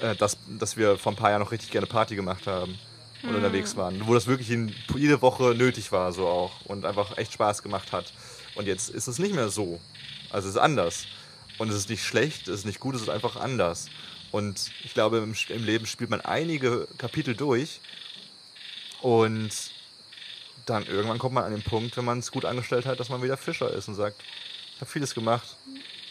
äh, 0.00 0.16
dass, 0.16 0.38
dass 0.48 0.76
wir 0.76 0.98
vor 0.98 1.12
ein 1.12 1.16
paar 1.16 1.30
Jahren 1.30 1.40
noch 1.40 1.52
richtig 1.52 1.70
gerne 1.70 1.86
Party 1.86 2.16
gemacht 2.16 2.46
haben 2.46 2.78
und 3.22 3.34
unterwegs 3.34 3.76
waren. 3.76 4.06
Wo 4.06 4.14
das 4.14 4.26
wirklich 4.26 4.50
in, 4.50 4.74
jede 4.96 5.22
Woche 5.22 5.54
nötig 5.54 5.92
war, 5.92 6.12
so 6.12 6.26
auch. 6.26 6.52
Und 6.64 6.84
einfach 6.84 7.16
echt 7.18 7.32
Spaß 7.34 7.62
gemacht 7.62 7.92
hat. 7.92 8.12
Und 8.54 8.66
jetzt 8.66 8.90
ist 8.90 9.06
es 9.06 9.18
nicht 9.18 9.34
mehr 9.34 9.48
so. 9.48 9.80
Also 10.30 10.48
es 10.48 10.54
ist 10.54 10.60
anders. 10.60 11.06
Und 11.58 11.68
es 11.68 11.76
ist 11.76 11.90
nicht 11.90 12.04
schlecht, 12.04 12.48
es 12.48 12.60
ist 12.60 12.66
nicht 12.66 12.80
gut, 12.80 12.94
es 12.94 13.02
ist 13.02 13.08
einfach 13.08 13.36
anders. 13.36 13.88
Und 14.30 14.70
ich 14.84 14.94
glaube, 14.94 15.18
im, 15.18 15.34
im 15.48 15.64
Leben 15.64 15.86
spielt 15.86 16.10
man 16.10 16.22
einige 16.22 16.88
Kapitel 16.98 17.36
durch. 17.36 17.80
Und 19.02 19.50
dann 20.66 20.86
irgendwann 20.86 21.18
kommt 21.18 21.34
man 21.34 21.44
an 21.44 21.52
den 21.52 21.62
Punkt, 21.62 21.96
wenn 21.96 22.04
man 22.04 22.20
es 22.20 22.32
gut 22.32 22.44
angestellt 22.44 22.86
hat, 22.86 22.98
dass 22.98 23.08
man 23.08 23.22
wieder 23.22 23.36
Fischer 23.36 23.70
ist 23.72 23.88
und 23.88 23.94
sagt, 23.94 24.22
ich 24.74 24.80
habe 24.80 24.90
vieles 24.90 25.14
gemacht, 25.14 25.56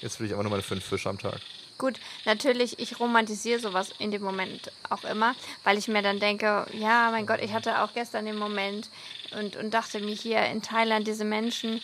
jetzt 0.02 0.20
will 0.20 0.28
ich 0.28 0.34
einfach 0.34 0.44
nur 0.44 0.52
meine 0.52 0.64
fünf 0.64 0.84
Fische 0.84 1.10
am 1.10 1.18
Tag. 1.18 1.40
Gut, 1.78 2.00
natürlich, 2.26 2.78
ich 2.78 3.00
romantisiere 3.00 3.60
sowas 3.60 3.90
in 3.98 4.12
dem 4.12 4.22
Moment 4.22 4.72
auch 4.90 5.04
immer, 5.04 5.34
weil 5.64 5.80
ich 5.80 5.88
mir 5.88 6.04
dann 6.04 6.20
denke, 6.20 6.68
ja, 6.74 7.10
mein 7.10 7.26
Gott, 7.26 7.40
ich 7.42 7.54
hatte 7.54 7.82
auch 7.82 7.94
gestern 7.94 8.26
den 8.26 8.38
Moment 8.38 8.90
und, 9.32 9.56
und 9.56 9.74
dachte 9.74 10.00
mir 10.00 10.14
hier 10.14 10.46
in 10.46 10.62
Thailand, 10.62 11.08
diese 11.08 11.26
Menschen, 11.26 11.82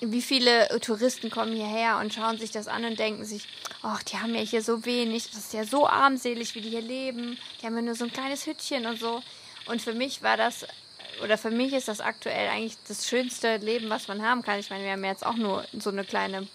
wie 0.00 0.22
viele 0.22 0.68
Touristen 0.80 1.30
kommen 1.30 1.54
hierher 1.54 1.98
und 1.98 2.12
schauen 2.12 2.38
sich 2.38 2.50
das 2.50 2.66
an 2.66 2.84
und 2.84 2.98
denken 2.98 3.24
sich, 3.24 3.46
ach, 3.82 4.02
die 4.02 4.18
haben 4.18 4.34
ja 4.34 4.40
hier 4.40 4.62
so 4.62 4.84
wenig, 4.84 5.30
das 5.30 5.38
ist 5.38 5.52
ja 5.52 5.64
so 5.64 5.86
armselig, 5.86 6.54
wie 6.56 6.60
die 6.60 6.70
hier 6.70 6.82
leben, 6.82 7.38
die 7.60 7.66
haben 7.66 7.76
ja 7.76 7.82
nur 7.82 7.94
so 7.94 8.04
ein 8.04 8.12
kleines 8.12 8.46
Hütchen 8.46 8.86
und 8.86 8.98
so. 8.98 9.22
Und 9.66 9.80
für 9.82 9.94
mich 9.94 10.22
war 10.22 10.36
das, 10.36 10.66
oder 11.22 11.38
für 11.38 11.50
mich 11.50 11.72
ist 11.72 11.88
das 11.88 12.00
aktuell 12.00 12.48
eigentlich 12.48 12.76
das 12.88 13.08
schönste 13.08 13.56
Leben, 13.58 13.88
was 13.90 14.08
man 14.08 14.22
haben 14.22 14.42
kann. 14.42 14.58
Ich 14.58 14.70
meine, 14.70 14.84
wir 14.84 14.92
haben 14.92 15.04
jetzt 15.04 15.24
auch 15.24 15.36
nur 15.36 15.64
so 15.78 15.90
eine 15.90 16.04
kleine 16.04 16.46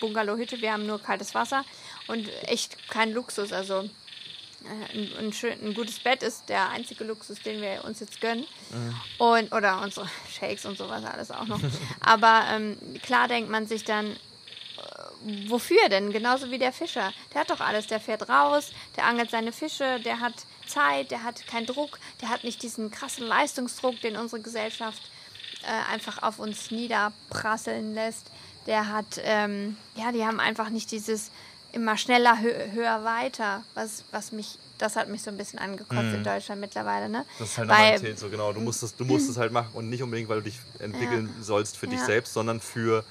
Bungalow-Hütte, 0.00 0.60
wir 0.60 0.72
haben 0.72 0.86
nur 0.86 1.00
kaltes 1.02 1.34
Wasser 1.34 1.64
und 2.06 2.28
echt 2.42 2.88
kein 2.88 3.12
Luxus. 3.12 3.52
Also 3.52 3.88
äh, 4.64 4.98
ein, 4.98 5.12
ein, 5.18 5.32
schön, 5.32 5.58
ein 5.62 5.74
gutes 5.74 5.98
Bett 5.98 6.22
ist 6.22 6.48
der 6.48 6.70
einzige 6.70 7.04
Luxus, 7.04 7.40
den 7.40 7.60
wir 7.60 7.84
uns 7.84 8.00
jetzt 8.00 8.20
gönnen. 8.20 8.46
Und, 9.18 9.52
oder 9.52 9.82
unsere 9.82 10.08
Shakes 10.38 10.64
und 10.64 10.78
sowas 10.78 11.04
alles 11.04 11.30
auch 11.30 11.46
noch. 11.46 11.60
Aber 12.00 12.44
ähm, 12.50 12.78
klar 13.02 13.28
denkt 13.28 13.50
man 13.50 13.66
sich 13.66 13.84
dann, 13.84 14.06
äh, 14.06 15.48
wofür 15.48 15.88
denn? 15.88 16.12
Genauso 16.12 16.50
wie 16.50 16.58
der 16.58 16.72
Fischer. 16.72 17.12
Der 17.32 17.42
hat 17.42 17.50
doch 17.50 17.60
alles. 17.60 17.86
Der 17.86 18.00
fährt 18.00 18.28
raus, 18.28 18.72
der 18.96 19.04
angelt 19.04 19.30
seine 19.30 19.52
Fische, 19.52 20.00
der 20.00 20.20
hat 20.20 20.34
Zeit, 20.66 21.10
der 21.10 21.22
hat 21.24 21.46
keinen 21.46 21.66
Druck, 21.66 21.98
der 22.20 22.28
hat 22.28 22.44
nicht 22.44 22.62
diesen 22.62 22.90
krassen 22.90 23.26
Leistungsdruck, 23.26 24.00
den 24.00 24.16
unsere 24.16 24.40
Gesellschaft 24.42 25.02
äh, 25.62 25.92
einfach 25.92 26.22
auf 26.22 26.38
uns 26.38 26.70
niederprasseln 26.70 27.94
lässt. 27.94 28.30
Der 28.66 28.88
hat, 28.88 29.20
ähm, 29.22 29.76
ja, 29.94 30.12
die 30.12 30.24
haben 30.24 30.40
einfach 30.40 30.70
nicht 30.70 30.90
dieses 30.90 31.30
immer 31.72 31.96
schneller, 31.96 32.40
hö 32.40 32.50
höher, 32.72 33.04
weiter, 33.04 33.62
was, 33.74 34.04
was 34.12 34.30
mich, 34.32 34.58
das 34.78 34.94
hat 34.96 35.08
mich 35.08 35.22
so 35.22 35.30
ein 35.30 35.36
bisschen 35.36 35.58
angekotzt 35.58 36.14
in 36.14 36.22
Deutschland 36.24 36.60
mittlerweile, 36.60 37.08
ne? 37.08 37.24
Das 37.38 37.50
ist 37.50 37.58
halt 37.58 37.68
Weil- 37.68 37.92
Normalität, 37.94 38.18
so 38.18 38.28
genau. 38.30 38.52
Du 38.52 38.60
musst, 38.60 38.82
es, 38.82 38.94
du 38.96 39.04
musst 39.04 39.28
es 39.28 39.36
halt 39.36 39.52
machen 39.52 39.70
und 39.74 39.90
nicht 39.90 40.02
unbedingt, 40.02 40.28
weil 40.28 40.36
du 40.38 40.44
dich 40.44 40.58
entwickeln 40.78 41.34
sollst 41.42 41.76
für 41.76 41.88
dich 41.88 41.98
Ja. 41.98 42.06
selbst, 42.06 42.32
sondern 42.32 42.60
für 42.60 43.04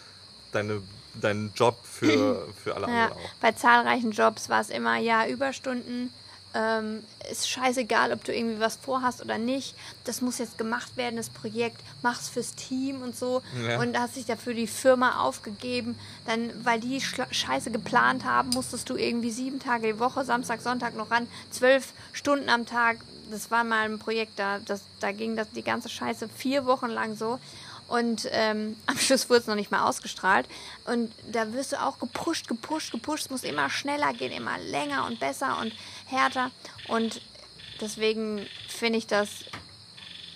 deine, 0.54 0.82
deinen 1.16 1.52
Job, 1.56 1.78
für, 1.86 2.48
für 2.64 2.76
alle 2.76 2.88
Ja, 2.88 3.04
anderen 3.06 3.24
auch. 3.26 3.30
bei 3.42 3.52
zahlreichen 3.52 4.12
Jobs 4.12 4.48
war 4.50 4.62
es 4.62 4.70
immer, 4.70 4.98
ja, 4.98 5.28
Überstunden. 5.28 6.12
Ähm, 6.56 7.04
ist 7.32 7.50
scheißegal, 7.50 8.12
ob 8.12 8.24
du 8.24 8.34
irgendwie 8.34 8.60
was 8.60 8.76
vorhast 8.76 9.24
oder 9.24 9.38
nicht. 9.38 9.76
Das 10.04 10.22
muss 10.22 10.38
jetzt 10.38 10.58
gemacht 10.58 10.96
werden, 10.98 11.16
das 11.16 11.30
Projekt. 11.30 11.82
Mach's 12.02 12.30
fürs 12.30 12.54
Team 12.54 13.02
und 13.02 13.18
so. 13.18 13.42
Ja. 13.68 13.80
Und 13.80 13.98
hast 13.98 14.16
dich 14.16 14.26
dafür 14.26 14.54
die 14.54 14.68
Firma 14.68 15.22
aufgegeben. 15.22 15.98
Dann, 16.26 16.52
weil 16.64 16.80
die 16.80 17.02
Scheiße 17.02 17.72
geplant 17.72 18.26
haben, 18.26 18.50
musstest 18.50 18.90
du 18.90 18.96
irgendwie 18.96 19.32
sieben 19.32 19.60
Tage 19.60 19.94
die 19.94 20.00
Woche, 20.00 20.26
Samstag, 20.26 20.62
Sonntag 20.62 20.96
noch 20.96 21.12
ran, 21.12 21.28
zwölf 21.50 21.94
Stunden 22.12 22.50
am 22.50 22.66
Tag. 22.66 22.98
Das 23.32 23.50
war 23.50 23.64
mal 23.64 23.86
ein 23.86 24.00
Projekt, 24.00 24.38
da, 24.38 24.60
das, 24.60 24.82
da 25.00 25.12
ging 25.12 25.36
das 25.36 25.50
die 25.52 25.64
ganze 25.64 25.90
Scheiße 25.90 26.30
vier 26.30 26.66
Wochen 26.66 26.90
lang 26.90 27.16
so. 27.16 27.40
Und 27.88 28.28
ähm, 28.32 28.76
am 28.88 28.98
Schluss 28.98 29.30
wurde 29.30 29.42
es 29.42 29.48
noch 29.48 29.56
nicht 29.56 29.72
mal 29.72 29.88
ausgestrahlt. 29.88 30.48
Und 30.86 31.12
da 31.32 31.54
wirst 31.54 31.74
du 31.74 31.82
auch 31.82 32.00
gepusht, 32.00 32.48
gepusht, 32.48 32.92
gepusht. 32.92 33.26
Es 33.26 33.30
muss 33.30 33.44
immer 33.44 33.70
schneller 33.70 34.14
gehen, 34.14 34.32
immer 34.32 34.58
länger 34.58 35.06
und 35.06 35.20
besser 35.20 35.60
und 35.60 35.74
härter. 36.06 36.52
Und 36.88 37.22
deswegen 37.82 38.48
finde 38.68 39.00
ich 39.00 39.08
das 39.08 39.30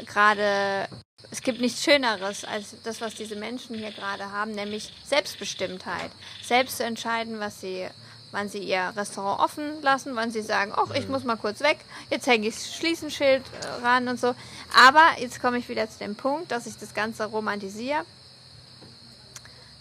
gerade, 0.06 0.88
es 1.32 1.42
gibt 1.42 1.60
nichts 1.60 1.84
Schöneres 1.84 2.46
als 2.46 2.76
das, 2.84 3.02
was 3.02 3.16
diese 3.16 3.36
Menschen 3.36 3.76
hier 3.76 3.92
gerade 3.92 4.32
haben, 4.32 4.52
nämlich 4.52 4.94
Selbstbestimmtheit. 5.06 6.12
Selbst 6.44 6.78
zu 6.78 6.84
entscheiden, 6.84 7.40
was 7.40 7.62
sie, 7.62 7.88
wann 8.32 8.50
sie 8.50 8.60
ihr 8.60 8.94
Restaurant 8.96 9.42
offen 9.42 9.82
lassen, 9.82 10.16
wann 10.16 10.32
sie 10.32 10.42
sagen, 10.42 10.74
ach, 10.76 10.94
ich 10.94 11.08
muss 11.08 11.24
mal 11.24 11.38
kurz 11.38 11.62
weg, 11.62 11.80
jetzt 12.10 12.28
hänge 12.28 12.48
ich 12.48 12.56
Schließenschild 12.56 13.44
äh, 13.44 13.86
ran 13.86 14.08
und 14.08 14.20
so. 14.20 14.36
Aber 14.86 15.04
jetzt 15.20 15.42
komme 15.42 15.58
ich 15.58 15.70
wieder 15.70 15.90
zu 15.90 16.00
dem 16.00 16.16
Punkt, 16.16 16.52
dass 16.52 16.68
ich 16.68 16.78
das 16.78 16.94
Ganze 16.94 17.26
romantisiere. 17.26 18.06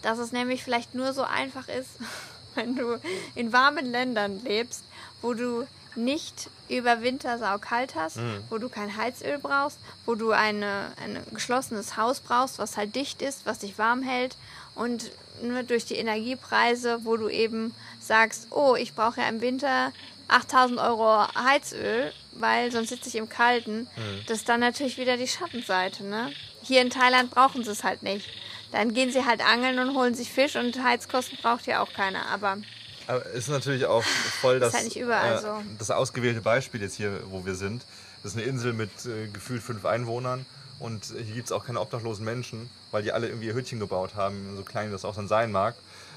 Dass 0.02 0.18
es 0.18 0.32
nämlich 0.32 0.62
vielleicht 0.62 0.94
nur 0.94 1.12
so 1.12 1.22
einfach 1.22 1.68
ist, 1.68 1.90
wenn 2.54 2.76
du 2.76 2.98
in 3.34 3.52
warmen 3.52 3.86
Ländern 3.86 4.42
lebst, 4.42 4.84
wo 5.26 5.34
du 5.34 5.66
nicht 5.96 6.50
über 6.68 7.02
Winter 7.02 7.38
saukalt 7.38 7.96
hast, 7.96 8.18
wo 8.48 8.58
du 8.58 8.68
kein 8.68 8.96
Heizöl 8.96 9.38
brauchst, 9.38 9.78
wo 10.04 10.14
du 10.14 10.30
eine, 10.30 10.92
ein 11.02 11.18
geschlossenes 11.32 11.96
Haus 11.96 12.20
brauchst, 12.20 12.60
was 12.60 12.76
halt 12.76 12.94
dicht 12.94 13.22
ist, 13.22 13.44
was 13.44 13.58
dich 13.58 13.76
warm 13.76 14.02
hält 14.02 14.36
und 14.76 15.10
nur 15.42 15.64
durch 15.64 15.84
die 15.84 15.96
Energiepreise, 15.96 17.04
wo 17.04 17.16
du 17.16 17.28
eben 17.28 17.74
sagst, 18.00 18.48
oh, 18.50 18.76
ich 18.76 18.94
brauche 18.94 19.20
ja 19.20 19.28
im 19.28 19.40
Winter 19.40 19.92
8000 20.28 20.78
Euro 20.78 21.26
Heizöl, 21.34 22.12
weil 22.32 22.70
sonst 22.70 22.90
sitze 22.90 23.08
ich 23.08 23.16
im 23.16 23.28
Kalten. 23.28 23.88
Das 24.28 24.38
ist 24.38 24.48
dann 24.48 24.60
natürlich 24.60 24.96
wieder 24.96 25.16
die 25.16 25.28
Schattenseite. 25.28 26.04
Ne? 26.04 26.32
Hier 26.62 26.82
in 26.82 26.90
Thailand 26.90 27.32
brauchen 27.32 27.64
sie 27.64 27.72
es 27.72 27.82
halt 27.82 28.04
nicht. 28.04 28.28
Dann 28.70 28.94
gehen 28.94 29.10
sie 29.10 29.24
halt 29.24 29.44
angeln 29.44 29.78
und 29.80 29.96
holen 29.96 30.14
sich 30.14 30.30
Fisch 30.30 30.54
und 30.54 30.80
Heizkosten 30.82 31.38
braucht 31.42 31.64
hier 31.64 31.82
auch 31.82 31.92
keiner. 31.92 32.26
Aber 32.26 32.58
Aber 33.06 33.24
es 33.26 33.34
ist 33.34 33.48
natürlich 33.48 33.86
auch 33.86 34.02
voll 34.40 34.58
das, 34.60 34.74
halt 34.74 34.94
überall 34.96 35.36
äh, 35.36 35.40
so. 35.40 35.62
das 35.78 35.90
ausgewählte 35.90 36.40
Beispiel 36.40 36.82
jetzt 36.82 36.96
hier, 36.96 37.20
wo 37.30 37.44
wir 37.46 37.54
sind. 37.54 37.84
Das 38.22 38.32
ist 38.32 38.38
eine 38.38 38.46
Insel 38.46 38.72
mit 38.72 38.90
äh, 39.06 39.28
gefühlt 39.28 39.62
fünf 39.62 39.84
Einwohnern 39.84 40.44
und 40.78 41.04
hier 41.04 41.34
gibt 41.36 41.46
es 41.46 41.52
auch 41.52 41.64
keine 41.64 41.80
obdachlosen 41.80 42.24
Menschen, 42.24 42.68
weil 42.90 43.02
die 43.02 43.12
alle 43.12 43.28
irgendwie 43.28 43.46
ihr 43.46 43.54
Hütchen 43.54 43.78
gebaut 43.78 44.14
haben, 44.16 44.56
so 44.56 44.62
klein 44.62 44.90
das 44.90 45.04
auch 45.04 45.14
dann 45.14 45.28
sein 45.28 45.52
mag. 45.52 45.74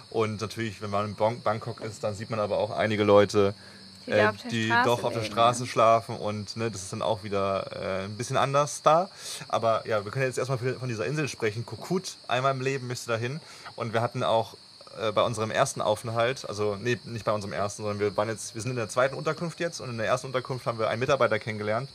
Und 0.09 0.41
natürlich, 0.41 0.81
wenn 0.81 0.89
man 0.89 1.05
in 1.05 1.15
Bang- 1.15 1.41
Bangkok 1.41 1.81
ist, 1.81 2.03
dann 2.03 2.15
sieht 2.15 2.31
man 2.31 2.39
aber 2.39 2.57
auch 2.57 2.71
einige 2.71 3.03
Leute, 3.03 3.53
Die 4.07 4.11
äh, 4.13 4.31
die 4.49 4.69
doch 4.83 5.03
auf 5.03 5.13
der 5.13 5.21
leben, 5.21 5.31
Straße 5.31 5.67
schlafen 5.67 6.15
und 6.15 6.57
ne, 6.57 6.71
das 6.71 6.81
ist 6.81 6.91
dann 6.91 7.03
auch 7.03 7.21
wieder 7.23 7.67
äh, 7.75 8.05
ein 8.05 8.17
bisschen 8.17 8.37
anders 8.37 8.81
da. 8.81 9.07
Aber 9.49 9.85
ja, 9.87 10.03
wir 10.03 10.11
können 10.11 10.25
jetzt 10.25 10.39
erstmal 10.39 10.57
von 10.57 10.89
dieser 10.89 11.05
Insel 11.05 11.27
sprechen. 11.27 11.63
Kokut, 11.63 12.15
einmal 12.27 12.55
im 12.55 12.61
Leben 12.61 12.87
müsste 12.87 13.11
dahin. 13.11 13.39
Und 13.75 13.93
wir 13.93 14.01
hatten 14.01 14.23
auch 14.23 14.55
äh, 15.01 15.11
bei 15.11 15.21
unserem 15.21 15.51
ersten 15.51 15.81
Aufenthalt, 15.81 16.47
also 16.47 16.75
nee, 16.79 16.99
nicht 17.05 17.25
bei 17.25 17.31
unserem 17.31 17.53
ersten, 17.53 17.83
sondern 17.83 17.99
wir 17.99 18.15
waren 18.17 18.29
jetzt, 18.29 18.55
wir 18.55 18.61
sind 18.61 18.71
in 18.71 18.77
der 18.77 18.89
zweiten 18.89 19.15
Unterkunft 19.15 19.59
jetzt 19.59 19.79
und 19.79 19.89
in 19.89 19.97
der 19.97 20.07
ersten 20.07 20.27
Unterkunft 20.27 20.65
haben 20.65 20.79
wir 20.79 20.89
einen 20.89 20.99
Mitarbeiter 20.99 21.39
kennengelernt, 21.39 21.89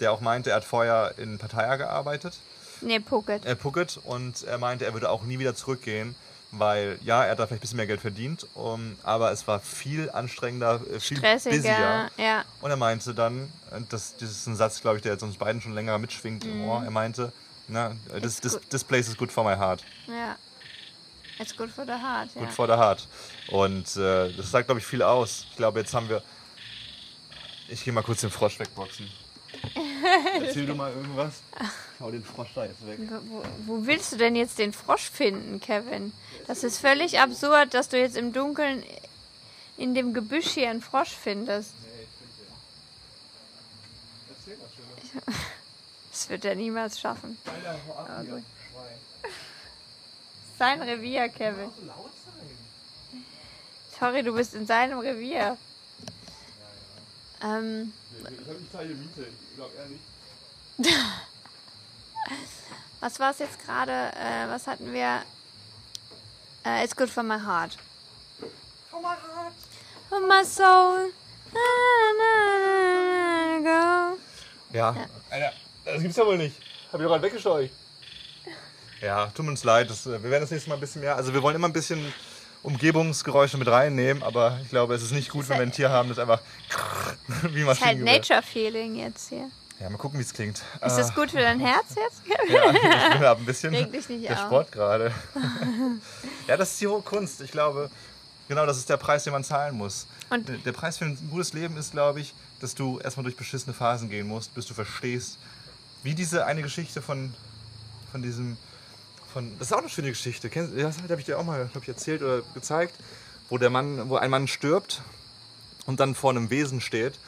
der 0.00 0.12
auch 0.12 0.20
meinte, 0.20 0.50
er 0.50 0.56
hat 0.56 0.64
vorher 0.64 1.14
in 1.18 1.38
Pattaya 1.38 1.76
gearbeitet 1.76 2.34
nee, 2.80 3.00
Phuket. 3.00 3.44
äh, 3.46 3.56
Phuket 3.56 3.98
und 4.04 4.42
er 4.44 4.58
meinte, 4.58 4.84
er 4.84 4.92
würde 4.92 5.10
auch 5.10 5.22
nie 5.22 5.38
wieder 5.38 5.54
zurückgehen, 5.54 6.14
weil 6.52 6.98
ja, 7.02 7.24
er 7.24 7.32
hat 7.32 7.38
da 7.38 7.46
vielleicht 7.46 7.60
ein 7.60 7.62
bisschen 7.62 7.76
mehr 7.76 7.86
Geld 7.86 8.00
verdient, 8.00 8.46
um, 8.54 8.96
aber 9.02 9.30
es 9.30 9.46
war 9.46 9.60
viel 9.60 10.10
anstrengender, 10.10 10.80
äh, 10.90 11.00
viel 11.00 11.18
Stressiger, 11.18 11.56
busier. 11.56 12.10
ja. 12.16 12.44
Und 12.60 12.70
er 12.70 12.76
meinte 12.76 13.14
dann, 13.14 13.52
äh, 13.70 13.80
das, 13.88 14.16
das 14.16 14.30
ist 14.30 14.46
ein 14.46 14.56
Satz, 14.56 14.80
glaube 14.80 14.96
ich, 14.96 15.02
der 15.02 15.12
jetzt 15.12 15.22
uns 15.22 15.36
beiden 15.36 15.60
schon 15.60 15.74
länger 15.74 15.98
mitschwingt 15.98 16.44
im 16.44 16.64
Ohr, 16.64 16.82
er 16.84 16.90
meinte, 16.90 17.32
na, 17.68 17.92
this, 18.20 18.40
this, 18.40 18.58
this 18.68 18.82
place 18.82 19.08
is 19.08 19.16
good 19.16 19.30
for 19.30 19.44
my 19.44 19.56
heart, 19.56 19.84
Ja. 20.08 20.36
It's 21.40 21.56
good 21.56 21.70
for 21.70 21.86
the 21.86 21.92
heart. 21.92 22.28
Ja. 22.34 22.42
good 22.42 22.50
for 22.50 22.66
the 22.66 22.74
heart. 22.74 23.08
Und 23.48 23.96
äh, 23.96 24.30
das 24.32 24.50
sagt, 24.50 24.66
glaube 24.68 24.80
ich, 24.80 24.86
viel 24.86 25.02
aus. 25.02 25.46
Ich 25.50 25.56
glaube, 25.56 25.80
jetzt 25.80 25.94
haben 25.94 26.08
wir... 26.08 26.22
Ich 27.68 27.82
gehe 27.82 27.92
mal 27.92 28.02
kurz 28.02 28.20
den 28.20 28.30
Frosch 28.30 28.58
wegboxen. 28.58 29.10
Erzähl 30.42 30.66
du 30.66 30.74
mal 30.74 30.92
irgendwas. 30.92 31.40
Hau 31.98 32.10
den 32.10 32.24
Frosch 32.24 32.50
da 32.54 32.66
jetzt 32.66 32.86
weg. 32.86 32.98
Wo, 33.28 33.42
wo 33.66 33.86
willst 33.86 34.12
du 34.12 34.16
denn 34.16 34.36
jetzt 34.36 34.58
den 34.58 34.72
Frosch 34.72 35.08
finden, 35.10 35.60
Kevin? 35.60 36.12
Das 36.46 36.62
ist 36.62 36.78
völlig 36.78 37.20
absurd, 37.20 37.72
dass 37.72 37.88
du 37.88 37.98
jetzt 37.98 38.16
im 38.16 38.32
Dunkeln 38.32 38.84
in 39.76 39.94
dem 39.94 40.12
Gebüsch 40.12 40.48
hier 40.48 40.70
einen 40.70 40.82
Frosch 40.82 41.10
findest. 41.10 41.72
Das 46.12 46.28
wird 46.28 46.44
er 46.44 46.54
niemals 46.56 47.00
schaffen. 47.00 47.38
Aber 47.96 48.24
gut. 48.24 48.42
Sein 50.60 50.82
Revier, 50.82 51.30
Kevin. 51.30 51.70
Sorry, 53.98 54.22
du 54.22 54.34
bist 54.34 54.52
in 54.54 54.66
seinem 54.66 54.98
Revier. 54.98 55.56
Ähm, 57.42 57.94
Ich 58.28 58.70
teile 58.70 58.92
Miete, 58.94 59.22
ich 59.22 59.56
glaube 59.56 59.72
eher 59.78 59.86
nicht. 59.86 60.98
was 63.00 63.18
war 63.18 63.30
es 63.30 63.38
jetzt 63.38 63.58
gerade? 63.64 63.90
Äh, 64.14 64.48
was 64.50 64.66
hatten 64.66 64.92
wir? 64.92 65.22
Äh, 66.66 66.84
it's 66.84 66.94
good 66.94 67.08
for 67.08 67.22
my 67.22 67.38
heart. 67.38 67.78
Oh 68.92 69.00
mein 69.00 69.16
Gott. 69.16 69.54
For 70.10 70.20
my 70.20 70.44
soul. 70.44 71.10
Na, 71.54 71.60
na, 72.18 72.32
na, 72.58 73.60
na, 73.62 74.12
go. 74.12 74.18
Ja. 74.76 74.94
Alter, 75.30 75.52
das 75.86 76.02
gibt's 76.02 76.18
ja 76.18 76.26
wohl 76.26 76.36
nicht. 76.36 76.54
Hab 76.92 77.00
ich 77.00 77.04
doch 77.06 77.12
gerade 77.12 77.22
weggescheucht. 77.22 77.72
Ja, 79.00 79.26
tut 79.28 79.46
uns 79.48 79.64
leid. 79.64 79.90
Das, 79.90 80.06
äh, 80.06 80.22
wir 80.22 80.30
werden 80.30 80.42
das 80.42 80.50
nächste 80.50 80.68
Mal 80.68 80.74
ein 80.76 80.80
bisschen 80.80 81.00
mehr. 81.00 81.16
Also 81.16 81.32
wir 81.32 81.42
wollen 81.42 81.56
immer 81.56 81.68
ein 81.68 81.72
bisschen 81.72 82.12
Umgebungsgeräusche 82.62 83.56
mit 83.56 83.68
reinnehmen, 83.68 84.22
aber 84.22 84.58
ich 84.62 84.68
glaube, 84.68 84.94
es 84.94 85.02
ist 85.02 85.12
nicht 85.12 85.30
gut, 85.30 85.48
wenn 85.48 85.56
wir 85.56 85.62
ein 85.62 85.72
Tier 85.72 85.88
haben, 85.90 86.08
das 86.10 86.18
einfach 86.18 86.40
wie 87.42 87.60
Ist 87.62 87.66
halt 87.68 87.80
Maschinengewehr. 87.80 88.18
Nature 88.18 88.42
Feeling 88.42 88.96
jetzt 88.96 89.30
hier. 89.30 89.50
Ja, 89.80 89.88
mal 89.88 89.96
gucken, 89.96 90.18
wie 90.18 90.22
es 90.24 90.34
klingt. 90.34 90.58
Ist 90.84 90.96
das 90.96 91.14
gut 91.14 91.30
für 91.30 91.38
dein 91.38 91.58
Herz 91.58 91.86
jetzt? 91.96 92.20
Ja, 92.50 92.70
ich 92.70 93.12
bin 93.18 93.24
ein 93.24 93.44
bisschen 93.46 93.74
Reg 93.74 93.90
dich 93.92 94.08
nicht 94.10 94.28
der 94.28 94.38
auf. 94.38 94.44
Sport 94.46 94.72
gerade. 94.72 95.10
ja, 96.46 96.56
das 96.58 96.72
ist 96.72 96.80
die 96.82 96.86
hohe 96.86 97.00
Kunst. 97.00 97.40
Ich 97.40 97.50
glaube, 97.50 97.90
genau 98.46 98.66
das 98.66 98.76
ist 98.76 98.90
der 98.90 98.98
Preis, 98.98 99.24
den 99.24 99.32
man 99.32 99.42
zahlen 99.44 99.74
muss. 99.76 100.06
Und- 100.28 100.46
der, 100.46 100.58
der 100.58 100.72
Preis 100.72 100.98
für 100.98 101.06
ein 101.06 101.16
gutes 101.30 101.54
Leben 101.54 101.78
ist, 101.78 101.92
glaube 101.92 102.20
ich, 102.20 102.34
dass 102.60 102.74
du 102.74 102.98
erstmal 102.98 103.24
durch 103.24 103.36
beschissene 103.38 103.72
Phasen 103.72 104.10
gehen 104.10 104.26
musst, 104.28 104.54
bis 104.54 104.66
du 104.66 104.74
verstehst, 104.74 105.38
wie 106.02 106.14
diese 106.14 106.44
eine 106.44 106.60
Geschichte 106.60 107.00
von, 107.00 107.32
von 108.12 108.20
diesem, 108.20 108.58
von, 109.32 109.58
das 109.58 109.68
ist 109.68 109.72
auch 109.72 109.78
eine 109.78 109.88
schöne 109.88 110.08
Geschichte. 110.08 110.48
Das 110.48 110.98
habe 111.02 111.18
ich 111.18 111.26
dir 111.26 111.38
auch 111.38 111.44
mal, 111.44 111.70
ich, 111.80 111.88
erzählt 111.88 112.22
oder 112.22 112.42
gezeigt, 112.54 112.94
wo 113.48 113.58
der 113.58 113.70
Mann, 113.70 114.08
wo 114.08 114.16
ein 114.16 114.30
Mann 114.30 114.48
stirbt 114.48 115.02
und 115.86 116.00
dann 116.00 116.14
vor 116.14 116.30
einem 116.30 116.50
Wesen 116.50 116.80
steht, 116.80 117.18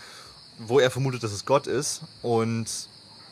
wo 0.58 0.78
er 0.78 0.90
vermutet, 0.90 1.22
dass 1.22 1.32
es 1.32 1.44
Gott 1.44 1.66
ist 1.66 2.02
und 2.22 2.66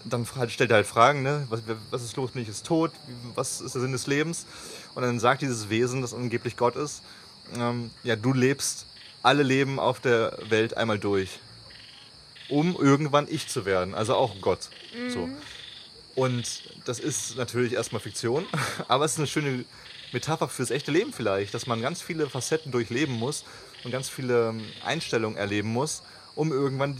dann 0.04 0.26
halt 0.34 0.50
stellt 0.50 0.70
er 0.70 0.76
halt 0.76 0.86
Fragen, 0.86 1.22
ne? 1.22 1.46
was, 1.50 1.62
was 1.90 2.02
ist 2.02 2.16
los, 2.16 2.30
bin 2.30 2.42
ich 2.42 2.48
jetzt 2.48 2.64
tot, 2.64 2.90
was 3.34 3.60
ist 3.60 3.74
der 3.74 3.82
Sinn 3.82 3.92
des 3.92 4.06
Lebens? 4.06 4.46
Und 4.94 5.02
dann 5.02 5.20
sagt 5.20 5.42
dieses 5.42 5.68
Wesen, 5.68 6.00
das 6.00 6.14
angeblich 6.14 6.56
Gott 6.56 6.76
ist, 6.76 7.02
ähm, 7.54 7.90
ja, 8.02 8.16
du 8.16 8.32
lebst 8.32 8.86
alle 9.22 9.42
Leben 9.42 9.78
auf 9.78 10.00
der 10.00 10.38
Welt 10.48 10.76
einmal 10.76 10.98
durch, 10.98 11.38
um 12.48 12.74
irgendwann 12.76 13.26
ich 13.28 13.48
zu 13.48 13.66
werden, 13.66 13.94
also 13.94 14.14
auch 14.14 14.40
Gott. 14.40 14.70
So. 15.08 15.28
Und 16.20 16.64
das 16.84 17.00
ist 17.00 17.38
natürlich 17.38 17.72
erstmal 17.72 18.02
Fiktion, 18.02 18.46
aber 18.88 19.06
es 19.06 19.12
ist 19.12 19.18
eine 19.18 19.26
schöne 19.26 19.64
Metapher 20.12 20.48
fürs 20.48 20.70
echte 20.70 20.90
Leben 20.90 21.14
vielleicht, 21.14 21.54
dass 21.54 21.66
man 21.66 21.80
ganz 21.80 22.02
viele 22.02 22.28
Facetten 22.28 22.70
durchleben 22.72 23.14
muss 23.14 23.46
und 23.84 23.90
ganz 23.90 24.10
viele 24.10 24.50
ähm, 24.50 24.62
Einstellungen 24.84 25.38
erleben 25.38 25.72
muss, 25.72 26.02
um 26.34 26.52
irgendwann 26.52 26.98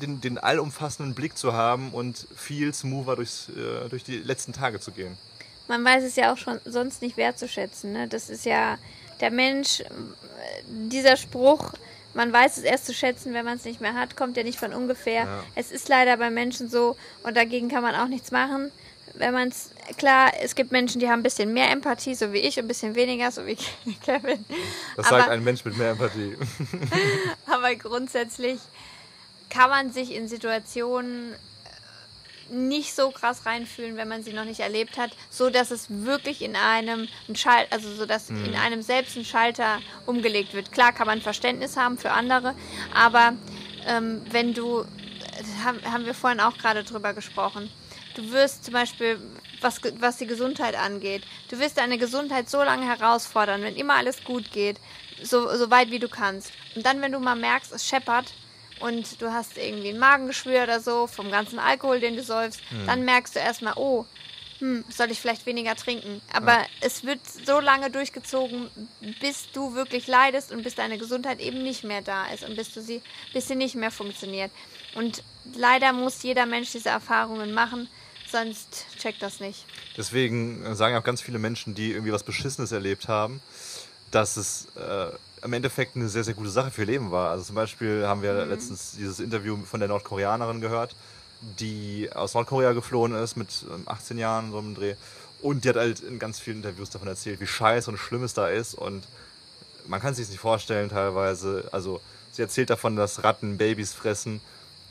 den, 0.00 0.20
den 0.20 0.38
allumfassenden 0.38 1.16
Blick 1.16 1.36
zu 1.36 1.52
haben 1.52 1.92
und 1.92 2.28
viel 2.36 2.72
smoother 2.72 3.16
durchs, 3.16 3.48
äh, 3.48 3.88
durch 3.88 4.04
die 4.04 4.18
letzten 4.18 4.52
Tage 4.52 4.78
zu 4.78 4.92
gehen. 4.92 5.18
Man 5.66 5.84
weiß 5.84 6.04
es 6.04 6.14
ja 6.14 6.32
auch 6.32 6.38
schon 6.38 6.60
sonst 6.64 7.02
nicht 7.02 7.16
wertzuschätzen. 7.16 7.92
Ne? 7.92 8.06
Das 8.06 8.30
ist 8.30 8.44
ja 8.44 8.78
der 9.20 9.32
Mensch, 9.32 9.80
äh, 9.80 9.86
dieser 10.68 11.16
Spruch, 11.16 11.72
man 12.14 12.32
weiß 12.32 12.56
es 12.58 12.64
erst 12.64 12.86
zu 12.86 12.94
schätzen, 12.94 13.34
wenn 13.34 13.44
man 13.44 13.56
es 13.56 13.64
nicht 13.64 13.80
mehr 13.80 13.94
hat, 13.94 14.16
kommt 14.16 14.36
ja 14.36 14.42
nicht 14.42 14.58
von 14.58 14.72
ungefähr. 14.74 15.24
Ja. 15.24 15.44
Es 15.54 15.70
ist 15.70 15.88
leider 15.88 16.16
bei 16.16 16.30
Menschen 16.30 16.68
so 16.68 16.96
und 17.22 17.36
dagegen 17.36 17.68
kann 17.68 17.82
man 17.82 17.94
auch 17.94 18.08
nichts 18.08 18.30
machen. 18.30 18.70
Wenn 19.14 19.34
man 19.34 19.48
es, 19.48 19.70
klar, 19.98 20.30
es 20.40 20.54
gibt 20.54 20.70
Menschen, 20.70 21.00
die 21.00 21.08
haben 21.08 21.20
ein 21.20 21.24
bisschen 21.24 21.52
mehr 21.52 21.70
Empathie, 21.70 22.14
so 22.14 22.32
wie 22.32 22.38
ich, 22.38 22.56
und 22.58 22.64
ein 22.64 22.68
bisschen 22.68 22.94
weniger, 22.94 23.30
so 23.32 23.44
wie 23.46 23.56
Kevin. 24.04 24.44
Das 24.96 25.06
Aber- 25.08 25.18
sagt 25.18 25.30
ein 25.30 25.42
Mensch 25.44 25.64
mit 25.64 25.76
mehr 25.76 25.90
Empathie. 25.90 26.36
Aber 27.46 27.74
grundsätzlich 27.74 28.60
kann 29.48 29.68
man 29.68 29.92
sich 29.92 30.14
in 30.14 30.28
Situationen 30.28 31.34
nicht 32.50 32.94
so 32.94 33.10
krass 33.10 33.46
reinfühlen, 33.46 33.96
wenn 33.96 34.08
man 34.08 34.22
sie 34.22 34.32
noch 34.32 34.44
nicht 34.44 34.60
erlebt 34.60 34.98
hat, 34.98 35.10
so 35.30 35.50
dass 35.50 35.70
es 35.70 35.86
wirklich 35.88 36.42
in 36.42 36.56
einem 36.56 37.08
ein 37.28 37.36
Schal 37.36 37.66
also 37.70 37.94
so 37.94 38.06
dass 38.06 38.30
in 38.30 38.54
einem 38.56 38.82
selbst 38.82 39.16
ein 39.16 39.24
Schalter 39.24 39.80
umgelegt 40.06 40.54
wird. 40.54 40.72
Klar 40.72 40.92
kann 40.92 41.06
man 41.06 41.20
Verständnis 41.20 41.76
haben 41.76 41.98
für 41.98 42.10
andere, 42.10 42.54
aber 42.94 43.34
ähm, 43.86 44.22
wenn 44.30 44.54
du 44.54 44.84
haben, 45.64 45.80
haben 45.84 46.06
wir 46.06 46.14
vorhin 46.14 46.40
auch 46.40 46.56
gerade 46.58 46.84
drüber 46.84 47.14
gesprochen. 47.14 47.70
Du 48.14 48.30
wirst 48.32 48.64
zum 48.64 48.74
Beispiel, 48.74 49.18
was, 49.60 49.80
was 49.98 50.16
die 50.16 50.26
Gesundheit 50.26 50.74
angeht, 50.74 51.22
du 51.48 51.58
wirst 51.58 51.78
deine 51.78 51.98
Gesundheit 51.98 52.50
so 52.50 52.62
lange 52.62 52.86
herausfordern, 52.86 53.62
wenn 53.62 53.76
immer 53.76 53.94
alles 53.94 54.24
gut 54.24 54.50
geht, 54.52 54.80
so, 55.22 55.54
so 55.56 55.70
weit 55.70 55.90
wie 55.90 55.98
du 55.98 56.08
kannst. 56.08 56.52
Und 56.74 56.84
dann, 56.84 57.00
wenn 57.00 57.12
du 57.12 57.20
mal 57.20 57.36
merkst, 57.36 57.72
es 57.72 57.86
scheppert 57.86 58.34
und 58.80 59.20
du 59.22 59.32
hast 59.32 59.56
irgendwie 59.56 59.90
ein 59.90 59.98
Magengeschwür 59.98 60.64
oder 60.64 60.80
so 60.80 61.06
vom 61.06 61.30
ganzen 61.30 61.58
Alkohol, 61.58 62.00
den 62.00 62.16
du 62.16 62.22
säufst, 62.22 62.60
Hm. 62.70 62.86
dann 62.86 63.04
merkst 63.04 63.36
du 63.36 63.38
erstmal, 63.40 63.74
oh, 63.76 64.04
hm, 64.58 64.84
soll 64.90 65.10
ich 65.10 65.20
vielleicht 65.20 65.46
weniger 65.46 65.74
trinken. 65.74 66.20
Aber 66.34 66.58
es 66.82 67.04
wird 67.04 67.20
so 67.46 67.60
lange 67.60 67.90
durchgezogen, 67.90 68.68
bis 69.20 69.50
du 69.52 69.74
wirklich 69.74 70.06
leidest 70.06 70.52
und 70.52 70.62
bis 70.62 70.74
deine 70.74 70.98
Gesundheit 70.98 71.40
eben 71.40 71.62
nicht 71.62 71.82
mehr 71.84 72.02
da 72.02 72.26
ist 72.26 72.44
und 72.44 72.56
bis, 72.56 72.72
du 72.74 72.82
sie, 72.82 73.00
bis 73.32 73.48
sie 73.48 73.54
nicht 73.54 73.74
mehr 73.74 73.90
funktioniert. 73.90 74.50
Und 74.94 75.22
leider 75.54 75.92
muss 75.94 76.22
jeder 76.22 76.44
Mensch 76.44 76.72
diese 76.72 76.90
Erfahrungen 76.90 77.54
machen, 77.54 77.88
sonst 78.30 78.86
checkt 78.98 79.22
das 79.22 79.40
nicht. 79.40 79.64
Deswegen 79.96 80.74
sagen 80.74 80.94
auch 80.96 81.04
ganz 81.04 81.22
viele 81.22 81.38
Menschen, 81.38 81.74
die 81.74 81.92
irgendwie 81.92 82.12
was 82.12 82.22
Beschissenes 82.22 82.70
erlebt 82.70 83.08
haben, 83.08 83.40
dass 84.10 84.36
es 84.36 84.66
äh, 84.76 85.10
im 85.42 85.52
Endeffekt 85.52 85.96
eine 85.96 86.08
sehr, 86.08 86.24
sehr 86.24 86.34
gute 86.34 86.50
Sache 86.50 86.70
für 86.70 86.82
ihr 86.82 86.88
Leben 86.88 87.10
war. 87.10 87.30
Also 87.30 87.44
zum 87.44 87.54
Beispiel 87.54 88.06
haben 88.06 88.22
wir 88.22 88.44
letztens 88.46 88.92
dieses 88.92 89.20
Interview 89.20 89.56
von 89.64 89.80
der 89.80 89.88
Nordkoreanerin 89.88 90.60
gehört, 90.60 90.94
die 91.58 92.10
aus 92.14 92.34
Nordkorea 92.34 92.72
geflohen 92.72 93.14
ist 93.14 93.36
mit 93.36 93.64
ähm, 93.72 93.82
18 93.86 94.18
Jahren, 94.18 94.50
so 94.50 94.58
einem 94.58 94.74
Dreh. 94.74 94.94
Und 95.42 95.64
die 95.64 95.70
hat 95.70 95.76
halt 95.76 96.00
in 96.00 96.18
ganz 96.18 96.38
vielen 96.38 96.58
Interviews 96.58 96.90
davon 96.90 97.08
erzählt, 97.08 97.40
wie 97.40 97.46
scheiße 97.46 97.90
und 97.90 97.96
schlimm 97.96 98.22
es 98.24 98.34
da 98.34 98.48
ist. 98.48 98.74
Und 98.74 99.04
man 99.86 100.00
kann 100.00 100.12
es 100.12 100.18
sich 100.18 100.28
nicht 100.28 100.40
vorstellen 100.40 100.90
teilweise. 100.90 101.68
Also 101.72 102.00
sie 102.32 102.42
erzählt 102.42 102.70
davon, 102.70 102.96
dass 102.96 103.24
Ratten 103.24 103.56
Babys 103.56 103.94
fressen. 103.94 104.40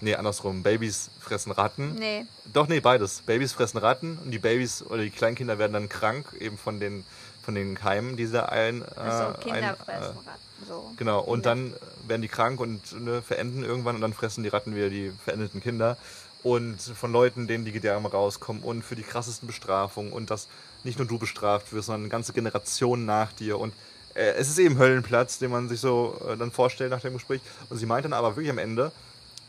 Nee, 0.01 0.15
andersrum. 0.15 0.63
Babys 0.63 1.09
fressen 1.19 1.51
Ratten. 1.51 1.95
Nee. 1.95 2.25
Doch, 2.51 2.67
nee, 2.67 2.79
beides. 2.79 3.21
Babys 3.25 3.53
fressen 3.53 3.77
Ratten 3.77 4.17
und 4.23 4.31
die 4.31 4.39
Babys 4.39 4.81
oder 4.81 5.03
die 5.03 5.09
Kleinkinder 5.11 5.59
werden 5.59 5.73
dann 5.73 5.89
krank, 5.89 6.25
eben 6.39 6.57
von 6.57 6.79
den, 6.79 7.03
von 7.49 7.55
den 7.55 7.73
Keimen, 7.73 8.15
die 8.15 8.27
sie 8.27 8.47
ein. 8.47 8.83
Äh, 8.83 8.99
Also 8.99 9.39
Kinder 9.39 9.69
ein, 9.69 9.75
fressen 9.75 10.17
Ratten. 10.17 10.65
So. 10.67 10.93
Genau, 10.97 11.19
und 11.19 11.41
Kinder. 11.41 11.49
dann 11.49 11.73
werden 12.07 12.21
die 12.21 12.27
krank 12.27 12.59
und 12.59 13.01
ne, 13.03 13.23
verenden 13.23 13.63
irgendwann 13.63 13.95
und 13.95 14.01
dann 14.01 14.13
fressen 14.13 14.43
die 14.43 14.49
Ratten 14.49 14.75
wieder 14.75 14.91
die 14.91 15.11
verendeten 15.23 15.61
Kinder. 15.61 15.97
Und 16.43 16.79
von 16.79 17.11
Leuten, 17.11 17.47
denen 17.47 17.65
die 17.65 17.71
Gedärme 17.71 18.11
rauskommen 18.11 18.61
und 18.61 18.83
für 18.83 18.95
die 18.95 19.01
krassesten 19.01 19.47
Bestrafungen 19.47 20.13
und 20.13 20.29
dass 20.29 20.47
nicht 20.83 20.99
nur 20.99 21.07
du 21.07 21.17
bestraft 21.17 21.73
wirst, 21.73 21.87
sondern 21.87 22.03
eine 22.03 22.09
ganze 22.09 22.33
Generation 22.33 23.05
nach 23.05 23.33
dir. 23.33 23.57
Und 23.59 23.73
äh, 24.13 24.33
es 24.33 24.47
ist 24.47 24.59
eben 24.59 24.77
Höllenplatz, 24.77 25.39
den 25.39 25.49
man 25.49 25.69
sich 25.69 25.79
so 25.79 26.21
äh, 26.29 26.37
dann 26.37 26.51
vorstellt 26.51 26.91
nach 26.91 27.01
dem 27.01 27.13
Gespräch. 27.13 27.41
Und 27.71 27.77
sie 27.79 27.87
meint 27.87 28.05
dann 28.05 28.13
aber 28.13 28.35
wirklich 28.35 28.51
am 28.51 28.59
Ende, 28.59 28.91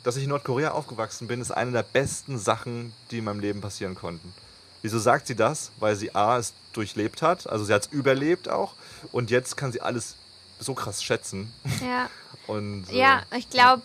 dass 0.04 0.16
ich 0.16 0.24
in 0.24 0.30
Nordkorea 0.30 0.70
aufgewachsen 0.70 1.28
bin, 1.28 1.42
ist 1.42 1.50
eine 1.50 1.70
der 1.70 1.82
besten 1.82 2.38
Sachen, 2.38 2.94
die 3.10 3.18
in 3.18 3.24
meinem 3.24 3.40
Leben 3.40 3.60
passieren 3.60 3.94
konnten. 3.94 4.32
Wieso 4.82 4.98
sagt 4.98 5.26
sie 5.26 5.34
das? 5.34 5.70
Weil 5.78 5.96
sie 5.96 6.14
A, 6.14 6.38
es 6.38 6.52
durchlebt 6.72 7.20
hat, 7.22 7.48
also 7.48 7.64
sie 7.64 7.72
hat 7.74 7.86
es 7.86 7.92
überlebt 7.92 8.48
auch 8.48 8.74
und 9.12 9.30
jetzt 9.30 9.56
kann 9.56 9.72
sie 9.72 9.80
alles 9.80 10.14
so 10.58 10.74
krass 10.74 11.02
schätzen. 11.02 11.52
Ja. 11.84 12.08
Und, 12.46 12.88
äh, 12.90 12.98
Ja, 12.98 13.22
ich 13.36 13.48
glaube, 13.50 13.82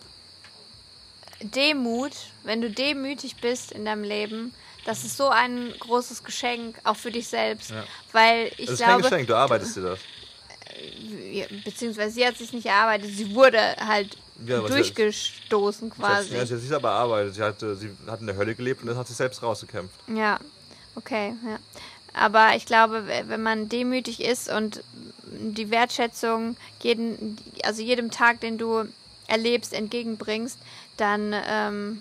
Demut, 1.40 2.12
wenn 2.44 2.60
du 2.60 2.70
demütig 2.70 3.36
bist 3.36 3.70
in 3.72 3.84
deinem 3.84 4.02
Leben, 4.02 4.54
das 4.86 5.04
ist 5.04 5.16
so 5.16 5.28
ein 5.28 5.72
großes 5.80 6.24
Geschenk, 6.24 6.76
auch 6.84 6.96
für 6.96 7.10
dich 7.10 7.28
selbst. 7.28 7.70
Ja. 7.70 7.84
Weil 8.12 8.50
ich 8.56 8.66
das 8.66 8.74
ist 8.74 8.80
kein 8.80 8.88
glaube, 8.98 9.02
Geschenk, 9.02 9.28
du 9.28 9.36
arbeitest 9.36 9.76
dir 9.76 9.82
das. 9.82 9.98
ja, 11.32 11.46
beziehungsweise 11.64 12.14
sie 12.14 12.26
hat 12.26 12.36
sich 12.38 12.52
nicht 12.52 12.66
erarbeitet, 12.66 13.10
sie 13.14 13.34
wurde 13.34 13.58
halt 13.76 14.16
Ja, 14.46 14.60
durchgestoßen 14.60 15.90
hat, 15.90 15.96
quasi. 15.98 16.34
ja, 16.34 16.46
sie 16.46 16.54
hat 16.54 16.60
sich 16.60 16.72
aber 16.74 16.90
erarbeitet. 16.90 17.34
Sie 17.34 17.42
hat, 17.42 17.62
äh, 17.62 17.74
sie 17.74 17.90
hat 18.06 18.20
in 18.20 18.26
der 18.26 18.36
Hölle 18.36 18.54
gelebt 18.54 18.80
und 18.82 18.88
das 18.88 18.96
hat 18.96 19.06
sich 19.06 19.16
selbst 19.16 19.42
rausgekämpft. 19.42 19.94
Ja, 20.14 20.38
okay, 20.96 21.34
ja. 21.44 21.58
Aber 22.12 22.56
ich 22.56 22.64
glaube, 22.64 23.04
wenn 23.06 23.42
man 23.42 23.68
demütig 23.68 24.24
ist 24.24 24.50
und 24.50 24.82
die 25.24 25.70
Wertschätzung 25.70 26.56
jeden, 26.80 27.36
also 27.62 27.82
jedem 27.82 28.10
Tag, 28.10 28.40
den 28.40 28.56
du 28.56 28.84
erlebst, 29.26 29.74
entgegenbringst, 29.74 30.58
dann, 30.96 31.34
ähm, 31.46 32.00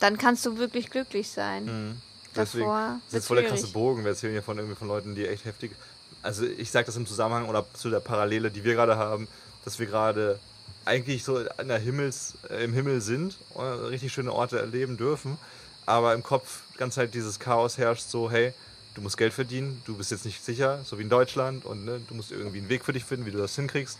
dann 0.00 0.16
kannst 0.16 0.46
du 0.46 0.56
wirklich 0.56 0.88
glücklich 0.88 1.28
sein. 1.30 2.00
Deswegen 2.34 2.64
Davor 2.64 3.00
das 3.10 3.20
ist 3.20 3.26
voll 3.26 3.36
der 3.36 3.50
krasse. 3.50 3.66
Bogen. 3.68 4.04
Wir 4.04 4.10
erzählen 4.10 4.32
hier 4.32 4.42
von, 4.42 4.56
irgendwie 4.56 4.76
von 4.76 4.88
Leuten, 4.88 5.14
die 5.14 5.26
echt 5.26 5.44
heftig. 5.44 5.72
Also 6.22 6.44
ich 6.44 6.70
sage 6.70 6.86
das 6.86 6.96
im 6.96 7.06
Zusammenhang 7.06 7.48
oder 7.48 7.66
zu 7.74 7.90
der 7.90 8.00
Parallele, 8.00 8.50
die 8.50 8.64
wir 8.64 8.74
gerade 8.74 8.96
haben, 8.96 9.28
dass 9.64 9.78
wir 9.78 9.86
gerade 9.86 10.38
eigentlich 10.84 11.24
so 11.24 11.44
an 11.56 11.68
der 11.68 11.78
Himmels, 11.78 12.34
äh, 12.48 12.64
im 12.64 12.72
Himmel 12.72 13.00
sind, 13.00 13.36
äh, 13.56 13.62
richtig 13.62 14.12
schöne 14.12 14.32
Orte 14.32 14.58
erleben 14.58 14.96
dürfen, 14.96 15.38
aber 15.86 16.14
im 16.14 16.22
Kopf 16.22 16.60
die 16.74 16.78
ganze 16.78 16.96
Zeit 16.96 17.14
dieses 17.14 17.38
Chaos 17.38 17.78
herrscht, 17.78 18.04
so 18.08 18.30
hey, 18.30 18.52
du 18.94 19.00
musst 19.00 19.16
Geld 19.16 19.32
verdienen, 19.32 19.82
du 19.84 19.96
bist 19.96 20.10
jetzt 20.10 20.24
nicht 20.24 20.44
sicher, 20.44 20.80
so 20.84 20.98
wie 20.98 21.02
in 21.02 21.08
Deutschland 21.08 21.64
und 21.64 21.84
ne, 21.84 22.00
du 22.08 22.14
musst 22.14 22.30
irgendwie 22.30 22.58
einen 22.58 22.68
Weg 22.68 22.84
für 22.84 22.92
dich 22.92 23.04
finden, 23.04 23.26
wie 23.26 23.30
du 23.30 23.38
das 23.38 23.54
hinkriegst. 23.56 23.98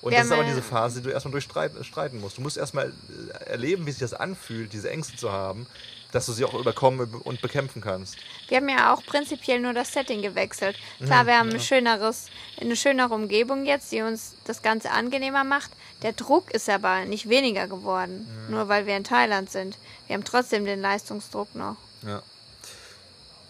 Und 0.00 0.12
Wir 0.12 0.18
das 0.18 0.26
ist 0.26 0.32
aber 0.32 0.44
diese 0.44 0.62
Phase, 0.62 1.00
die 1.00 1.08
du 1.08 1.10
erstmal 1.10 1.32
durchstreiten 1.32 1.82
streiten 1.84 2.20
musst. 2.20 2.38
Du 2.38 2.42
musst 2.42 2.56
erstmal 2.56 2.88
äh, 2.88 3.50
erleben, 3.50 3.86
wie 3.86 3.92
sich 3.92 4.00
das 4.00 4.14
anfühlt, 4.14 4.72
diese 4.72 4.90
Ängste 4.90 5.16
zu 5.16 5.30
haben, 5.30 5.66
dass 6.12 6.26
du 6.26 6.32
sie 6.32 6.44
auch 6.44 6.54
überkommen 6.54 7.14
und 7.14 7.40
bekämpfen 7.40 7.82
kannst. 7.82 8.16
Wir 8.48 8.58
haben 8.58 8.68
ja 8.68 8.94
auch 8.94 9.04
prinzipiell 9.04 9.58
nur 9.58 9.72
das 9.72 9.92
Setting 9.92 10.22
gewechselt. 10.22 10.76
Mhm, 11.00 11.06
Klar, 11.06 11.26
wir 11.26 11.38
haben 11.38 11.50
ein 11.50 11.60
schöneres, 11.60 12.26
eine 12.60 12.76
schönere 12.76 13.12
Umgebung 13.14 13.66
jetzt, 13.66 13.90
die 13.90 14.02
uns 14.02 14.34
das 14.44 14.62
Ganze 14.62 14.90
angenehmer 14.90 15.42
macht. 15.42 15.70
Der 16.02 16.12
Druck 16.12 16.52
ist 16.52 16.68
aber 16.68 17.04
nicht 17.06 17.28
weniger 17.28 17.66
geworden, 17.66 18.26
nur 18.48 18.68
weil 18.68 18.86
wir 18.86 18.96
in 18.96 19.04
Thailand 19.04 19.50
sind. 19.50 19.78
Wir 20.06 20.14
haben 20.14 20.24
trotzdem 20.24 20.64
den 20.64 20.80
Leistungsdruck 20.80 21.54
noch. 21.54 21.76
Ja. 22.06 22.22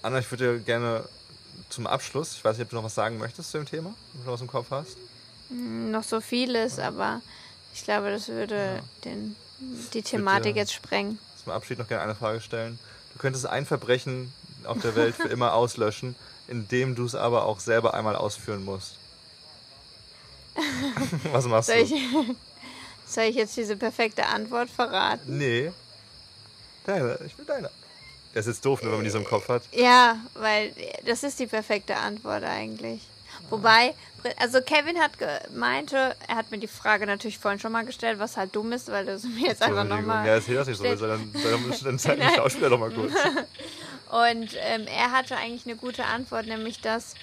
Anna, 0.03 0.19
ich 0.19 0.31
würde 0.31 0.61
gerne 0.61 1.05
zum 1.69 1.87
Abschluss, 1.87 2.35
ich 2.37 2.45
weiß 2.45 2.59
nicht, 2.59 2.67
ob 2.67 2.71
du 2.71 2.77
noch 2.77 2.85
was 2.85 2.95
sagen 2.95 3.19
möchtest 3.19 3.51
zu 3.51 3.59
dem 3.59 3.67
Thema, 3.67 3.95
wenn 4.13 4.25
du 4.27 4.33
was 4.33 4.41
im 4.41 4.47
Kopf 4.47 4.67
hast. 4.71 4.97
Noch 5.49 6.03
so 6.03 6.21
vieles, 6.21 6.79
aber 6.79 7.21
ich 7.75 7.85
glaube, 7.85 8.11
das 8.11 8.29
würde 8.29 8.83
den, 9.05 9.37
die 9.93 10.03
Thematik 10.03 10.55
Bitte. 10.55 10.59
jetzt 10.59 10.73
sprengen. 10.73 11.19
Zum 11.45 11.53
Abschied 11.53 11.79
noch 11.79 11.89
gerne 11.89 12.05
eine 12.05 12.15
Frage 12.15 12.41
stellen. 12.41 12.79
Du 13.15 13.19
könntest 13.19 13.47
ein 13.47 13.67
Verbrechen 13.67 14.33
auf 14.65 14.81
der 14.81 14.95
Welt 14.95 15.15
für 15.15 15.29
immer 15.29 15.55
auslöschen, 15.55 16.15
indem 16.49 16.95
du 16.95 17.05
es 17.05 17.15
aber 17.15 17.45
auch 17.45 17.61
selber 17.61 17.95
einmal 17.95 18.17
ausführen 18.17 18.65
musst. 18.65 18.99
was 21.33 21.47
machst 21.47 21.69
Soll 21.69 21.79
ich, 21.79 21.91
du? 21.91 22.37
soll 23.07 23.25
ich 23.25 23.37
jetzt 23.37 23.57
diese 23.57 23.77
perfekte 23.77 24.27
Antwort 24.27 24.71
verraten? 24.71 25.39
Nee. 25.39 25.73
Deine, 26.85 27.19
ich 27.27 27.37
will 27.39 27.45
deine. 27.45 27.71
Das 28.35 28.47
ist 28.47 28.57
jetzt 28.57 28.65
doof, 28.65 28.81
wenn 28.83 28.91
man 28.91 29.05
die 29.05 29.11
so 29.11 29.19
im 29.19 29.25
Kopf 29.25 29.49
hat. 29.49 29.63
Ja, 29.73 30.19
weil 30.35 30.73
das 31.05 31.23
ist 31.23 31.39
die 31.39 31.47
perfekte 31.47 31.97
Antwort 31.97 32.45
eigentlich. 32.45 33.03
Wobei, 33.51 33.95
also 34.39 34.61
Kevin 34.63 34.99
hat 34.99 35.13
meinte, 35.55 36.15
er 36.27 36.37
hat 36.37 36.51
mir 36.51 36.59
die 36.59 36.67
Frage 36.69 37.07
natürlich 37.07 37.39
vorhin 37.39 37.61
schon 37.61 37.73
mal 37.73 37.85
gestellt, 37.85 38.19
was 38.19 38.37
halt 38.37 38.55
dumm 38.57 38.73
ist, 38.73 38.89
weil 38.91 39.05
du 39.07 39.13
es 39.13 39.25
mir 39.25 39.49
jetzt 39.49 39.63
einfach 39.63 39.85
nochmal. 39.85 40.27
Ja, 40.27 40.35
erzähl 40.35 40.55
das 40.55 40.69
nicht 40.69 40.79
so, 40.79 40.85
dann, 40.85 41.33
dann, 41.33 41.75
dann 41.85 41.99
zeig 41.99 42.19
den 42.19 42.29
Schauspieler 42.37 42.71
doch 42.71 42.79
mal 42.79 42.91
kurz. 42.91 43.13
Und 44.11 44.57
ähm, 44.61 44.87
er 44.87 45.11
hatte 45.11 45.37
eigentlich 45.37 45.65
eine 45.67 45.77
gute 45.77 46.05
Antwort, 46.05 46.47
nämlich 46.47 46.81
dass. 46.81 47.15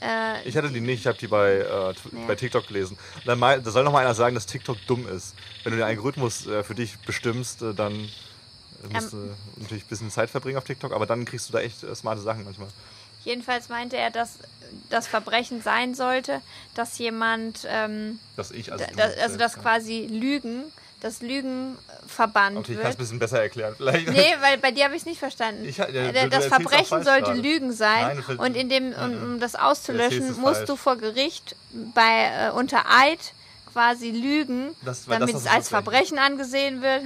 Äh, 0.00 0.46
Ich 0.48 0.56
hatte 0.56 0.70
die 0.70 0.80
nicht, 0.80 1.00
ich 1.00 1.06
habe 1.06 1.18
die 1.18 1.26
bei, 1.28 1.56
äh, 1.58 1.94
t- 1.94 2.26
bei 2.26 2.34
TikTok 2.34 2.66
gelesen. 2.66 2.96
Und 3.16 3.26
dann 3.26 3.38
mal, 3.38 3.60
da 3.62 3.70
soll 3.70 3.84
noch 3.84 3.92
mal 3.92 4.00
einer 4.00 4.14
sagen, 4.14 4.34
dass 4.34 4.46
TikTok 4.46 4.78
dumm 4.86 5.06
ist. 5.08 5.34
Wenn 5.62 5.72
du 5.72 5.78
den 5.78 5.86
Algorithmus 5.86 6.46
äh, 6.46 6.62
für 6.64 6.74
dich 6.74 6.98
bestimmst, 7.00 7.62
äh, 7.62 7.72
dann 7.74 8.08
musst 8.90 9.12
du 9.12 9.34
natürlich 9.58 9.84
ein 9.84 9.88
bisschen 9.88 10.10
Zeit 10.10 10.28
verbringen 10.30 10.56
auf 10.58 10.64
TikTok, 10.64 10.92
aber 10.92 11.06
dann 11.06 11.24
kriegst 11.24 11.48
du 11.48 11.52
da 11.52 11.60
echt 11.60 11.82
äh, 11.84 11.94
smarte 11.94 12.20
Sachen 12.22 12.44
manchmal. 12.44 12.68
Jedenfalls 13.24 13.68
meinte 13.68 13.96
er, 13.96 14.10
dass 14.10 14.38
das 14.90 15.06
Verbrechen 15.06 15.60
sein 15.62 15.94
sollte, 15.94 16.40
dass 16.74 16.98
jemand, 16.98 17.66
ähm, 17.68 18.18
Dass 18.36 18.50
ich, 18.50 18.72
also, 18.72 18.84
da, 18.96 19.04
also 19.22 19.36
dass 19.36 19.58
quasi 19.58 20.06
Lügen, 20.10 20.64
das 21.00 21.20
Lügen 21.20 21.76
verbannt 22.06 22.56
Okay, 22.58 22.72
ich 22.72 22.78
kann 22.78 22.86
es 22.86 22.90
wird. 22.92 22.94
ein 22.94 22.98
bisschen 22.98 23.18
besser 23.18 23.42
erklären. 23.42 23.74
Vielleicht. 23.76 24.08
Nee, 24.08 24.34
weil 24.40 24.56
bei 24.58 24.70
dir 24.70 24.84
habe 24.84 24.94
ich 24.94 25.02
es 25.02 25.06
nicht 25.06 25.18
verstanden. 25.18 25.64
Ich- 25.66 25.76
ja, 25.78 25.86
du- 25.86 26.12
du 26.12 26.28
das 26.28 26.46
Verbrechen 26.46 27.02
sollte 27.02 27.24
gerade. 27.32 27.40
Lügen 27.40 27.72
sein 27.72 28.22
Nein, 28.26 28.38
und 28.38 28.56
in 28.56 28.68
dem, 28.68 28.92
um, 28.94 29.22
um 29.34 29.40
das 29.40 29.54
auszulöschen, 29.56 30.26
musst 30.40 30.56
falsch. 30.58 30.66
du 30.68 30.76
vor 30.76 30.96
Gericht 30.96 31.56
bei 31.94 32.46
äh, 32.48 32.50
unter 32.50 32.84
Eid 32.88 33.18
quasi 33.72 34.10
lügen, 34.10 34.68
Das- 34.84 35.04
das 35.04 35.06
damit 35.06 35.30
ist 35.30 35.34
es 35.36 35.44
das 35.44 35.52
als 35.52 35.68
Verbrechen. 35.70 36.18
Angesehen 36.18 36.82
wird. 36.82 37.02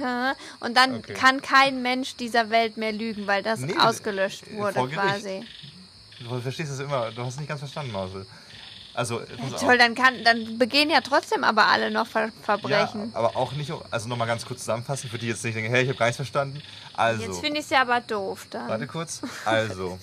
Und 0.59 0.77
dann 0.77 0.97
Okay. 0.97 1.13
kann 1.13 1.41
kein 1.41 1.81
Mensch 1.81 2.15
dieser 2.17 2.49
Welt 2.49 2.77
mehr 2.77 2.91
lügen, 2.91 3.25
weil 3.25 3.41
das 3.41 3.61
Nee, 3.61 3.75
ausgelöscht 3.77 4.43
äh, 4.47 4.57
wurde 4.57 4.87
quasi. 4.89 5.43
Du 6.19 6.39
verstehst 6.41 6.71
es 6.71 6.79
immer, 6.79 7.11
du 7.11 7.21
hast 7.23 7.33
es 7.35 7.39
nicht 7.39 7.47
ganz 7.49 7.59
verstanden, 7.59 7.91
Mausel. 7.91 8.25
Also, 8.93 9.19
auf. 9.21 9.59
Toll, 9.61 9.77
dann 9.77 9.93
kann, 9.93 10.23
dann 10.23 10.57
begehen 10.57 10.89
ja 10.89 11.01
trotzdem 11.01 11.43
aber 11.43 11.67
alle 11.67 11.91
noch 11.91 12.07
Ver 12.07 12.31
Verbrechen. 12.41 13.11
Ja, 13.13 13.17
aber 13.19 13.35
auch 13.35 13.51
nicht, 13.51 13.71
also 13.91 14.09
nochmal 14.09 14.25
ganz 14.27 14.43
kurz 14.43 14.61
zusammenfassen, 14.61 15.09
für 15.11 15.19
die 15.19 15.27
jetzt 15.27 15.43
nicht 15.43 15.55
denken, 15.55 15.69
hey, 15.69 15.83
ich 15.83 15.89
habe 15.89 15.99
gar 15.99 16.07
nichts 16.07 16.15
verstanden. 16.15 16.63
Also, 16.93 17.21
Jetzt 17.21 17.39
finde 17.41 17.59
ich 17.59 17.65
es 17.65 17.69
ja 17.69 17.81
aber 17.81 18.01
doof 18.01 18.47
dann. 18.49 18.67
Warte 18.67 18.87
kurz. 18.87 19.21
Also, 19.45 19.99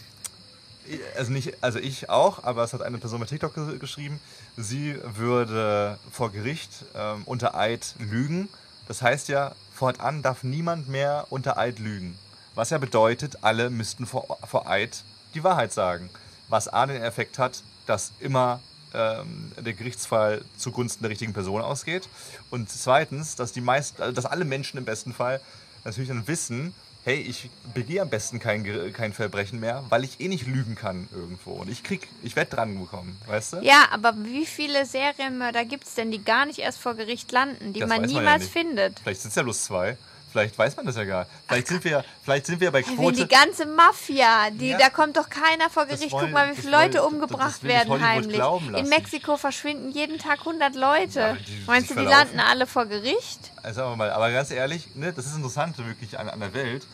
ich- 0.86 1.00
also 1.16 1.32
nicht, 1.32 1.56
also 1.60 1.80
ich 1.80 2.08
auch, 2.08 2.44
aber 2.44 2.62
es 2.62 2.72
hat 2.72 2.82
eine 2.82 2.98
Person 2.98 3.18
bei 3.18 3.26
TikTok 3.26 3.52
ge 3.54 3.78
geschrieben, 3.78 4.20
sie 4.56 4.96
würde 5.02 5.98
vor 6.12 6.30
Gericht 6.30 6.70
ähm, 6.94 7.22
unter 7.24 7.56
Eid 7.56 7.96
lügen. 7.98 8.48
Das 8.86 9.02
heißt 9.02 9.26
ja, 9.28 9.52
fortan 9.74 10.22
darf 10.22 10.44
niemand 10.44 10.88
mehr 10.88 11.26
unter 11.30 11.58
Eid 11.58 11.80
lügen. 11.80 12.16
Was 12.54 12.70
ja 12.70 12.78
bedeutet, 12.78 13.38
alle 13.42 13.70
müssten 13.70 14.06
vor, 14.06 14.38
vor 14.46 14.68
Eid 14.70 15.02
die 15.34 15.44
Wahrheit 15.44 15.72
sagen. 15.72 16.10
Was 16.48 16.68
A 16.68 16.86
den 16.86 17.02
Effekt 17.02 17.38
hat, 17.38 17.62
dass 17.86 18.12
immer 18.20 18.60
ähm, 18.94 19.52
der 19.58 19.72
Gerichtsfall 19.72 20.44
zugunsten 20.56 21.02
der 21.02 21.10
richtigen 21.10 21.32
Person 21.32 21.60
ausgeht. 21.60 22.08
Und 22.50 22.70
zweitens, 22.70 23.36
dass 23.36 23.52
die 23.52 23.60
meisten, 23.60 24.00
also 24.00 24.14
dass 24.14 24.26
alle 24.26 24.44
Menschen 24.44 24.78
im 24.78 24.84
besten 24.84 25.12
Fall 25.12 25.40
natürlich 25.84 26.08
dann 26.08 26.26
wissen, 26.28 26.74
hey, 27.04 27.16
ich 27.16 27.50
begehe 27.74 28.00
am 28.00 28.08
besten 28.08 28.38
kein, 28.38 28.92
kein 28.94 29.12
Verbrechen 29.12 29.60
mehr, 29.60 29.84
weil 29.90 30.04
ich 30.04 30.20
eh 30.20 30.28
nicht 30.28 30.46
lügen 30.46 30.74
kann 30.74 31.08
irgendwo. 31.12 31.52
Und 31.52 31.68
ich 31.70 31.82
krieg, 31.82 32.08
ich 32.22 32.34
werde 32.34 32.56
dran 32.56 32.78
bekommen, 32.78 33.20
weißt 33.26 33.54
du? 33.54 33.56
Ja, 33.58 33.88
aber 33.90 34.14
wie 34.24 34.46
viele 34.46 34.86
Serienmörder 34.86 35.66
gibt 35.66 35.84
es 35.84 35.94
denn, 35.94 36.10
die 36.10 36.24
gar 36.24 36.46
nicht 36.46 36.60
erst 36.60 36.78
vor 36.78 36.94
Gericht 36.94 37.30
landen, 37.30 37.74
die 37.74 37.80
Das 37.80 37.88
man 37.88 38.02
weiß 38.02 38.12
man 38.12 38.14
ja 38.14 38.20
niemals 38.20 38.48
findet? 38.48 39.00
Vielleicht 39.00 39.20
sind 39.20 39.30
es 39.30 39.34
ja 39.34 39.42
bloß 39.42 39.64
zwei. 39.64 39.98
Vielleicht 40.34 40.58
weiß 40.58 40.74
man 40.76 40.84
das 40.84 40.96
ja 40.96 41.04
gar. 41.04 41.26
Vielleicht 41.46 41.68
sind 41.68 41.84
wir, 41.84 42.04
vielleicht 42.24 42.46
sind 42.46 42.58
wir 42.60 42.72
bei 42.72 42.84
Wenn 42.84 42.96
Quote. 42.96 43.18
die 43.18 43.28
ganze 43.28 43.66
Mafia, 43.66 44.50
die, 44.50 44.70
Ja. 44.70 44.78
da 44.78 44.90
kommt 44.90 45.16
doch 45.16 45.28
keiner 45.30 45.70
vor 45.70 45.86
Gericht. 45.86 46.10
wollen- 46.10 46.24
Guck 46.24 46.32
mal, 46.34 46.50
wie 46.50 46.60
viele 46.60 46.72
Leute 46.72 46.98
wollen- 46.98 47.14
umgebracht 47.14 47.62
werden 47.62 48.02
heimlich. 48.04 48.40
In. 48.76 48.88
Mexiko 48.88 49.36
verschwinden 49.36 49.92
jeden 49.92 50.18
Tag 50.18 50.44
100 50.44 50.74
Leute. 50.74 51.20
Ja, 51.20 51.32
die 51.34 51.44
sich 51.58 51.66
Meinst 51.68 51.90
du, 51.90 51.94
die 51.94 52.00
verlaufen. 52.02 52.36
landen 52.36 52.40
alle 52.40 52.66
vor 52.66 52.86
Gericht? 52.86 53.52
Also 53.62 53.76
sagen 53.76 53.92
wir 53.92 53.96
mal, 53.96 54.10
aber 54.10 54.32
ganz 54.32 54.50
ehrlich, 54.50 54.88
ne, 54.96 55.12
das 55.12 55.26
ist 55.26 55.36
interessant 55.36 55.78
wirklich 55.78 56.18
an, 56.18 56.28
an 56.28 56.40
der 56.40 56.52
Welt. 56.52 56.84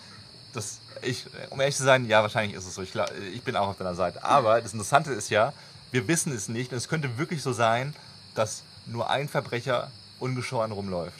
Das, 0.52 0.78
ich, 1.00 1.24
um 1.48 1.58
ehrlich 1.60 1.76
zu 1.76 1.84
sein, 1.84 2.04
ja, 2.06 2.20
wahrscheinlich 2.20 2.54
ist 2.54 2.66
es 2.66 2.74
so. 2.74 2.82
Ich, 2.82 2.92
glaub, 2.92 3.10
ich 3.32 3.40
bin 3.42 3.56
auch 3.56 3.68
auf 3.68 3.78
deiner 3.78 3.94
Seite. 3.94 4.22
Aber 4.22 4.60
das 4.60 4.74
Interessante 4.74 5.12
ist 5.12 5.30
ja, 5.30 5.54
wir 5.92 6.06
wissen 6.08 6.30
es 6.34 6.48
nicht. 6.50 6.72
Und 6.72 6.76
es 6.76 6.88
könnte 6.88 7.16
wirklich 7.16 7.42
so 7.42 7.54
sein, 7.54 7.94
dass 8.34 8.64
nur 8.84 9.08
ein 9.08 9.30
Verbrecher 9.30 9.90
ungeschoren 10.18 10.72
rumläuft. 10.72 11.14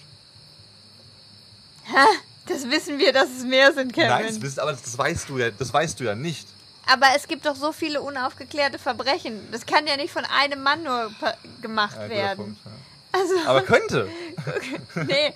Das 2.46 2.68
wissen 2.68 2.98
wir, 2.98 3.12
dass 3.12 3.28
es 3.38 3.44
mehr 3.44 3.72
sind, 3.72 3.92
Kevin. 3.92 4.08
Nein, 4.08 4.26
das, 4.26 4.42
wisst- 4.42 4.58
aber 4.58 4.72
das, 4.72 4.82
das 4.82 4.96
weißt 4.98 5.28
du 5.28 5.38
ja, 5.38 5.50
das 5.50 5.72
weißt 5.72 6.00
du 6.00 6.04
ja 6.04 6.14
nicht. 6.14 6.48
Aber 6.92 7.06
es 7.14 7.28
gibt 7.28 7.46
doch 7.46 7.54
so 7.54 7.70
viele 7.72 8.00
unaufgeklärte 8.00 8.78
Verbrechen. 8.78 9.40
Das 9.52 9.64
kann 9.66 9.86
ja 9.86 9.96
nicht 9.96 10.10
von 10.12 10.24
einem 10.24 10.62
Mann 10.62 10.82
nur 10.82 11.12
gemacht 11.62 11.96
Ja, 11.96 12.08
werden. 12.08 12.36
Punkt, 12.44 12.58
ja. 12.64 12.70
Aber 13.46 13.62
könnte. 13.62 14.08
Nee, 14.94 15.34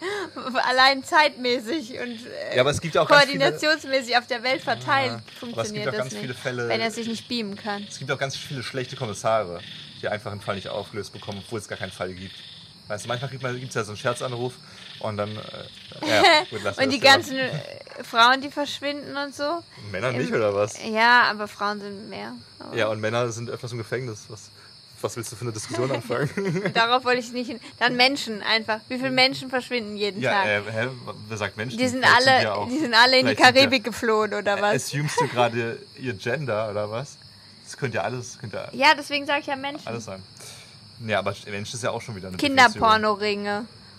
allein 0.68 1.04
zeitmäßig 1.04 1.92
und 2.00 2.26
äh, 2.26 2.54
Ja, 2.56 2.62
aber 2.62 2.70
es 2.70 2.80
gibt 2.80 2.94
ja 2.94 3.02
auch 3.02 3.08
ganz 3.08 3.24
viele, 3.26 3.38
koordinationsmäßig 3.38 4.16
auf 4.16 4.26
der 4.26 4.42
Welt 4.42 4.62
verteilt 4.62 5.10
aber 5.10 5.18
es 5.18 5.24
gibt 5.26 5.38
funktioniert 5.38 5.88
auch 5.88 5.92
das 5.92 5.98
ganz 5.98 6.12
nicht. 6.12 6.20
viele 6.22 6.34
Fälle- 6.34 6.68
wenn 6.68 6.80
er 6.80 6.90
sich 6.90 7.06
nicht 7.06 7.28
beamen 7.28 7.56
kann. 7.56 7.86
es 7.88 7.98
gibt 7.98 8.10
auch 8.10 8.18
ganz 8.18 8.36
viele 8.36 8.62
schlechte 8.62 8.96
Kommissare, 8.96 9.60
die 10.02 10.08
einfach 10.08 10.32
einen 10.32 10.40
Fall 10.40 10.54
nicht 10.56 10.68
aufgelöst 10.68 11.12
bekommen, 11.12 11.42
obwohl 11.44 11.58
es 11.60 11.68
gar 11.68 11.78
keinen 11.78 11.92
Fall 11.92 12.12
gibt. 12.14 12.34
Weißt 12.88 13.04
du, 13.04 13.08
manchmal 13.08 13.30
gibt 13.30 13.44
es 13.70 13.74
ja 13.74 13.82
so 13.84 13.90
einen 13.92 13.96
Scherzanruf 13.98 14.54
und 15.04 15.16
dann. 15.16 15.30
Äh, 15.36 15.40
ja, 16.08 16.22
gut, 16.50 16.78
und 16.78 16.90
die 16.92 16.98
ganzen 17.00 17.36
äh, 17.38 17.50
Frauen, 18.02 18.40
die 18.40 18.50
verschwinden 18.50 19.16
und 19.16 19.34
so. 19.34 19.62
Männer 19.92 20.12
nicht, 20.12 20.30
im- 20.30 20.36
oder 20.36 20.54
was? 20.54 20.74
Ja, 20.84 21.22
aber 21.30 21.46
Frauen 21.48 21.80
sind 21.80 22.08
mehr. 22.10 22.32
Ja, 22.74 22.88
und 22.88 23.00
Männer 23.00 23.30
sind 23.30 23.48
öfters 23.50 23.72
im 23.72 23.78
Gefängnis. 23.78 24.24
Was, 24.28 24.50
was 25.00 25.16
willst 25.16 25.30
du 25.32 25.36
für 25.36 25.42
eine 25.42 25.52
Diskussion 25.52 25.90
anfangen? 25.92 26.28
Darauf 26.74 27.04
wollte 27.04 27.20
ich 27.20 27.30
nicht 27.32 27.46
hin. 27.48 27.60
Dann 27.78 27.94
Menschen 27.96 28.42
einfach. 28.42 28.80
Wie 28.88 28.96
viele 28.96 29.10
Menschen 29.10 29.50
verschwinden 29.50 29.96
jeden 29.96 30.20
ja, 30.20 30.32
Tag? 30.32 30.46
äh, 30.46 30.62
hä? 30.70 30.88
Wer 31.28 31.36
sagt 31.36 31.56
Menschen? 31.56 31.78
die 31.78 31.86
sind 31.88 32.04
Vielleicht 32.04 32.28
alle, 32.28 32.42
ja 32.42 32.54
auch- 32.54 32.68
die 32.68 32.78
sind 32.78 32.94
alle 32.94 33.18
in 33.20 33.26
die 33.26 33.34
sind 33.34 33.44
Karibik 33.44 33.84
geflohen 33.84 34.34
oder 34.34 34.56
Ja, 34.56 34.62
was? 34.62 34.74
assumest 34.86 35.20
du 35.20 35.28
gerade 35.28 35.78
ihr 35.98 36.14
Gender, 36.14 36.70
oder 36.70 36.90
was? 36.90 37.18
Das 37.64 37.76
könnte 37.76 37.96
ja 37.98 38.02
alles, 38.04 38.38
könnte 38.38 38.56
ja 38.56 38.68
Ja, 38.72 38.94
deswegen 38.94 39.26
sage 39.26 39.40
ich 39.40 39.46
ja 39.46 39.56
Menschen. 39.56 39.86
alles 39.86 40.04
sein. 40.06 40.22
Ja, 41.06 41.18
aber 41.20 41.34
Mensch 41.50 41.72
ist 41.74 41.82
ja 41.82 41.90
auch 41.90 42.00
schon 42.02 42.16
wieder 42.16 42.28
eine 42.28 42.36
Definition. 42.36 42.82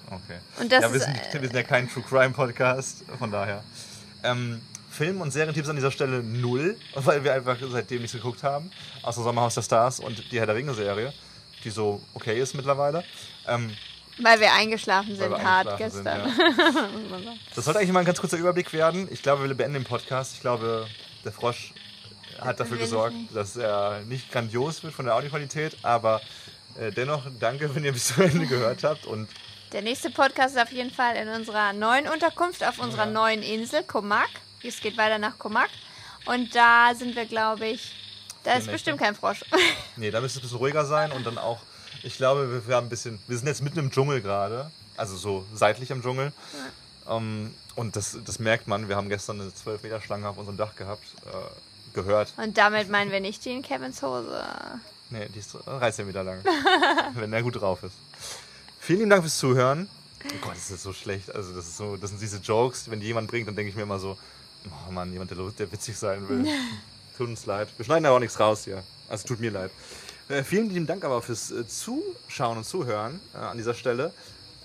Okay. 0.08 0.40
Und 0.60 0.72
das 0.72 0.82
ja, 0.84 0.94
wir 0.94 1.00
sind, 1.00 1.16
wir 1.34 1.42
sind 1.42 1.56
ja 1.56 1.64
kein 1.64 1.90
True 1.90 2.04
Crime 2.08 2.32
Podcast, 2.32 3.04
von 3.18 3.32
daher. 3.32 3.64
Ähm, 4.24 4.62
Film- 4.96 5.22
und 5.22 5.32
Serientipps 5.32 5.68
an 5.68 5.76
dieser 5.76 5.92
Stelle 5.92 6.24
null, 6.24 6.78
weil 6.96 7.24
wir 7.24 7.34
einfach 7.34 7.58
seitdem 7.70 8.02
nichts 8.02 8.16
geguckt 8.16 8.44
haben. 8.44 8.72
Außer 9.04 9.24
Sommerhaus 9.24 9.56
der 9.56 9.62
Stars 9.62 10.00
und 10.00 10.32
die 10.32 10.40
Herr 10.40 10.46
der 10.46 10.56
Ringe-Serie, 10.56 11.14
die 11.64 11.70
so 11.70 12.02
okay 12.14 12.40
ist 12.40 12.54
mittlerweile. 12.54 13.04
Ähm, 13.48 13.76
Weil 14.22 14.40
wir 14.40 14.54
eingeschlafen 14.54 15.16
sind 15.16 15.30
wir 15.30 15.44
hart 15.44 15.68
eingeschlafen 15.68 16.04
gestern. 16.06 17.10
Sind, 17.10 17.26
ja. 17.26 17.34
Das 17.56 17.66
sollte 17.66 17.80
eigentlich 17.80 17.92
mal 17.92 18.00
ein 18.00 18.06
ganz 18.06 18.22
kurzer 18.22 18.38
Überblick 18.38 18.72
werden. 18.72 19.08
Ich 19.12 19.22
glaube, 19.22 19.48
wir 19.48 19.54
beenden 19.54 19.74
den 19.74 19.84
Podcast. 19.84 20.36
Ich 20.36 20.42
glaube, 20.42 20.88
der 21.26 21.34
Frosch 21.34 21.74
hat 22.40 22.60
dafür 22.60 22.78
gesorgt, 22.78 23.16
dass 23.34 23.58
er 23.58 24.02
nicht 24.08 24.32
grandios 24.32 24.84
wird 24.84 24.94
von 24.94 25.06
der 25.06 25.16
Audioqualität, 25.16 25.78
aber 25.84 26.22
äh, 26.80 26.92
dennoch 26.92 27.24
danke, 27.40 27.74
wenn 27.76 27.84
ihr 27.84 27.92
bis 27.92 28.08
zum 28.08 28.24
Ende 28.24 28.46
gehört 28.48 28.84
habt 28.84 29.06
und 29.06 29.28
Der 29.72 29.82
nächste 29.82 30.10
Podcast 30.10 30.56
ist 30.56 30.62
auf 30.62 30.72
jeden 30.72 30.92
Fall 30.92 31.16
in 31.16 31.28
unserer 31.28 31.74
neuen 31.74 32.08
Unterkunft 32.08 32.64
auf 32.64 32.80
unserer 32.80 33.06
Ja. 33.06 33.12
neuen 33.12 33.42
Insel, 33.44 33.84
Komak. 33.84 34.30
Es 34.64 34.80
geht 34.80 34.98
weiter 34.98 35.18
nach 35.18 35.38
Komak. 35.38 35.70
Und 36.26 36.56
da 36.56 36.94
sind 36.96 37.16
wir, 37.16 37.26
glaube 37.26 37.68
ich, 37.68 37.94
da 38.44 38.52
ist 38.52 38.58
Nächte. 38.60 38.72
bestimmt 38.72 39.00
kein 39.00 39.16
Frosch. 39.16 39.44
Nee, 39.98 40.12
da 40.12 40.22
müsste 40.22 40.38
es 40.40 40.44
ein 40.44 40.48
bisschen 40.48 40.58
ruhiger 40.60 40.86
sein 40.86 41.12
und 41.12 41.26
dann 41.26 41.38
auch, 41.38 41.60
ich 42.04 42.18
glaube, 42.18 42.52
wir, 42.52 42.68
wir 42.68 42.76
haben 42.76 42.88
ein 42.88 42.90
bisschen, 42.90 43.20
wir 43.28 43.38
sind 43.38 43.48
jetzt 43.48 43.62
mitten 43.62 43.80
im 43.80 43.92
Dschungel 43.92 44.22
gerade, 44.22 44.72
also 44.98 45.16
so 45.16 45.46
seitlich 45.54 45.90
im 45.92 46.02
Dschungel. 46.02 46.32
Ähm, 47.10 47.54
und 47.76 47.96
das, 47.96 48.18
das 48.26 48.40
merkt 48.40 48.68
man, 48.68 48.88
wir 48.90 48.96
haben 48.96 49.10
gestern 49.10 49.40
eine 49.42 49.54
12 49.54 49.84
Meter 49.84 50.02
Schlange 50.02 50.28
auf 50.28 50.38
unserem 50.38 50.58
Dach 50.58 50.76
gehabt, 50.76 51.04
äh, 51.26 51.94
gehört. 51.94 52.34
Und 52.38 52.58
damit 52.58 52.90
meinen 52.90 53.12
wir 53.12 53.20
nicht 53.20 53.44
die 53.46 53.52
in 53.52 53.62
Kevins 53.62 54.02
Hose. 54.02 54.44
Nee, 55.12 55.28
die 55.34 55.40
ist 55.40 55.54
13 55.66 56.06
Meter 56.08 56.24
lang, 56.24 56.44
wenn 57.14 57.32
er 57.32 57.44
gut 57.44 57.62
drauf 57.62 57.84
ist. 57.84 57.94
Vielen 58.86 59.00
lieben 59.00 59.10
Dank 59.10 59.24
fürs 59.24 59.40
Zuhören. 59.40 59.90
Oh 60.24 60.38
Gott, 60.42 60.54
das 60.54 60.70
ist 60.70 60.84
so 60.84 60.94
schlecht. 60.94 61.34
Also 61.34 61.56
das 61.56 61.66
ist 61.66 61.78
so, 61.78 61.98
das 61.98 62.12
sind 62.12 62.22
diese 62.22 62.38
Jokes, 62.38 62.92
wenn 62.92 63.00
die 63.00 63.08
jemand 63.08 63.28
bringt, 63.28 63.48
dann 63.48 63.56
denke 63.56 63.72
ich 63.72 63.76
mir 63.76 63.82
immer 63.82 63.98
so, 63.98 64.16
oh 64.88 64.92
Mann, 64.92 65.12
jemand, 65.12 65.32
der, 65.32 65.38
der 65.58 65.72
witzig 65.72 65.98
sein 65.98 66.30
will. 66.30 66.46
Tut 67.18 67.28
uns 67.28 67.48
leid. 67.48 67.68
Wir 67.78 67.84
schneiden 67.84 68.06
aber 68.06 68.18
auch 68.18 68.20
nichts 68.20 68.40
raus 68.40 68.66
hier. 68.66 68.84
Also 69.10 69.28
tut 69.28 69.40
mir 69.40 69.50
leid. 69.50 69.72
Äh, 70.30 70.44
vielen 70.44 70.70
lieben 70.70 70.86
Dank 70.86 71.04
aber 71.04 71.24
fürs 71.24 71.50
äh, 71.50 71.68
Zuschauen 71.68 72.58
und 72.60 72.64
Zuhören 72.64 73.20
äh, 73.34 73.38
an 73.38 73.58
dieser 73.58 73.74
Stelle. 73.74 74.14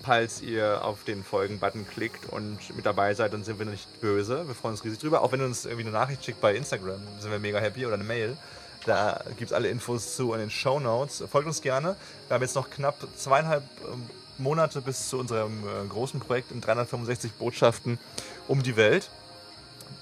Falls 0.03 0.43
ihr 0.43 0.85
auf 0.85 1.03
den 1.03 1.23
Folgen-Button 1.23 1.87
klickt 1.87 2.27
und 2.29 2.75
mit 2.75 2.85
dabei 2.85 3.15
seid, 3.15 3.33
dann 3.33 3.43
sind 3.43 3.57
wir 3.57 3.65
nicht 3.65 4.01
böse. 4.01 4.47
Wir 4.47 4.53
freuen 4.53 4.73
uns 4.73 4.83
riesig 4.83 4.99
drüber. 4.99 5.23
Auch 5.23 5.31
wenn 5.31 5.39
ihr 5.39 5.47
uns 5.47 5.65
irgendwie 5.65 5.85
eine 5.87 5.93
Nachricht 5.93 6.23
schickt 6.23 6.41
bei 6.41 6.53
Instagram, 6.55 7.01
sind 7.19 7.31
wir 7.31 7.39
mega 7.39 7.57
happy 7.57 7.87
oder 7.87 7.95
eine 7.95 8.03
Mail. 8.03 8.37
Da 8.85 9.21
gibt 9.37 9.51
es 9.51 9.53
alle 9.53 9.67
Infos 9.69 10.15
zu 10.15 10.33
in 10.33 10.39
den 10.39 10.49
Show 10.49 10.79
Notes. 10.79 11.23
Folgt 11.31 11.47
uns 11.47 11.61
gerne. 11.61 11.95
Wir 12.27 12.35
haben 12.35 12.41
jetzt 12.41 12.55
noch 12.55 12.69
knapp 12.69 12.95
zweieinhalb 13.15 13.63
ähm, 13.91 14.09
Monate 14.37 14.81
bis 14.81 15.07
zu 15.09 15.19
unserem 15.19 15.63
äh, 15.63 15.87
großen 15.87 16.19
Projekt 16.19 16.51
in 16.51 16.61
365 16.61 17.33
Botschaften 17.33 17.99
um 18.47 18.63
die 18.63 18.75
Welt. 18.75 19.09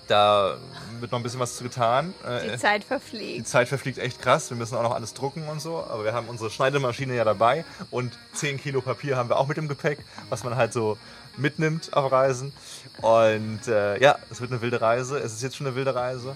Da 0.08 0.58
wird 1.00 1.12
noch 1.12 1.20
ein 1.20 1.24
bisschen 1.24 1.40
was 1.40 1.56
zu 1.58 1.64
getan. 1.64 2.16
Die 2.24 2.48
Äh, 2.48 2.58
Zeit 2.58 2.82
die 2.84 2.88
verfliegt. 2.88 3.48
Zeit 3.48 3.68
verfliegt 3.68 4.00
echt 4.00 4.20
krass. 4.22 4.50
Wir 4.50 4.58
müssen 4.58 4.76
auch 4.76 4.82
noch 4.82 4.96
alles 4.96 5.14
drucken 5.14 5.48
und 5.48 5.62
so. 5.62 5.78
Aber 5.78 6.04
wir 6.04 6.14
haben 6.14 6.30
unsere 6.30 6.50
Schneidemaschine 6.50 7.16
ja 7.16 7.24
dabei. 7.26 7.64
Und 7.92 8.18
10 8.34 8.60
Kilo 8.60 8.82
Papier 8.82 9.18
haben 9.18 9.30
wir 9.30 9.38
auch 9.38 9.48
mit 9.48 9.58
im 9.60 9.68
Gepäck, 9.68 10.00
was 10.30 10.44
man 10.44 10.56
halt 10.56 10.74
so 10.74 10.98
mitnimmt 11.38 11.94
auf 11.94 12.12
Reisen. 12.12 12.54
Und 13.02 13.68
äh, 13.68 14.02
ja, 14.02 14.18
es 14.32 14.42
wird 14.42 14.52
eine 14.52 14.62
wilde 14.62 14.82
Reise. 14.82 15.20
Es 15.20 15.34
ist 15.34 15.44
jetzt 15.44 15.58
schon 15.58 15.68
eine 15.68 15.76
wilde 15.76 15.94
Reise. 15.94 16.36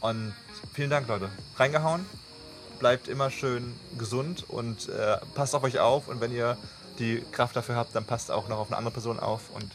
Und 0.00 0.34
vielen 0.74 0.90
Dank, 0.90 1.08
Leute. 1.08 1.30
Reingehauen. 1.56 2.04
Bleibt 2.78 3.08
immer 3.08 3.30
schön 3.30 3.74
gesund 3.96 4.44
und 4.48 4.88
äh, 4.88 5.16
passt 5.34 5.54
auf 5.54 5.62
euch 5.62 5.78
auf. 5.78 6.08
Und 6.08 6.20
wenn 6.20 6.32
ihr 6.32 6.56
die 6.98 7.22
Kraft 7.32 7.56
dafür 7.56 7.76
habt, 7.76 7.94
dann 7.94 8.04
passt 8.04 8.30
auch 8.30 8.48
noch 8.48 8.58
auf 8.58 8.68
eine 8.68 8.76
andere 8.76 8.92
Person 8.92 9.18
auf. 9.18 9.42
Und 9.54 9.70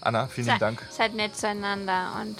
Anna, 0.00 0.26
vielen 0.26 0.46
lieben 0.48 0.58
Dank. 0.58 0.82
Seid 0.90 1.14
nett 1.14 1.36
zueinander 1.36 2.16
und 2.20 2.36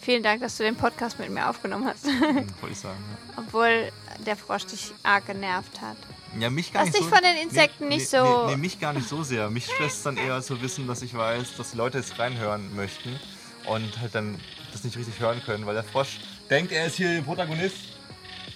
vielen 0.00 0.22
Dank, 0.22 0.40
dass 0.40 0.56
du 0.56 0.62
den 0.62 0.76
Podcast 0.76 1.18
mit 1.18 1.30
mir 1.30 1.48
aufgenommen 1.48 1.86
hast. 1.86 2.04
Wollte 2.60 2.70
ich 2.70 2.78
sagen. 2.78 3.02
ja. 3.10 3.42
Obwohl 3.42 3.90
der 4.24 4.36
Frosch 4.36 4.66
dich 4.66 4.92
arg 5.02 5.26
genervt 5.26 5.80
hat. 5.80 5.96
Ja, 6.38 6.50
mich 6.50 6.72
gar 6.72 6.84
Lass 6.84 6.92
nicht 6.92 6.98
dich 7.04 7.08
so, 7.08 7.14
von 7.14 7.24
den 7.24 7.36
Insekten 7.48 7.88
nee, 7.88 7.96
nicht 7.96 8.12
nee, 8.12 8.18
so- 8.18 8.44
Nee, 8.46 8.52
nee, 8.52 8.56
mich 8.58 8.78
gar 8.78 8.92
nicht 8.92 9.08
so 9.08 9.22
sehr. 9.22 9.48
Mich 9.50 9.64
stresst 9.66 10.04
dann 10.04 10.18
eher 10.18 10.42
zu 10.42 10.60
wissen, 10.60 10.86
dass 10.86 11.00
ich 11.02 11.14
weiß, 11.16 11.56
dass 11.56 11.70
die 11.70 11.78
Leute 11.78 11.98
jetzt 11.98 12.18
reinhören 12.18 12.74
möchten 12.76 13.18
und 13.66 13.98
halt 14.00 14.14
dann 14.14 14.38
das 14.72 14.84
nicht 14.84 14.96
richtig 14.98 15.18
hören 15.20 15.42
können, 15.44 15.64
weil 15.66 15.74
der 15.74 15.84
Frosch 15.84 16.20
denkt, 16.50 16.72
er 16.72 16.86
ist 16.86 16.96
hier 16.96 17.14
der 17.14 17.22
Protagonist. 17.22 17.76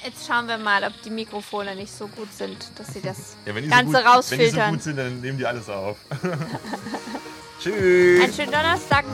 Jetzt 0.05 0.27
schauen 0.27 0.49
wir 0.49 0.59
mal, 0.59 0.83
ob 0.83 1.01
die 1.03 1.11
Mikrofone 1.11 1.77
nicht 1.77 1.93
so 1.93 2.09
gut 2.09 2.33
sind, 2.33 2.57
dass 2.77 2.93
sie 2.93 3.01
das 3.01 3.37
Ja, 3.47 3.53
Ganze 3.53 3.69
so 3.71 3.71
gut, 3.71 3.73
Wenn 3.73 3.87
die 3.87 3.93
so 3.93 3.99
rausfiltern. 3.99 4.71
gut 4.73 4.83
sind, 4.83 4.97
dann 4.97 5.21
nehmen 5.21 5.39
die 5.39 5.47
alles 5.47 5.69
auf. 5.69 5.97
Tschüss. 7.63 8.23
Einen 8.25 8.33
schönen 8.35 8.51
Donnerstag. 8.53 9.05